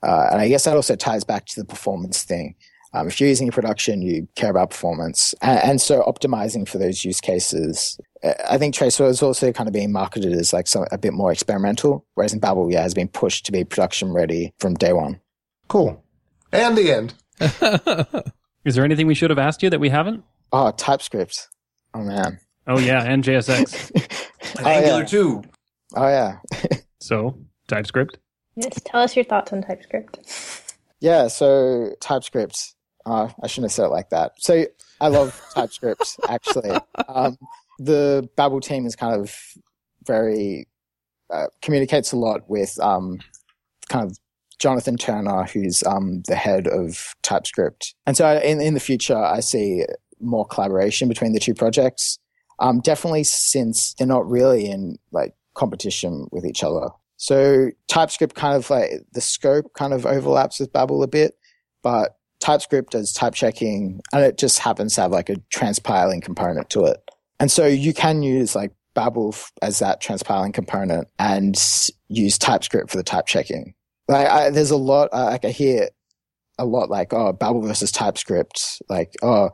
Uh, 0.03 0.30
and 0.32 0.41
I 0.41 0.47
guess 0.47 0.66
that 0.66 0.76
also 0.76 0.95
ties 0.95 1.24
back 1.24 1.45
to 1.47 1.59
the 1.59 1.66
performance 1.66 2.24
thing. 2.24 2.55
Um, 2.93 3.07
if 3.07 3.20
you're 3.20 3.28
using 3.28 3.49
a 3.49 3.51
production, 3.51 4.01
you 4.01 4.28
care 4.36 4.49
about 4.49 4.70
performance. 4.70 5.36
And, 5.41 5.59
and, 5.59 5.82
so 5.82 6.01
optimizing 6.03 6.66
for 6.66 6.78
those 6.78 7.03
use 7.03 7.20
cases. 7.20 7.99
Uh, 8.24 8.34
I 8.49 8.57
think 8.57 8.74
Traceur 8.74 9.09
is 9.09 9.22
also 9.22 9.51
kind 9.51 9.68
of 9.68 9.74
being 9.74 9.91
marketed 9.91 10.32
as 10.32 10.53
like 10.53 10.66
some, 10.68 10.86
a 10.93 10.97
bit 10.97 11.11
more 11.11 11.30
experimental, 11.30 12.05
whereas 12.13 12.32
in 12.32 12.39
Babel, 12.39 12.72
yeah, 12.72 12.84
has 12.84 12.93
been 12.93 13.09
pushed 13.09 13.45
to 13.47 13.51
be 13.51 13.66
production 13.66 14.13
ready 14.13 14.53
from 14.59 14.76
day 14.76 14.93
one. 14.93 15.20
Cool. 15.68 16.01
And 16.53 16.78
the 16.78 16.91
end. 16.91 17.13
is 18.63 18.76
there 18.76 18.86
anything 18.86 19.07
we 19.07 19.16
should 19.16 19.30
have 19.30 19.39
asked 19.39 19.61
you 19.61 19.70
that 19.70 19.82
we 19.82 19.89
haven't? 19.89 20.24
Oh, 20.53 20.72
TypeScript. 20.72 21.49
Oh 21.93 22.03
man. 22.03 22.39
Oh 22.68 22.80
yeah, 22.80 23.03
and 23.03 23.24
JSX. 23.24 23.91
and 24.57 24.66
oh, 24.66 24.70
Angular 24.70 24.99
yeah. 24.99 25.05
too. 25.05 25.43
Oh 25.96 26.08
yeah. 26.08 26.39
so 27.00 27.38
TypeScript. 27.68 28.18
Yes, 28.56 28.82
tell 28.86 29.02
us 29.02 29.16
your 29.16 29.26
thoughts 29.26 29.52
on 29.54 29.62
TypeScript. 29.62 30.20
Yeah, 31.00 31.28
so 31.28 31.93
TypeScript. 32.00 32.76
Uh, 33.06 33.30
I 33.41 33.48
shouldn't 33.48 33.66
have 33.66 33.76
said 33.76 33.86
it 33.86 33.89
like 33.91 34.10
that. 34.10 34.34
So 34.39 34.66
I 35.00 35.08
love 35.10 35.39
TypeScript 35.54 36.18
actually. 36.30 36.78
Um, 37.08 37.38
the 37.80 38.28
Babel 38.36 38.62
team 38.62 38.86
is 38.86 38.96
kind 38.96 39.20
of 39.20 39.36
very 40.06 40.68
uh, 41.32 41.48
communicates 41.62 42.12
a 42.12 42.18
lot 42.18 42.50
with 42.50 42.80
um, 42.80 43.20
kind 43.89 44.10
of 44.10 44.18
Jonathan 44.60 44.96
Turner, 44.98 45.43
who's 45.43 45.84
um, 45.84 46.22
the 46.28 46.36
head 46.36 46.68
of 46.68 47.14
TypeScript. 47.24 47.96
And 48.06 48.16
so 48.16 48.39
in, 48.39 48.62
in 48.62 48.74
the 48.74 48.80
future, 48.80 49.18
I 49.18 49.41
see 49.41 49.86
more 50.22 50.46
collaboration 50.46 51.08
between 51.08 51.34
the 51.34 51.39
two 51.39 51.54
projects. 51.54 52.20
Um, 52.60 52.80
definitely 52.80 53.26
since 53.26 53.93
they're 53.96 54.08
not 54.08 54.30
really 54.30 54.66
in 54.70 54.98
like 55.12 55.34
competition 55.56 56.28
with 56.32 56.45
each 56.45 56.64
other. 56.64 56.89
So 57.18 57.72
TypeScript 57.88 58.36
kind 58.36 58.56
of 58.56 58.70
like 58.70 58.91
the 59.14 59.22
scope 59.22 59.74
kind 59.74 59.93
of 59.93 60.06
overlaps 60.06 60.60
with 60.60 60.74
Babel 60.74 61.01
a 61.01 61.08
bit, 61.08 61.36
but 61.82 62.18
TypeScript 62.39 62.91
does 62.91 63.14
type 63.14 63.34
checking 63.34 64.01
and 64.14 64.24
it 64.24 64.38
just 64.38 64.60
happens 64.60 64.95
to 64.95 65.01
have 65.01 65.12
like 65.12 65.30
a 65.30 65.38
transpiling 65.53 66.22
component 66.22 66.70
to 66.72 66.86
it. 66.86 66.97
And 67.39 67.51
so 67.51 67.66
you 67.66 67.93
can 67.93 68.22
use 68.22 68.56
like 68.56 68.72
Babel 68.93 69.36
as 69.62 69.80
that 69.80 70.01
transpiling 70.01 70.53
component 70.53 71.08
and 71.20 71.56
use 72.08 72.38
TypeScript 72.38 72.89
for 72.89 72.97
the 72.97 73.03
type 73.03 73.28
checking. 73.28 73.74
Like 74.08 74.28
I, 74.28 74.49
there's 74.49 74.72
a 74.72 74.78
lot, 74.78 75.10
uh, 75.12 75.26
like 75.26 75.45
I 75.45 75.49
hear 75.49 75.89
a 76.58 76.66
lot 76.66 76.89
like, 76.89 77.14
oh, 77.14 77.34
Babel 77.34 77.62
versus 77.62 77.91
TypeScript. 77.91 78.82
Like, 78.89 79.14
oh, 79.22 79.49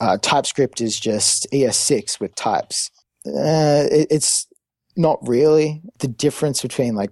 uh, 0.00 0.18
TypeScript 0.18 0.80
is 0.80 0.98
just 0.98 1.46
ES6 1.52 2.20
with 2.20 2.34
types. 2.34 2.90
Uh, 3.26 3.86
it, 3.90 4.08
it's 4.10 4.46
not 4.96 5.18
really. 5.26 5.82
The 5.98 6.08
difference 6.08 6.62
between 6.62 6.94
like 6.94 7.10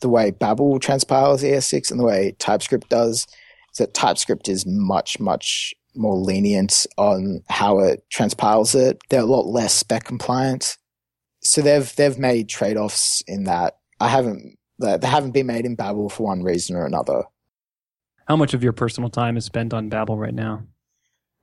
the 0.00 0.08
way 0.08 0.30
Babel 0.30 0.78
transpiles 0.78 1.42
ES6 1.42 1.90
and 1.90 1.98
the 1.98 2.04
way 2.04 2.36
TypeScript 2.38 2.88
does 2.88 3.26
is 3.72 3.78
that 3.78 3.94
TypeScript 3.94 4.48
is 4.48 4.64
much, 4.66 5.18
much 5.18 5.74
more 5.94 6.16
lenient 6.16 6.86
on 6.96 7.42
how 7.48 7.80
it 7.80 8.04
transpiles 8.10 8.74
it. 8.74 9.00
They're 9.08 9.20
a 9.20 9.26
lot 9.26 9.46
less 9.46 9.74
spec 9.74 10.04
compliant. 10.04 10.76
So 11.42 11.60
they've 11.60 11.94
they've 11.96 12.18
made 12.18 12.48
trade 12.48 12.76
offs 12.76 13.22
in 13.26 13.44
that. 13.44 13.78
I 14.00 14.08
haven't 14.08 14.58
they 14.78 14.98
haven't 15.02 15.32
been 15.32 15.46
made 15.46 15.64
in 15.64 15.74
Babel 15.74 16.08
for 16.08 16.24
one 16.24 16.42
reason 16.42 16.76
or 16.76 16.86
another. 16.86 17.24
How 18.26 18.36
much 18.36 18.54
of 18.54 18.62
your 18.62 18.72
personal 18.72 19.10
time 19.10 19.36
is 19.36 19.44
spent 19.44 19.72
on 19.72 19.88
Babel 19.88 20.18
right 20.18 20.34
now? 20.34 20.64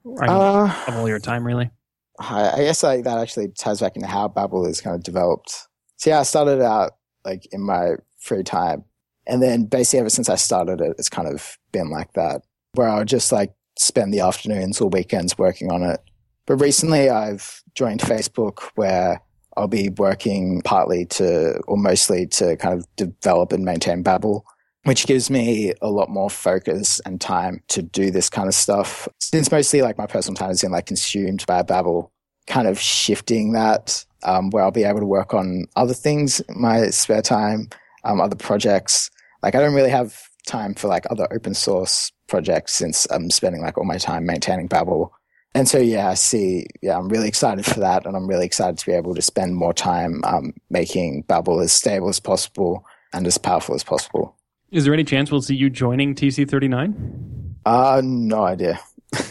I 0.05 0.27
mean, 0.27 0.29
uh, 0.29 0.83
of 0.87 0.95
all 0.97 1.07
your 1.07 1.19
time, 1.19 1.45
really? 1.45 1.71
I, 2.19 2.51
I 2.51 2.57
guess 2.63 2.83
like 2.83 3.03
that 3.03 3.17
actually 3.17 3.49
ties 3.49 3.81
back 3.81 3.95
into 3.95 4.07
how 4.07 4.27
Babel 4.27 4.65
is 4.65 4.81
kind 4.81 4.95
of 4.95 5.03
developed. 5.03 5.67
So 5.97 6.09
yeah, 6.09 6.19
I 6.19 6.23
started 6.23 6.61
out 6.61 6.91
like 7.23 7.47
in 7.51 7.61
my 7.61 7.95
free 8.17 8.43
time. 8.43 8.83
And 9.27 9.41
then 9.41 9.65
basically 9.65 9.99
ever 9.99 10.09
since 10.09 10.29
I 10.29 10.35
started 10.35 10.81
it, 10.81 10.95
it's 10.99 11.09
kind 11.09 11.27
of 11.27 11.57
been 11.71 11.89
like 11.89 12.13
that, 12.13 12.41
where 12.73 12.87
I 12.87 12.99
would 12.99 13.07
just 13.07 13.31
like 13.31 13.53
spend 13.77 14.13
the 14.13 14.19
afternoons 14.19 14.79
or 14.79 14.89
weekends 14.89 15.37
working 15.37 15.71
on 15.71 15.83
it. 15.83 15.99
But 16.45 16.57
recently 16.57 17.09
I've 17.09 17.63
joined 17.73 18.01
Facebook 18.01 18.69
where 18.75 19.21
I'll 19.57 19.67
be 19.67 19.89
working 19.89 20.61
partly 20.63 21.05
to, 21.05 21.59
or 21.67 21.77
mostly 21.77 22.27
to 22.27 22.55
kind 22.57 22.77
of 22.77 22.85
develop 22.97 23.51
and 23.51 23.65
maintain 23.65 24.03
Babel, 24.03 24.45
which 24.85 25.07
gives 25.07 25.29
me 25.29 25.73
a 25.81 25.89
lot 25.89 26.09
more 26.09 26.29
focus 26.29 27.01
and 27.05 27.19
time 27.19 27.61
to 27.67 27.81
do 27.81 28.11
this 28.11 28.29
kind 28.29 28.47
of 28.47 28.53
stuff. 28.53 29.07
Since 29.19 29.51
mostly 29.51 29.81
like 29.81 29.97
my 29.97 30.05
personal 30.05 30.35
time 30.35 30.49
has 30.49 30.61
been 30.61 30.71
like 30.71 30.85
consumed 30.85 31.43
by 31.47 31.63
Babel, 31.63 32.11
kind 32.45 32.67
of 32.67 32.79
shifting 32.79 33.53
that, 33.53 34.05
um, 34.23 34.51
where 34.51 34.63
I'll 34.63 34.71
be 34.71 34.83
able 34.83 34.99
to 34.99 35.05
work 35.05 35.33
on 35.33 35.65
other 35.75 35.95
things 35.95 36.39
in 36.41 36.61
my 36.61 36.89
spare 36.89 37.23
time, 37.23 37.69
um, 38.03 38.21
other 38.21 38.35
projects. 38.35 39.09
Like 39.41 39.55
I 39.55 39.59
don't 39.59 39.73
really 39.73 39.89
have 39.89 40.21
time 40.45 40.75
for 40.75 40.87
like 40.87 41.05
other 41.09 41.27
open 41.31 41.55
source 41.55 42.11
projects 42.27 42.73
since 42.73 43.07
I'm 43.09 43.31
spending 43.31 43.61
like 43.61 43.79
all 43.79 43.85
my 43.85 43.97
time 43.97 44.27
maintaining 44.27 44.67
Babel. 44.67 45.11
And 45.55 45.67
so, 45.67 45.79
yeah, 45.79 46.09
I 46.09 46.13
see, 46.13 46.67
yeah, 46.83 46.97
I'm 46.97 47.09
really 47.09 47.29
excited 47.29 47.65
for 47.65 47.79
that. 47.79 48.05
And 48.05 48.15
I'm 48.15 48.27
really 48.27 48.45
excited 48.45 48.77
to 48.77 48.85
be 48.85 48.91
able 48.91 49.15
to 49.15 49.21
spend 49.21 49.55
more 49.55 49.73
time 49.73 50.21
um, 50.25 50.53
making 50.69 51.23
Babel 51.23 51.61
as 51.61 51.71
stable 51.71 52.09
as 52.09 52.19
possible 52.19 52.85
and 53.13 53.25
as 53.25 53.37
powerful 53.37 53.73
as 53.73 53.83
possible. 53.83 54.35
Is 54.71 54.83
there 54.83 54.93
any 54.93 55.03
chance 55.03 55.31
we'll 55.31 55.41
see 55.41 55.55
you 55.55 55.69
joining 55.69 56.15
TC39? 56.15 57.53
Uh, 57.65 58.01
no 58.03 58.43
idea. 58.43 58.79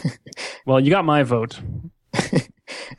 well, 0.65 0.79
you 0.79 0.89
got 0.89 1.05
my 1.05 1.23
vote. 1.23 1.59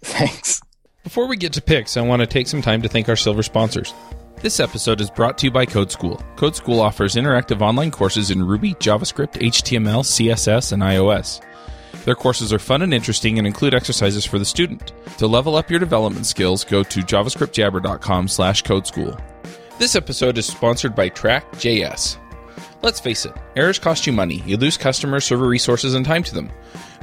Thanks. 0.03 0.61
Before 1.03 1.29
we 1.29 1.37
get 1.37 1.53
to 1.55 1.63
picks, 1.63 1.97
I 1.97 2.03
want 2.03 2.21
to 2.21 2.27
take 2.27 2.47
some 2.47 2.63
time 2.63 2.83
to 2.83 2.89
thank 2.89 3.09
our 3.09 3.17
silver 3.17 3.43
sponsors. 3.43 3.95
This 4.43 4.61
episode 4.61 5.01
is 5.01 5.11
brought 5.11 5.39
to 5.39 5.47
you 5.47 5.51
by 5.51 5.65
Code 5.65 5.91
School. 5.91 6.23
Code 6.37 6.55
School 6.55 6.81
offers 6.81 7.15
interactive 7.15 7.63
online 7.63 7.91
courses 7.91 8.31
in 8.31 8.47
Ruby, 8.47 8.75
JavaScript, 8.75 9.33
HTML, 9.41 10.03
CSS, 10.03 10.73
and 10.73 10.83
iOS. 10.83 11.41
Their 12.05 12.15
courses 12.15 12.53
are 12.53 12.59
fun 12.59 12.83
and 12.83 12.93
interesting 12.93 13.39
and 13.39 13.47
include 13.47 13.75
exercises 13.75 14.27
for 14.27 14.39
the 14.39 14.45
student. 14.45 14.93
To 15.19 15.27
level 15.27 15.57
up 15.57 15.71
your 15.71 15.81
development 15.81 16.27
skills, 16.27 16.65
go 16.65 16.83
to 16.83 17.01
javascriptjabber.com 17.01 18.29
slash 18.29 18.63
codeschool. 18.63 19.21
This 19.79 19.97
episode 19.97 20.39
is 20.39 20.47
sponsored 20.47 20.95
by 20.95 21.09
Track.js. 21.09 22.19
Let's 22.83 23.01
face 23.01 23.25
it, 23.25 23.33
errors 23.57 23.79
cost 23.79 24.07
you 24.07 24.13
money. 24.13 24.43
You 24.47 24.57
lose 24.57 24.77
customers, 24.77 25.25
server 25.25 25.47
resources, 25.49 25.95
and 25.95 26.05
time 26.05 26.23
to 26.25 26.35
them. 26.35 26.51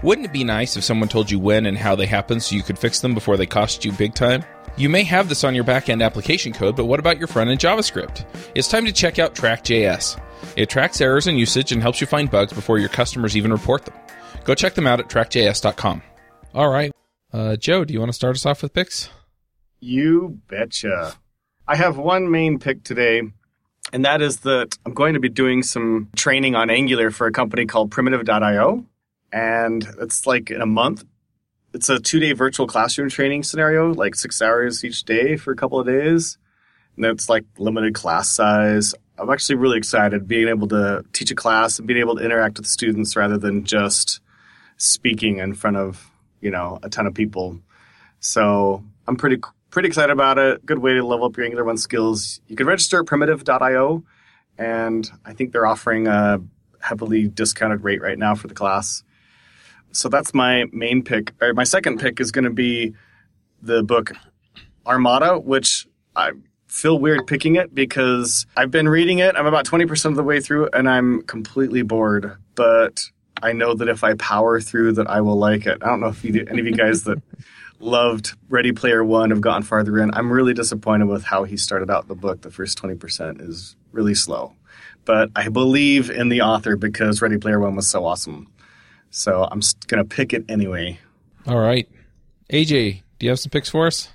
Wouldn't 0.03 0.27
it 0.27 0.33
be 0.33 0.43
nice 0.43 0.75
if 0.77 0.83
someone 0.83 1.09
told 1.09 1.31
you 1.31 1.39
when 1.39 1.65
and 1.65 1.77
how 1.77 1.95
they 1.95 2.05
happen 2.05 2.39
so 2.39 2.55
you 2.55 2.63
could 2.63 2.77
fix 2.77 2.99
them 2.99 3.13
before 3.13 3.37
they 3.37 3.45
cost 3.45 3.85
you 3.85 3.91
big 3.91 4.13
time? 4.13 4.43
You 4.75 4.89
may 4.89 5.03
have 5.03 5.29
this 5.29 5.43
on 5.43 5.55
your 5.55 5.63
backend 5.63 6.03
application 6.03 6.51
code, 6.51 6.75
but 6.75 6.85
what 6.85 6.99
about 6.99 7.19
your 7.19 7.27
front 7.27 7.49
end 7.49 7.59
JavaScript? 7.59 8.25
It's 8.55 8.67
time 8.67 8.85
to 8.85 8.91
check 8.91 9.19
out 9.19 9.35
Track.js. 9.35 10.19
It 10.55 10.69
tracks 10.69 10.99
errors 10.99 11.27
and 11.27 11.39
usage 11.39 11.71
and 11.71 11.81
helps 11.81 12.01
you 12.01 12.07
find 12.07 12.29
bugs 12.29 12.53
before 12.53 12.79
your 12.79 12.89
customers 12.89 13.37
even 13.37 13.51
report 13.51 13.85
them. 13.85 13.95
Go 14.43 14.55
check 14.55 14.73
them 14.75 14.87
out 14.87 14.99
at 14.99 15.09
trackjs.com. 15.09 16.01
All 16.53 16.69
right. 16.69 16.91
Uh, 17.31 17.55
Joe, 17.55 17.85
do 17.85 17.93
you 17.93 17.99
want 17.99 18.09
to 18.09 18.15
start 18.15 18.35
us 18.35 18.45
off 18.45 18.61
with 18.61 18.73
picks? 18.73 19.09
You 19.79 20.39
betcha. 20.47 21.13
I 21.67 21.75
have 21.75 21.97
one 21.97 22.29
main 22.29 22.59
pick 22.59 22.83
today, 22.83 23.21
and 23.91 24.05
that 24.05 24.21
is 24.21 24.37
that 24.41 24.77
I'm 24.85 24.93
going 24.93 25.13
to 25.13 25.19
be 25.19 25.29
doing 25.29 25.63
some 25.63 26.09
training 26.15 26.55
on 26.55 26.69
Angular 26.69 27.11
for 27.11 27.27
a 27.27 27.31
company 27.31 27.65
called 27.65 27.91
Primitive.io. 27.91 28.85
And 29.31 29.87
it's 29.99 30.27
like 30.27 30.51
in 30.51 30.61
a 30.61 30.65
month 30.65 31.03
it's 31.73 31.89
a 31.89 31.99
two 31.99 32.19
day 32.19 32.33
virtual 32.33 32.67
classroom 32.67 33.09
training 33.09 33.43
scenario, 33.43 33.93
like 33.93 34.15
six 34.15 34.41
hours 34.41 34.85
each 34.85 35.03
day 35.03 35.35
for 35.35 35.51
a 35.51 35.55
couple 35.55 35.79
of 35.79 35.87
days. 35.87 36.37
And 36.95 37.05
it's 37.05 37.27
like 37.27 37.45
limited 37.57 37.95
class 37.95 38.29
size. 38.29 38.93
I'm 39.17 39.29
actually 39.29 39.55
really 39.55 39.77
excited 39.77 40.27
being 40.27 40.47
able 40.47 40.67
to 40.69 41.03
teach 41.13 41.31
a 41.31 41.35
class 41.35 41.79
and 41.79 41.87
being 41.87 41.99
able 41.99 42.15
to 42.15 42.23
interact 42.23 42.57
with 42.57 42.67
students 42.67 43.15
rather 43.15 43.37
than 43.37 43.63
just 43.63 44.21
speaking 44.77 45.39
in 45.39 45.53
front 45.53 45.77
of 45.77 46.09
you 46.41 46.51
know 46.51 46.79
a 46.83 46.89
ton 46.89 47.07
of 47.07 47.13
people. 47.13 47.59
So 48.19 48.83
I'm 49.07 49.15
pretty 49.15 49.41
pretty 49.73 49.87
excited 49.87 50.11
about 50.11 50.37
it. 50.37 50.63
Good 50.65 50.77
way 50.77 50.93
to 50.93 51.03
level 51.03 51.25
up 51.25 51.35
your 51.35 51.45
Angular 51.45 51.65
One 51.65 51.77
skills. 51.77 52.39
You 52.47 52.55
can 52.55 52.67
register 52.67 52.99
at 52.99 53.07
primitive.io, 53.07 54.03
and 54.59 55.11
I 55.25 55.33
think 55.33 55.51
they're 55.51 55.65
offering 55.65 56.05
a 56.05 56.39
heavily 56.79 57.27
discounted 57.27 57.83
rate 57.83 57.99
right 57.99 58.19
now 58.19 58.35
for 58.35 58.47
the 58.47 58.53
class. 58.53 59.03
So 59.91 60.09
that's 60.09 60.31
my 60.31 60.65
main 60.71 61.03
pick. 61.03 61.33
Or 61.41 61.53
my 61.55 61.63
second 61.63 61.99
pick 61.99 62.19
is 62.19 62.31
going 62.31 62.45
to 62.45 62.51
be 62.51 62.93
the 63.63 63.81
book 63.81 64.11
Armada, 64.85 65.39
which 65.39 65.87
I 66.15 66.33
feel 66.67 66.99
weird 66.99 67.25
picking 67.25 67.55
it 67.55 67.73
because 67.73 68.45
I've 68.55 68.71
been 68.71 68.87
reading 68.87 69.19
it. 69.19 69.35
I'm 69.35 69.47
about 69.47 69.65
20% 69.65 70.05
of 70.05 70.15
the 70.15 70.23
way 70.23 70.39
through 70.39 70.69
and 70.73 70.87
I'm 70.87 71.23
completely 71.23 71.81
bored. 71.81 72.35
But 72.55 73.05
I 73.41 73.53
know 73.53 73.73
that 73.75 73.87
if 73.87 74.03
I 74.03 74.13
power 74.15 74.59
through 74.59 74.93
that 74.93 75.07
I 75.07 75.21
will 75.21 75.37
like 75.37 75.65
it. 75.65 75.79
I 75.81 75.87
don't 75.87 75.99
know 75.99 76.07
if 76.07 76.23
you, 76.23 76.45
any 76.49 76.59
of 76.59 76.67
you 76.67 76.73
guys 76.73 77.03
that 77.03 77.21
loved 77.83 78.35
Ready 78.49 78.71
Player 78.71 79.03
One 79.03 79.29
have 79.29 79.41
gotten 79.41 79.63
farther 79.63 79.99
in. 79.99 80.13
I'm 80.13 80.31
really 80.31 80.53
disappointed 80.53 81.07
with 81.07 81.23
how 81.23 81.43
he 81.43 81.57
started 81.57 81.91
out 81.91 82.07
the 82.07 82.15
book. 82.15 82.41
The 82.41 82.51
first 82.51 82.81
20% 82.81 83.41
is 83.41 83.75
really 83.91 84.15
slow. 84.15 84.53
But 85.05 85.29
I 85.35 85.49
believe 85.49 86.09
in 86.09 86.29
the 86.29 86.41
author 86.41 86.77
because 86.77 87.21
Ready 87.21 87.37
Player 87.37 87.59
One 87.59 87.75
was 87.75 87.87
so 87.87 88.05
awesome. 88.05 88.47
So 89.09 89.43
I'm 89.43 89.61
going 89.87 90.03
to 90.03 90.15
pick 90.15 90.33
it 90.33 90.45
anyway. 90.49 90.99
All 91.45 91.59
right. 91.59 91.87
AJ, 92.51 93.01
do 93.19 93.25
you 93.25 93.29
have 93.29 93.39
some 93.39 93.51
picks 93.51 93.69
for 93.69 93.85
us? 93.85 94.09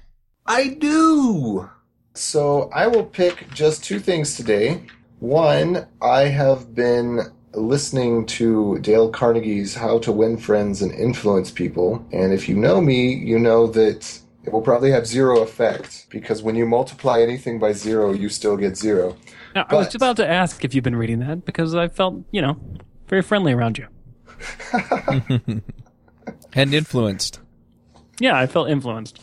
I 0.46 0.68
do. 0.68 1.70
So 2.14 2.70
I 2.74 2.86
will 2.86 3.04
pick 3.04 3.48
just 3.52 3.84
two 3.84 4.00
things 4.00 4.34
today. 4.34 4.82
One, 5.20 5.86
I 6.00 6.22
have 6.22 6.74
been 6.74 7.20
listening 7.54 8.26
to 8.26 8.78
Dale 8.80 9.10
Carnegie's 9.10 9.74
How 9.74 9.98
to 10.00 10.12
Win 10.12 10.36
Friends 10.36 10.82
and 10.82 10.92
Influence 10.92 11.50
People. 11.50 12.06
And 12.12 12.32
if 12.32 12.48
you 12.48 12.56
know 12.56 12.80
me, 12.80 13.12
you 13.12 13.38
know 13.38 13.66
that 13.68 14.20
it 14.44 14.52
will 14.52 14.62
probably 14.62 14.90
have 14.90 15.06
zero 15.06 15.40
effect 15.40 16.06
because 16.10 16.42
when 16.42 16.56
you 16.56 16.66
multiply 16.66 17.20
anything 17.20 17.58
by 17.58 17.72
zero, 17.72 18.12
you 18.12 18.28
still 18.28 18.56
get 18.56 18.76
zero. 18.76 19.16
Now, 19.54 19.66
I 19.68 19.74
was 19.74 19.94
about 19.94 20.16
to 20.16 20.28
ask 20.28 20.64
if 20.64 20.74
you've 20.74 20.84
been 20.84 20.96
reading 20.96 21.20
that 21.20 21.44
because 21.44 21.74
I 21.74 21.88
felt, 21.88 22.22
you 22.30 22.42
know, 22.42 22.60
very 23.08 23.22
friendly 23.22 23.52
around 23.52 23.78
you. 23.78 23.86
And 26.52 26.74
influenced. 26.74 27.40
Yeah, 28.20 28.36
I 28.36 28.46
felt 28.46 28.68
influenced. 28.68 29.20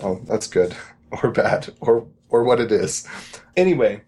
Oh, 0.00 0.20
that's 0.24 0.46
good 0.46 0.76
or 1.22 1.30
bad 1.30 1.72
or 1.80 2.06
or 2.28 2.44
what 2.44 2.60
it 2.60 2.70
is. 2.70 3.06
Anyway, 3.56 4.02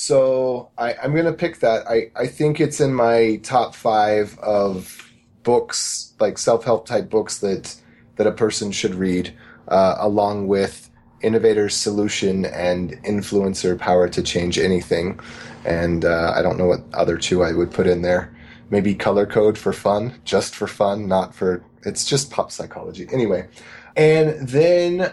so 0.00 0.70
I, 0.78 0.94
I'm 1.02 1.12
gonna 1.12 1.32
pick 1.32 1.58
that. 1.58 1.84
I, 1.88 2.12
I 2.14 2.28
think 2.28 2.60
it's 2.60 2.80
in 2.80 2.94
my 2.94 3.40
top 3.42 3.74
five 3.74 4.38
of 4.38 5.10
books, 5.42 6.14
like 6.20 6.38
self 6.38 6.64
help 6.64 6.86
type 6.86 7.10
books 7.10 7.38
that 7.38 7.74
that 8.14 8.28
a 8.28 8.30
person 8.30 8.70
should 8.70 8.94
read, 8.94 9.34
uh, 9.66 9.96
along 9.98 10.46
with 10.46 10.88
Innovator's 11.22 11.74
Solution 11.74 12.44
and 12.44 12.92
Influencer 13.02 13.76
Power 13.76 14.08
to 14.08 14.22
Change 14.22 14.56
Anything. 14.56 15.18
And 15.64 16.04
uh, 16.04 16.32
I 16.32 16.42
don't 16.42 16.58
know 16.58 16.66
what 16.66 16.84
other 16.94 17.18
two 17.18 17.42
I 17.42 17.52
would 17.52 17.72
put 17.72 17.88
in 17.88 18.02
there. 18.02 18.32
Maybe 18.70 18.94
Color 18.94 19.26
Code 19.26 19.58
for 19.58 19.72
fun, 19.72 20.14
just 20.24 20.54
for 20.54 20.68
fun, 20.68 21.08
not 21.08 21.34
for. 21.34 21.64
It's 21.84 22.04
just 22.04 22.30
pop 22.30 22.52
psychology. 22.52 23.08
Anyway, 23.12 23.48
and 23.96 24.46
then, 24.46 25.12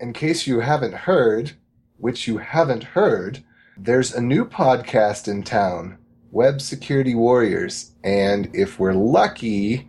in 0.00 0.12
case 0.14 0.46
you 0.46 0.60
haven't 0.60 0.94
heard, 0.94 1.52
which 1.98 2.26
you 2.26 2.38
haven't 2.38 2.84
heard, 2.84 3.44
there's 3.76 4.14
a 4.14 4.20
new 4.20 4.44
podcast 4.44 5.28
in 5.28 5.42
town, 5.42 5.98
Web 6.30 6.60
Security 6.60 7.14
Warriors. 7.14 7.92
And 8.02 8.50
if 8.54 8.78
we're 8.78 8.94
lucky, 8.94 9.88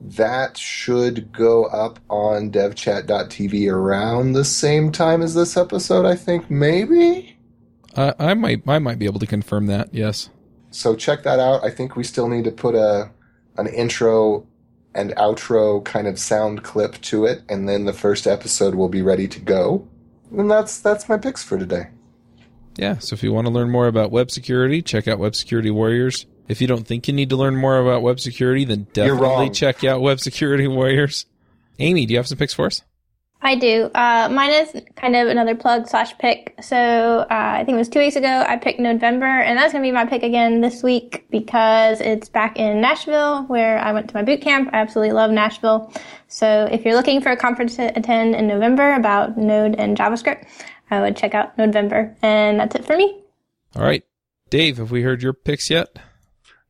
that 0.00 0.56
should 0.56 1.30
go 1.32 1.66
up 1.66 2.00
on 2.08 2.50
devchat.tv 2.50 3.70
around 3.70 4.32
the 4.32 4.44
same 4.44 4.90
time 4.90 5.22
as 5.22 5.34
this 5.34 5.56
episode, 5.56 6.06
I 6.06 6.16
think, 6.16 6.50
maybe? 6.50 7.36
Uh, 7.94 8.12
I 8.18 8.34
might 8.34 8.62
I 8.66 8.78
might 8.78 8.98
be 8.98 9.06
able 9.06 9.20
to 9.20 9.26
confirm 9.26 9.66
that. 9.66 9.92
Yes. 9.92 10.30
So 10.70 10.94
check 10.94 11.24
that 11.24 11.40
out. 11.40 11.64
I 11.64 11.70
think 11.70 11.96
we 11.96 12.04
still 12.04 12.28
need 12.28 12.44
to 12.44 12.52
put 12.52 12.74
a 12.74 13.10
an 13.56 13.66
intro 13.66 14.46
and 14.94 15.10
outro 15.16 15.84
kind 15.84 16.06
of 16.06 16.18
sound 16.18 16.62
clip 16.62 17.00
to 17.02 17.24
it, 17.26 17.42
and 17.48 17.68
then 17.68 17.84
the 17.84 17.92
first 17.92 18.26
episode 18.26 18.74
will 18.74 18.88
be 18.88 19.02
ready 19.02 19.28
to 19.28 19.40
go. 19.40 19.86
And 20.30 20.50
that's 20.50 20.80
that's 20.80 21.08
my 21.08 21.18
picks 21.18 21.42
for 21.42 21.58
today. 21.58 21.88
Yeah. 22.76 22.98
So 22.98 23.14
if 23.14 23.22
you 23.22 23.32
want 23.32 23.46
to 23.46 23.52
learn 23.52 23.70
more 23.70 23.86
about 23.86 24.10
web 24.10 24.30
security, 24.30 24.82
check 24.82 25.08
out 25.08 25.18
Web 25.18 25.34
Security 25.34 25.70
Warriors. 25.70 26.26
If 26.48 26.60
you 26.60 26.66
don't 26.66 26.86
think 26.86 27.06
you 27.06 27.14
need 27.14 27.30
to 27.30 27.36
learn 27.36 27.56
more 27.56 27.78
about 27.78 28.02
web 28.02 28.18
security, 28.18 28.64
then 28.64 28.86
definitely 28.92 29.50
check 29.50 29.84
out 29.84 30.00
Web 30.00 30.18
Security 30.18 30.66
Warriors. 30.66 31.26
Aimee, 31.78 32.06
do 32.06 32.12
you 32.12 32.18
have 32.18 32.26
some 32.26 32.38
picks 32.38 32.54
for 32.54 32.66
us? 32.66 32.82
I 33.42 33.54
do. 33.54 33.90
Uh, 33.94 34.28
mine 34.30 34.50
is 34.50 34.82
kind 34.96 35.16
of 35.16 35.28
another 35.28 35.54
plug 35.54 35.88
slash 35.88 36.16
pick. 36.18 36.54
So 36.60 36.76
uh, 36.76 37.26
I 37.30 37.64
think 37.64 37.76
it 37.76 37.78
was 37.78 37.88
two 37.88 37.98
weeks 37.98 38.16
ago. 38.16 38.44
I 38.46 38.56
picked 38.56 38.80
November, 38.80 39.24
and 39.24 39.56
that's 39.56 39.72
going 39.72 39.82
to 39.82 39.88
be 39.88 39.92
my 39.92 40.04
pick 40.04 40.22
again 40.22 40.60
this 40.60 40.82
week 40.82 41.24
because 41.30 42.00
it's 42.02 42.28
back 42.28 42.58
in 42.58 42.82
Nashville, 42.82 43.44
where 43.44 43.78
I 43.78 43.92
went 43.92 44.08
to 44.08 44.14
my 44.14 44.22
boot 44.22 44.42
camp. 44.42 44.68
I 44.72 44.78
absolutely 44.78 45.12
love 45.12 45.30
Nashville. 45.30 45.90
So 46.28 46.68
if 46.70 46.84
you're 46.84 46.94
looking 46.94 47.22
for 47.22 47.30
a 47.30 47.36
conference 47.36 47.76
to 47.76 47.96
attend 47.98 48.34
in 48.34 48.46
Nodevember 48.46 48.96
about 48.96 49.38
Node 49.38 49.74
and 49.76 49.96
JavaScript, 49.96 50.46
I 50.90 51.00
would 51.00 51.16
check 51.16 51.34
out 51.34 51.56
November. 51.56 52.14
And 52.20 52.60
that's 52.60 52.74
it 52.74 52.84
for 52.84 52.96
me. 52.96 53.22
All 53.74 53.82
right. 53.82 54.04
Dave, 54.50 54.76
have 54.76 54.90
we 54.90 55.02
heard 55.02 55.22
your 55.22 55.32
picks 55.32 55.70
yet? 55.70 55.98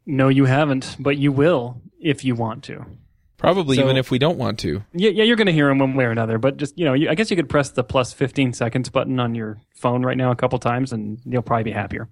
No, 0.07 0.29
you 0.29 0.45
haven't, 0.45 0.97
but 1.01 1.17
you 1.19 1.33
will 1.33 1.83
if 2.01 2.25
you 2.25 2.35
want 2.35 2.63
to. 2.65 2.87
Probably 3.41 3.77
So- 3.77 3.83
even 3.85 3.97
if 3.97 4.11
we 4.11 4.19
don't 4.19 4.37
want 4.39 4.59
to. 4.61 4.83
Yeah, 4.93 5.11
yeah, 5.11 5.25
you're 5.25 5.37
going 5.37 5.47
to 5.47 5.53
hear 5.53 5.69
them 5.69 5.79
one 5.79 5.95
way 5.95 6.05
or 6.05 6.11
another. 6.11 6.37
But 6.39 6.59
just 6.59 6.79
you 6.79 6.85
know, 6.85 6.93
you, 6.93 7.09
I 7.09 7.15
guess 7.15 7.31
you 7.31 7.37
could 7.37 7.49
press 7.49 7.71
the 7.71 7.83
plus 7.83 8.13
15 8.13 8.53
seconds 8.53 8.91
button 8.91 9.19
on 9.19 9.35
your 9.35 9.59
phone 9.75 10.03
right 10.05 10.17
now 10.17 10.31
a 10.31 10.37
couple 10.37 10.59
times, 10.59 10.93
and 10.93 11.19
you'll 11.25 11.41
probably 11.43 11.65
be 11.65 11.73
happier. 11.73 12.11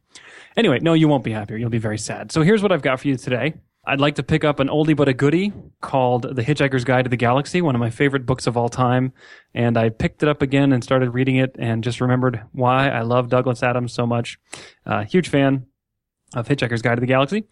Anyway, 0.56 0.78
no, 0.80 0.94
you 0.94 1.06
won't 1.06 1.24
be 1.24 1.32
happier. 1.32 1.58
You'll 1.58 1.68
be 1.70 1.78
very 1.78 1.98
sad. 1.98 2.32
So 2.32 2.40
here's 2.42 2.62
what 2.62 2.72
I've 2.72 2.82
got 2.82 2.98
for 3.00 3.08
you 3.08 3.16
today. 3.16 3.54
I'd 3.86 4.00
like 4.00 4.16
to 4.16 4.22
pick 4.22 4.42
up 4.44 4.58
an 4.58 4.68
oldie 4.68 4.96
but 4.96 5.08
a 5.08 5.14
goodie 5.14 5.52
called 5.80 6.22
The 6.34 6.42
Hitchhiker's 6.42 6.84
Guide 6.84 7.04
to 7.04 7.08
the 7.10 7.16
Galaxy, 7.16 7.62
one 7.62 7.74
of 7.74 7.78
my 7.78 7.90
favorite 7.90 8.26
books 8.26 8.46
of 8.46 8.56
all 8.56 8.68
time. 8.68 9.12
And 9.54 9.78
I 9.78 9.88
picked 9.90 10.22
it 10.22 10.28
up 10.28 10.42
again 10.42 10.72
and 10.72 10.82
started 10.82 11.10
reading 11.10 11.36
it, 11.36 11.56
and 11.58 11.84
just 11.84 12.00
remembered 12.00 12.42
why 12.52 12.88
I 12.88 13.02
love 13.02 13.28
Douglas 13.28 13.62
Adams 13.62 13.92
so 13.92 14.06
much. 14.06 14.38
Uh, 14.86 15.04
huge 15.04 15.28
fan 15.28 15.66
of 16.34 16.48
Hitchhiker's 16.48 16.82
Guide 16.82 16.96
to 16.96 17.00
the 17.00 17.06
Galaxy. 17.06 17.44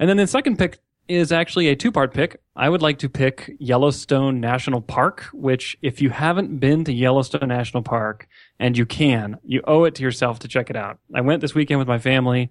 And 0.00 0.08
then 0.08 0.16
the 0.16 0.26
second 0.26 0.58
pick 0.58 0.78
is 1.08 1.32
actually 1.32 1.68
a 1.68 1.76
two 1.76 1.90
part 1.90 2.12
pick. 2.12 2.40
I 2.54 2.68
would 2.68 2.82
like 2.82 2.98
to 2.98 3.08
pick 3.08 3.56
Yellowstone 3.58 4.40
National 4.40 4.80
Park, 4.80 5.24
which, 5.32 5.76
if 5.82 6.02
you 6.02 6.10
haven't 6.10 6.58
been 6.58 6.84
to 6.84 6.92
Yellowstone 6.92 7.48
National 7.48 7.82
Park, 7.82 8.28
and 8.58 8.76
you 8.76 8.86
can, 8.86 9.38
you 9.44 9.62
owe 9.66 9.84
it 9.84 9.94
to 9.96 10.02
yourself 10.02 10.38
to 10.40 10.48
check 10.48 10.70
it 10.70 10.76
out. 10.76 10.98
I 11.14 11.20
went 11.20 11.40
this 11.40 11.54
weekend 11.54 11.78
with 11.78 11.88
my 11.88 11.98
family. 11.98 12.50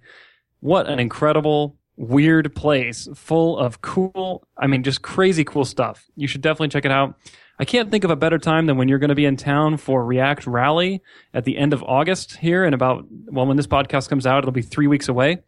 What 0.60 0.88
an 0.88 1.00
incredible, 1.00 1.78
weird 1.98 2.56
place 2.56 3.08
full 3.14 3.58
of 3.58 3.82
cool, 3.82 4.48
I 4.58 4.68
mean, 4.68 4.84
just 4.84 5.02
crazy 5.02 5.44
cool 5.44 5.66
stuff. 5.66 6.06
You 6.16 6.28
should 6.28 6.42
definitely 6.42 6.70
check 6.70 6.86
it 6.86 6.92
out. 6.92 7.16
I 7.60 7.66
can't 7.66 7.90
think 7.90 8.04
of 8.04 8.12
a 8.12 8.16
better 8.16 8.38
time 8.38 8.68
than 8.68 8.78
when 8.78 8.88
you're 8.88 9.00
going 9.00 9.10
to 9.10 9.16
be 9.16 9.26
in 9.26 9.36
town 9.36 9.78
for 9.78 10.06
React 10.06 10.46
Rally 10.46 11.02
at 11.34 11.44
the 11.44 11.58
end 11.58 11.74
of 11.74 11.84
August 11.84 12.38
here 12.38 12.64
in 12.64 12.74
about, 12.74 13.06
well, 13.10 13.48
when 13.48 13.58
this 13.58 13.68
podcast 13.68 14.10
comes 14.10 14.28
out, 14.28 14.40
it'll 14.40 14.52
be 14.52 14.62
three 14.62 14.88
weeks 14.88 15.08
away 15.08 15.40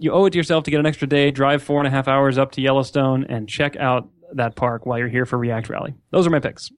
you 0.00 0.12
owe 0.12 0.24
it 0.24 0.30
to 0.30 0.38
yourself 0.38 0.64
to 0.64 0.70
get 0.70 0.80
an 0.80 0.86
extra 0.86 1.06
day, 1.06 1.30
drive 1.30 1.62
four 1.62 1.78
and 1.78 1.86
a 1.86 1.90
half 1.90 2.08
hours 2.08 2.38
up 2.38 2.52
to 2.52 2.62
Yellowstone, 2.62 3.24
and 3.28 3.48
check 3.48 3.76
out 3.76 4.08
that 4.32 4.56
park 4.56 4.86
while 4.86 4.98
you're 4.98 5.08
here 5.08 5.26
for 5.26 5.38
React 5.38 5.68
Rally. 5.68 5.94
Those 6.10 6.26
are 6.26 6.30
my 6.30 6.40
picks. 6.40 6.70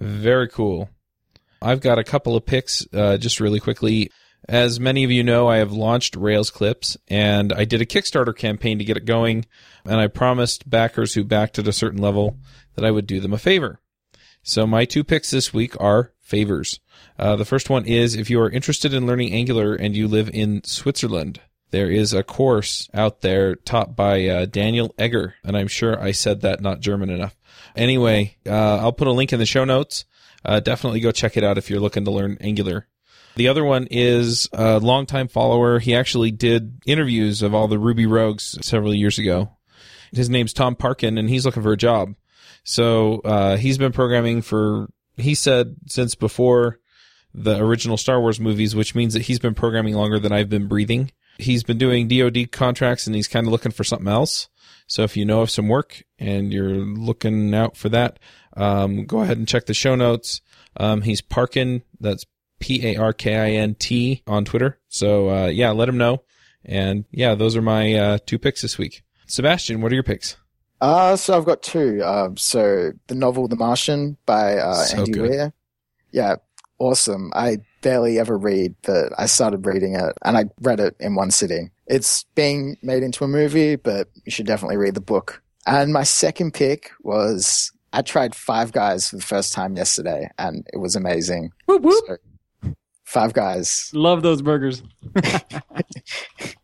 Very 0.00 0.48
cool. 0.48 0.88
I've 1.60 1.80
got 1.80 1.98
a 1.98 2.04
couple 2.04 2.34
of 2.34 2.46
picks 2.46 2.86
uh, 2.94 3.18
just 3.18 3.40
really 3.40 3.60
quickly. 3.60 4.10
As 4.48 4.80
many 4.80 5.04
of 5.04 5.10
you 5.10 5.22
know, 5.22 5.48
I 5.48 5.58
have 5.58 5.70
launched 5.70 6.16
Rails 6.16 6.50
Clips 6.50 6.96
and 7.08 7.52
I 7.52 7.64
did 7.64 7.82
a 7.82 7.86
Kickstarter 7.86 8.34
campaign 8.34 8.78
to 8.78 8.84
get 8.84 8.96
it 8.96 9.04
going. 9.04 9.44
And 9.84 10.00
I 10.00 10.08
promised 10.08 10.68
backers 10.68 11.14
who 11.14 11.24
backed 11.24 11.58
at 11.58 11.68
a 11.68 11.72
certain 11.72 12.00
level 12.00 12.38
that 12.74 12.84
I 12.84 12.90
would 12.90 13.06
do 13.06 13.20
them 13.20 13.32
a 13.32 13.38
favor. 13.38 13.80
So 14.42 14.66
my 14.66 14.84
two 14.84 15.04
picks 15.04 15.30
this 15.30 15.54
week 15.54 15.80
are 15.80 16.12
favors. 16.20 16.80
Uh, 17.18 17.36
the 17.36 17.44
first 17.44 17.70
one 17.70 17.84
is 17.84 18.16
if 18.16 18.30
you 18.30 18.40
are 18.40 18.50
interested 18.50 18.92
in 18.94 19.06
learning 19.06 19.32
Angular 19.32 19.74
and 19.74 19.94
you 19.94 20.08
live 20.08 20.30
in 20.30 20.64
Switzerland, 20.64 21.40
there 21.72 21.90
is 21.90 22.12
a 22.12 22.22
course 22.22 22.88
out 22.94 23.22
there 23.22 23.56
taught 23.56 23.96
by 23.96 24.26
uh, 24.28 24.44
Daniel 24.44 24.94
Egger, 24.98 25.34
and 25.42 25.56
I'm 25.56 25.68
sure 25.68 26.00
I 26.00 26.12
said 26.12 26.42
that 26.42 26.60
not 26.60 26.80
German 26.80 27.10
enough. 27.10 27.36
Anyway, 27.74 28.36
uh, 28.46 28.78
I'll 28.78 28.92
put 28.92 29.08
a 29.08 29.12
link 29.12 29.32
in 29.32 29.38
the 29.38 29.46
show 29.46 29.64
notes. 29.64 30.04
Uh, 30.44 30.60
definitely 30.60 31.00
go 31.00 31.10
check 31.10 31.36
it 31.36 31.44
out 31.44 31.58
if 31.58 31.70
you're 31.70 31.80
looking 31.80 32.04
to 32.04 32.10
learn 32.10 32.36
Angular. 32.40 32.86
The 33.36 33.48
other 33.48 33.64
one 33.64 33.88
is 33.90 34.48
a 34.52 34.78
longtime 34.78 35.28
follower. 35.28 35.78
He 35.78 35.94
actually 35.94 36.30
did 36.30 36.82
interviews 36.84 37.42
of 37.42 37.54
all 37.54 37.68
the 37.68 37.78
Ruby 37.78 38.06
rogues 38.06 38.58
several 38.60 38.94
years 38.94 39.18
ago. 39.18 39.56
His 40.12 40.28
name's 40.28 40.52
Tom 40.52 40.76
Parkin, 40.76 41.16
and 41.16 41.30
he's 41.30 41.46
looking 41.46 41.62
for 41.62 41.72
a 41.72 41.76
job. 41.78 42.14
So 42.64 43.20
uh, 43.20 43.56
he's 43.56 43.78
been 43.78 43.92
programming 43.92 44.42
for, 44.42 44.88
he 45.16 45.34
said, 45.34 45.76
since 45.86 46.14
before 46.14 46.80
the 47.32 47.58
original 47.58 47.96
Star 47.96 48.20
Wars 48.20 48.38
movies, 48.38 48.76
which 48.76 48.94
means 48.94 49.14
that 49.14 49.22
he's 49.22 49.38
been 49.38 49.54
programming 49.54 49.94
longer 49.94 50.18
than 50.18 50.32
I've 50.32 50.50
been 50.50 50.68
breathing. 50.68 51.10
He's 51.42 51.62
been 51.62 51.78
doing 51.78 52.08
DoD 52.08 52.50
contracts 52.50 53.06
and 53.06 53.14
he's 53.16 53.28
kind 53.28 53.46
of 53.46 53.52
looking 53.52 53.72
for 53.72 53.84
something 53.84 54.08
else. 54.08 54.48
So 54.86 55.02
if 55.02 55.16
you 55.16 55.24
know 55.24 55.42
of 55.42 55.50
some 55.50 55.68
work 55.68 56.02
and 56.18 56.52
you're 56.52 56.70
looking 56.70 57.54
out 57.54 57.76
for 57.76 57.88
that, 57.90 58.18
um, 58.56 59.06
go 59.06 59.20
ahead 59.22 59.38
and 59.38 59.48
check 59.48 59.66
the 59.66 59.74
show 59.74 59.94
notes. 59.94 60.40
Um, 60.76 61.02
he's 61.02 61.20
Parkin. 61.20 61.82
That's 62.00 62.26
P 62.60 62.86
A 62.86 62.96
R 62.96 63.12
K 63.12 63.36
I 63.36 63.50
N 63.52 63.74
T 63.74 64.22
on 64.26 64.44
Twitter. 64.44 64.78
So 64.88 65.30
uh, 65.30 65.46
yeah, 65.46 65.70
let 65.70 65.88
him 65.88 65.98
know. 65.98 66.22
And 66.64 67.04
yeah, 67.10 67.34
those 67.34 67.56
are 67.56 67.62
my 67.62 67.94
uh, 67.94 68.18
two 68.24 68.38
picks 68.38 68.62
this 68.62 68.78
week. 68.78 69.02
Sebastian, 69.26 69.80
what 69.80 69.90
are 69.92 69.96
your 69.96 70.04
picks? 70.04 70.36
Uh, 70.80 71.16
so 71.16 71.36
I've 71.36 71.44
got 71.44 71.62
two. 71.62 72.02
Um, 72.04 72.36
so 72.36 72.92
the 73.06 73.14
novel 73.14 73.48
The 73.48 73.56
Martian 73.56 74.16
by 74.26 74.56
uh, 74.58 74.74
So 74.74 74.98
Andy 74.98 75.12
good. 75.12 75.30
Weir. 75.30 75.52
Yeah, 76.10 76.36
awesome. 76.78 77.32
I 77.34 77.58
barely 77.82 78.18
ever 78.18 78.38
read, 78.38 78.74
but 78.82 79.12
I 79.18 79.26
started 79.26 79.66
reading 79.66 79.94
it 79.94 80.14
and 80.24 80.36
I 80.38 80.44
read 80.60 80.80
it 80.80 80.96
in 80.98 81.14
one 81.14 81.30
sitting. 81.30 81.70
It's 81.86 82.24
being 82.34 82.76
made 82.82 83.02
into 83.02 83.24
a 83.24 83.28
movie, 83.28 83.76
but 83.76 84.08
you 84.24 84.32
should 84.32 84.46
definitely 84.46 84.78
read 84.78 84.94
the 84.94 85.00
book. 85.00 85.42
And 85.66 85.92
my 85.92 86.02
second 86.04 86.54
pick 86.54 86.90
was 87.02 87.70
I 87.92 88.02
tried 88.02 88.34
Five 88.34 88.72
Guys 88.72 89.10
for 89.10 89.16
the 89.16 89.22
first 89.22 89.52
time 89.52 89.76
yesterday 89.76 90.30
and 90.38 90.66
it 90.72 90.78
was 90.78 90.96
amazing. 90.96 91.50
Whoop, 91.66 91.82
whoop. 91.82 92.04
So, 92.06 92.16
Five 93.04 93.34
Guys, 93.34 93.90
Love 93.92 94.22
those 94.22 94.40
burgers. 94.40 94.82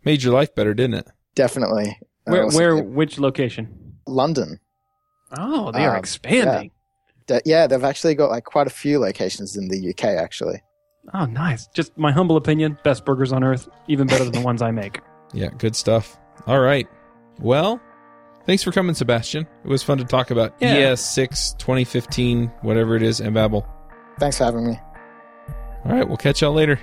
Made 0.04 0.22
your 0.22 0.32
life 0.32 0.54
better, 0.54 0.74
didn't 0.74 0.94
it? 0.94 1.08
definitely. 1.34 1.96
Where, 2.24 2.44
also- 2.44 2.58
where, 2.58 2.76
which 2.76 3.18
location? 3.18 3.94
London. 4.06 4.58
Oh, 5.36 5.70
they 5.72 5.84
are 5.84 5.92
Um, 5.94 5.98
expanding. 5.98 6.70
De- 7.26 7.42
yeah, 7.44 7.66
they've 7.66 7.84
actually 7.84 8.14
got 8.14 8.30
like 8.30 8.44
quite 8.44 8.66
a 8.66 8.70
few 8.70 8.98
locations 8.98 9.56
in 9.56 9.68
the 9.68 9.90
UK 9.90 10.04
actually. 10.04 10.62
Oh, 11.14 11.24
nice. 11.26 11.66
Just 11.68 11.96
my 11.96 12.12
humble 12.12 12.36
opinion: 12.36 12.78
best 12.84 13.04
burgers 13.04 13.32
on 13.32 13.42
earth, 13.44 13.68
even 13.88 14.06
better 14.06 14.24
than 14.24 14.32
the 14.32 14.40
ones 14.40 14.62
I 14.62 14.70
make. 14.70 15.00
Yeah, 15.34 15.48
good 15.58 15.76
stuff. 15.76 16.18
All 16.46 16.58
right. 16.60 16.88
Well, 17.38 17.78
thanks 18.46 18.62
for 18.62 18.72
coming, 18.72 18.94
Sebastian. 18.94 19.46
It 19.62 19.68
was 19.68 19.82
fun 19.82 19.98
to 19.98 20.04
talk 20.04 20.30
about 20.30 20.54
Yeah. 20.58 20.92
ES6 20.92 21.58
2015, 21.58 22.46
whatever 22.62 22.96
it 22.96 23.02
is, 23.02 23.20
and 23.20 23.34
Babel. 23.34 23.66
Thanks 24.18 24.38
for 24.38 24.44
having 24.44 24.66
me. 24.66 24.80
All 25.84 25.92
right, 25.92 26.08
we'll 26.08 26.16
catch 26.16 26.40
y'all 26.40 26.54
later. 26.54 26.80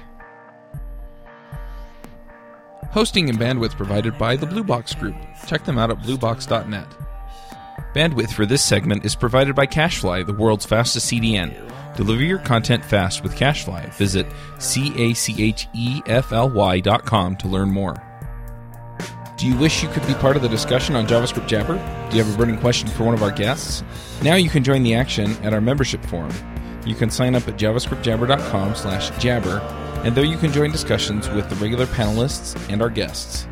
Hosting 2.91 3.29
and 3.29 3.39
bandwidth 3.39 3.75
provided 3.75 4.15
by 4.19 4.35
the 4.35 4.45
Blue 4.45 4.63
Box 4.63 4.93
Group. 4.93 5.15
Check 5.47 5.65
them 5.65 5.79
out 5.79 5.89
at 5.89 5.97
bluebox.net. 5.99 6.85
Bandwidth 7.95 8.33
for 8.33 8.45
this 8.45 8.61
segment 8.61 9.05
is 9.05 9.15
provided 9.15 9.55
by 9.55 9.65
CacheFly, 9.65 10.25
the 10.25 10.33
world's 10.33 10.65
fastest 10.65 11.09
CDN. 11.09 11.55
Deliver 11.95 12.25
your 12.25 12.39
content 12.39 12.83
fast 12.83 13.23
with 13.23 13.37
CacheFly. 13.37 13.93
Visit 13.93 14.27
C-A-C-H-E-F-L-Y 14.59 15.19
dot 16.81 17.05
com 17.05 17.37
to 17.37 17.47
learn 17.47 17.71
more. 17.71 17.95
Do 19.37 19.47
you 19.47 19.55
wish 19.55 19.81
you 19.81 19.87
could 19.87 20.05
be 20.07 20.13
part 20.15 20.35
of 20.35 20.41
the 20.41 20.49
discussion 20.49 20.97
on 20.97 21.07
JavaScript 21.07 21.47
Jabber? 21.47 21.75
Do 22.09 22.17
you 22.17 22.23
have 22.25 22.35
a 22.35 22.37
burning 22.37 22.59
question 22.59 22.89
for 22.89 23.05
one 23.05 23.13
of 23.13 23.23
our 23.23 23.31
guests? 23.31 23.81
Now 24.21 24.35
you 24.35 24.49
can 24.49 24.65
join 24.65 24.83
the 24.83 24.93
action 24.93 25.31
at 25.41 25.53
our 25.53 25.61
membership 25.61 26.03
forum. 26.03 26.33
You 26.85 26.95
can 26.95 27.09
sign 27.09 27.33
up 27.33 27.47
at 27.47 27.55
javascriptjabber.com 27.55 28.75
slash 28.75 29.09
jabber, 29.23 29.59
and 30.03 30.13
there 30.13 30.25
you 30.25 30.35
can 30.35 30.51
join 30.51 30.69
discussions 30.73 31.29
with 31.29 31.49
the 31.49 31.55
regular 31.55 31.85
panelists 31.85 32.59
and 32.69 32.81
our 32.81 32.89
guests. 32.89 33.47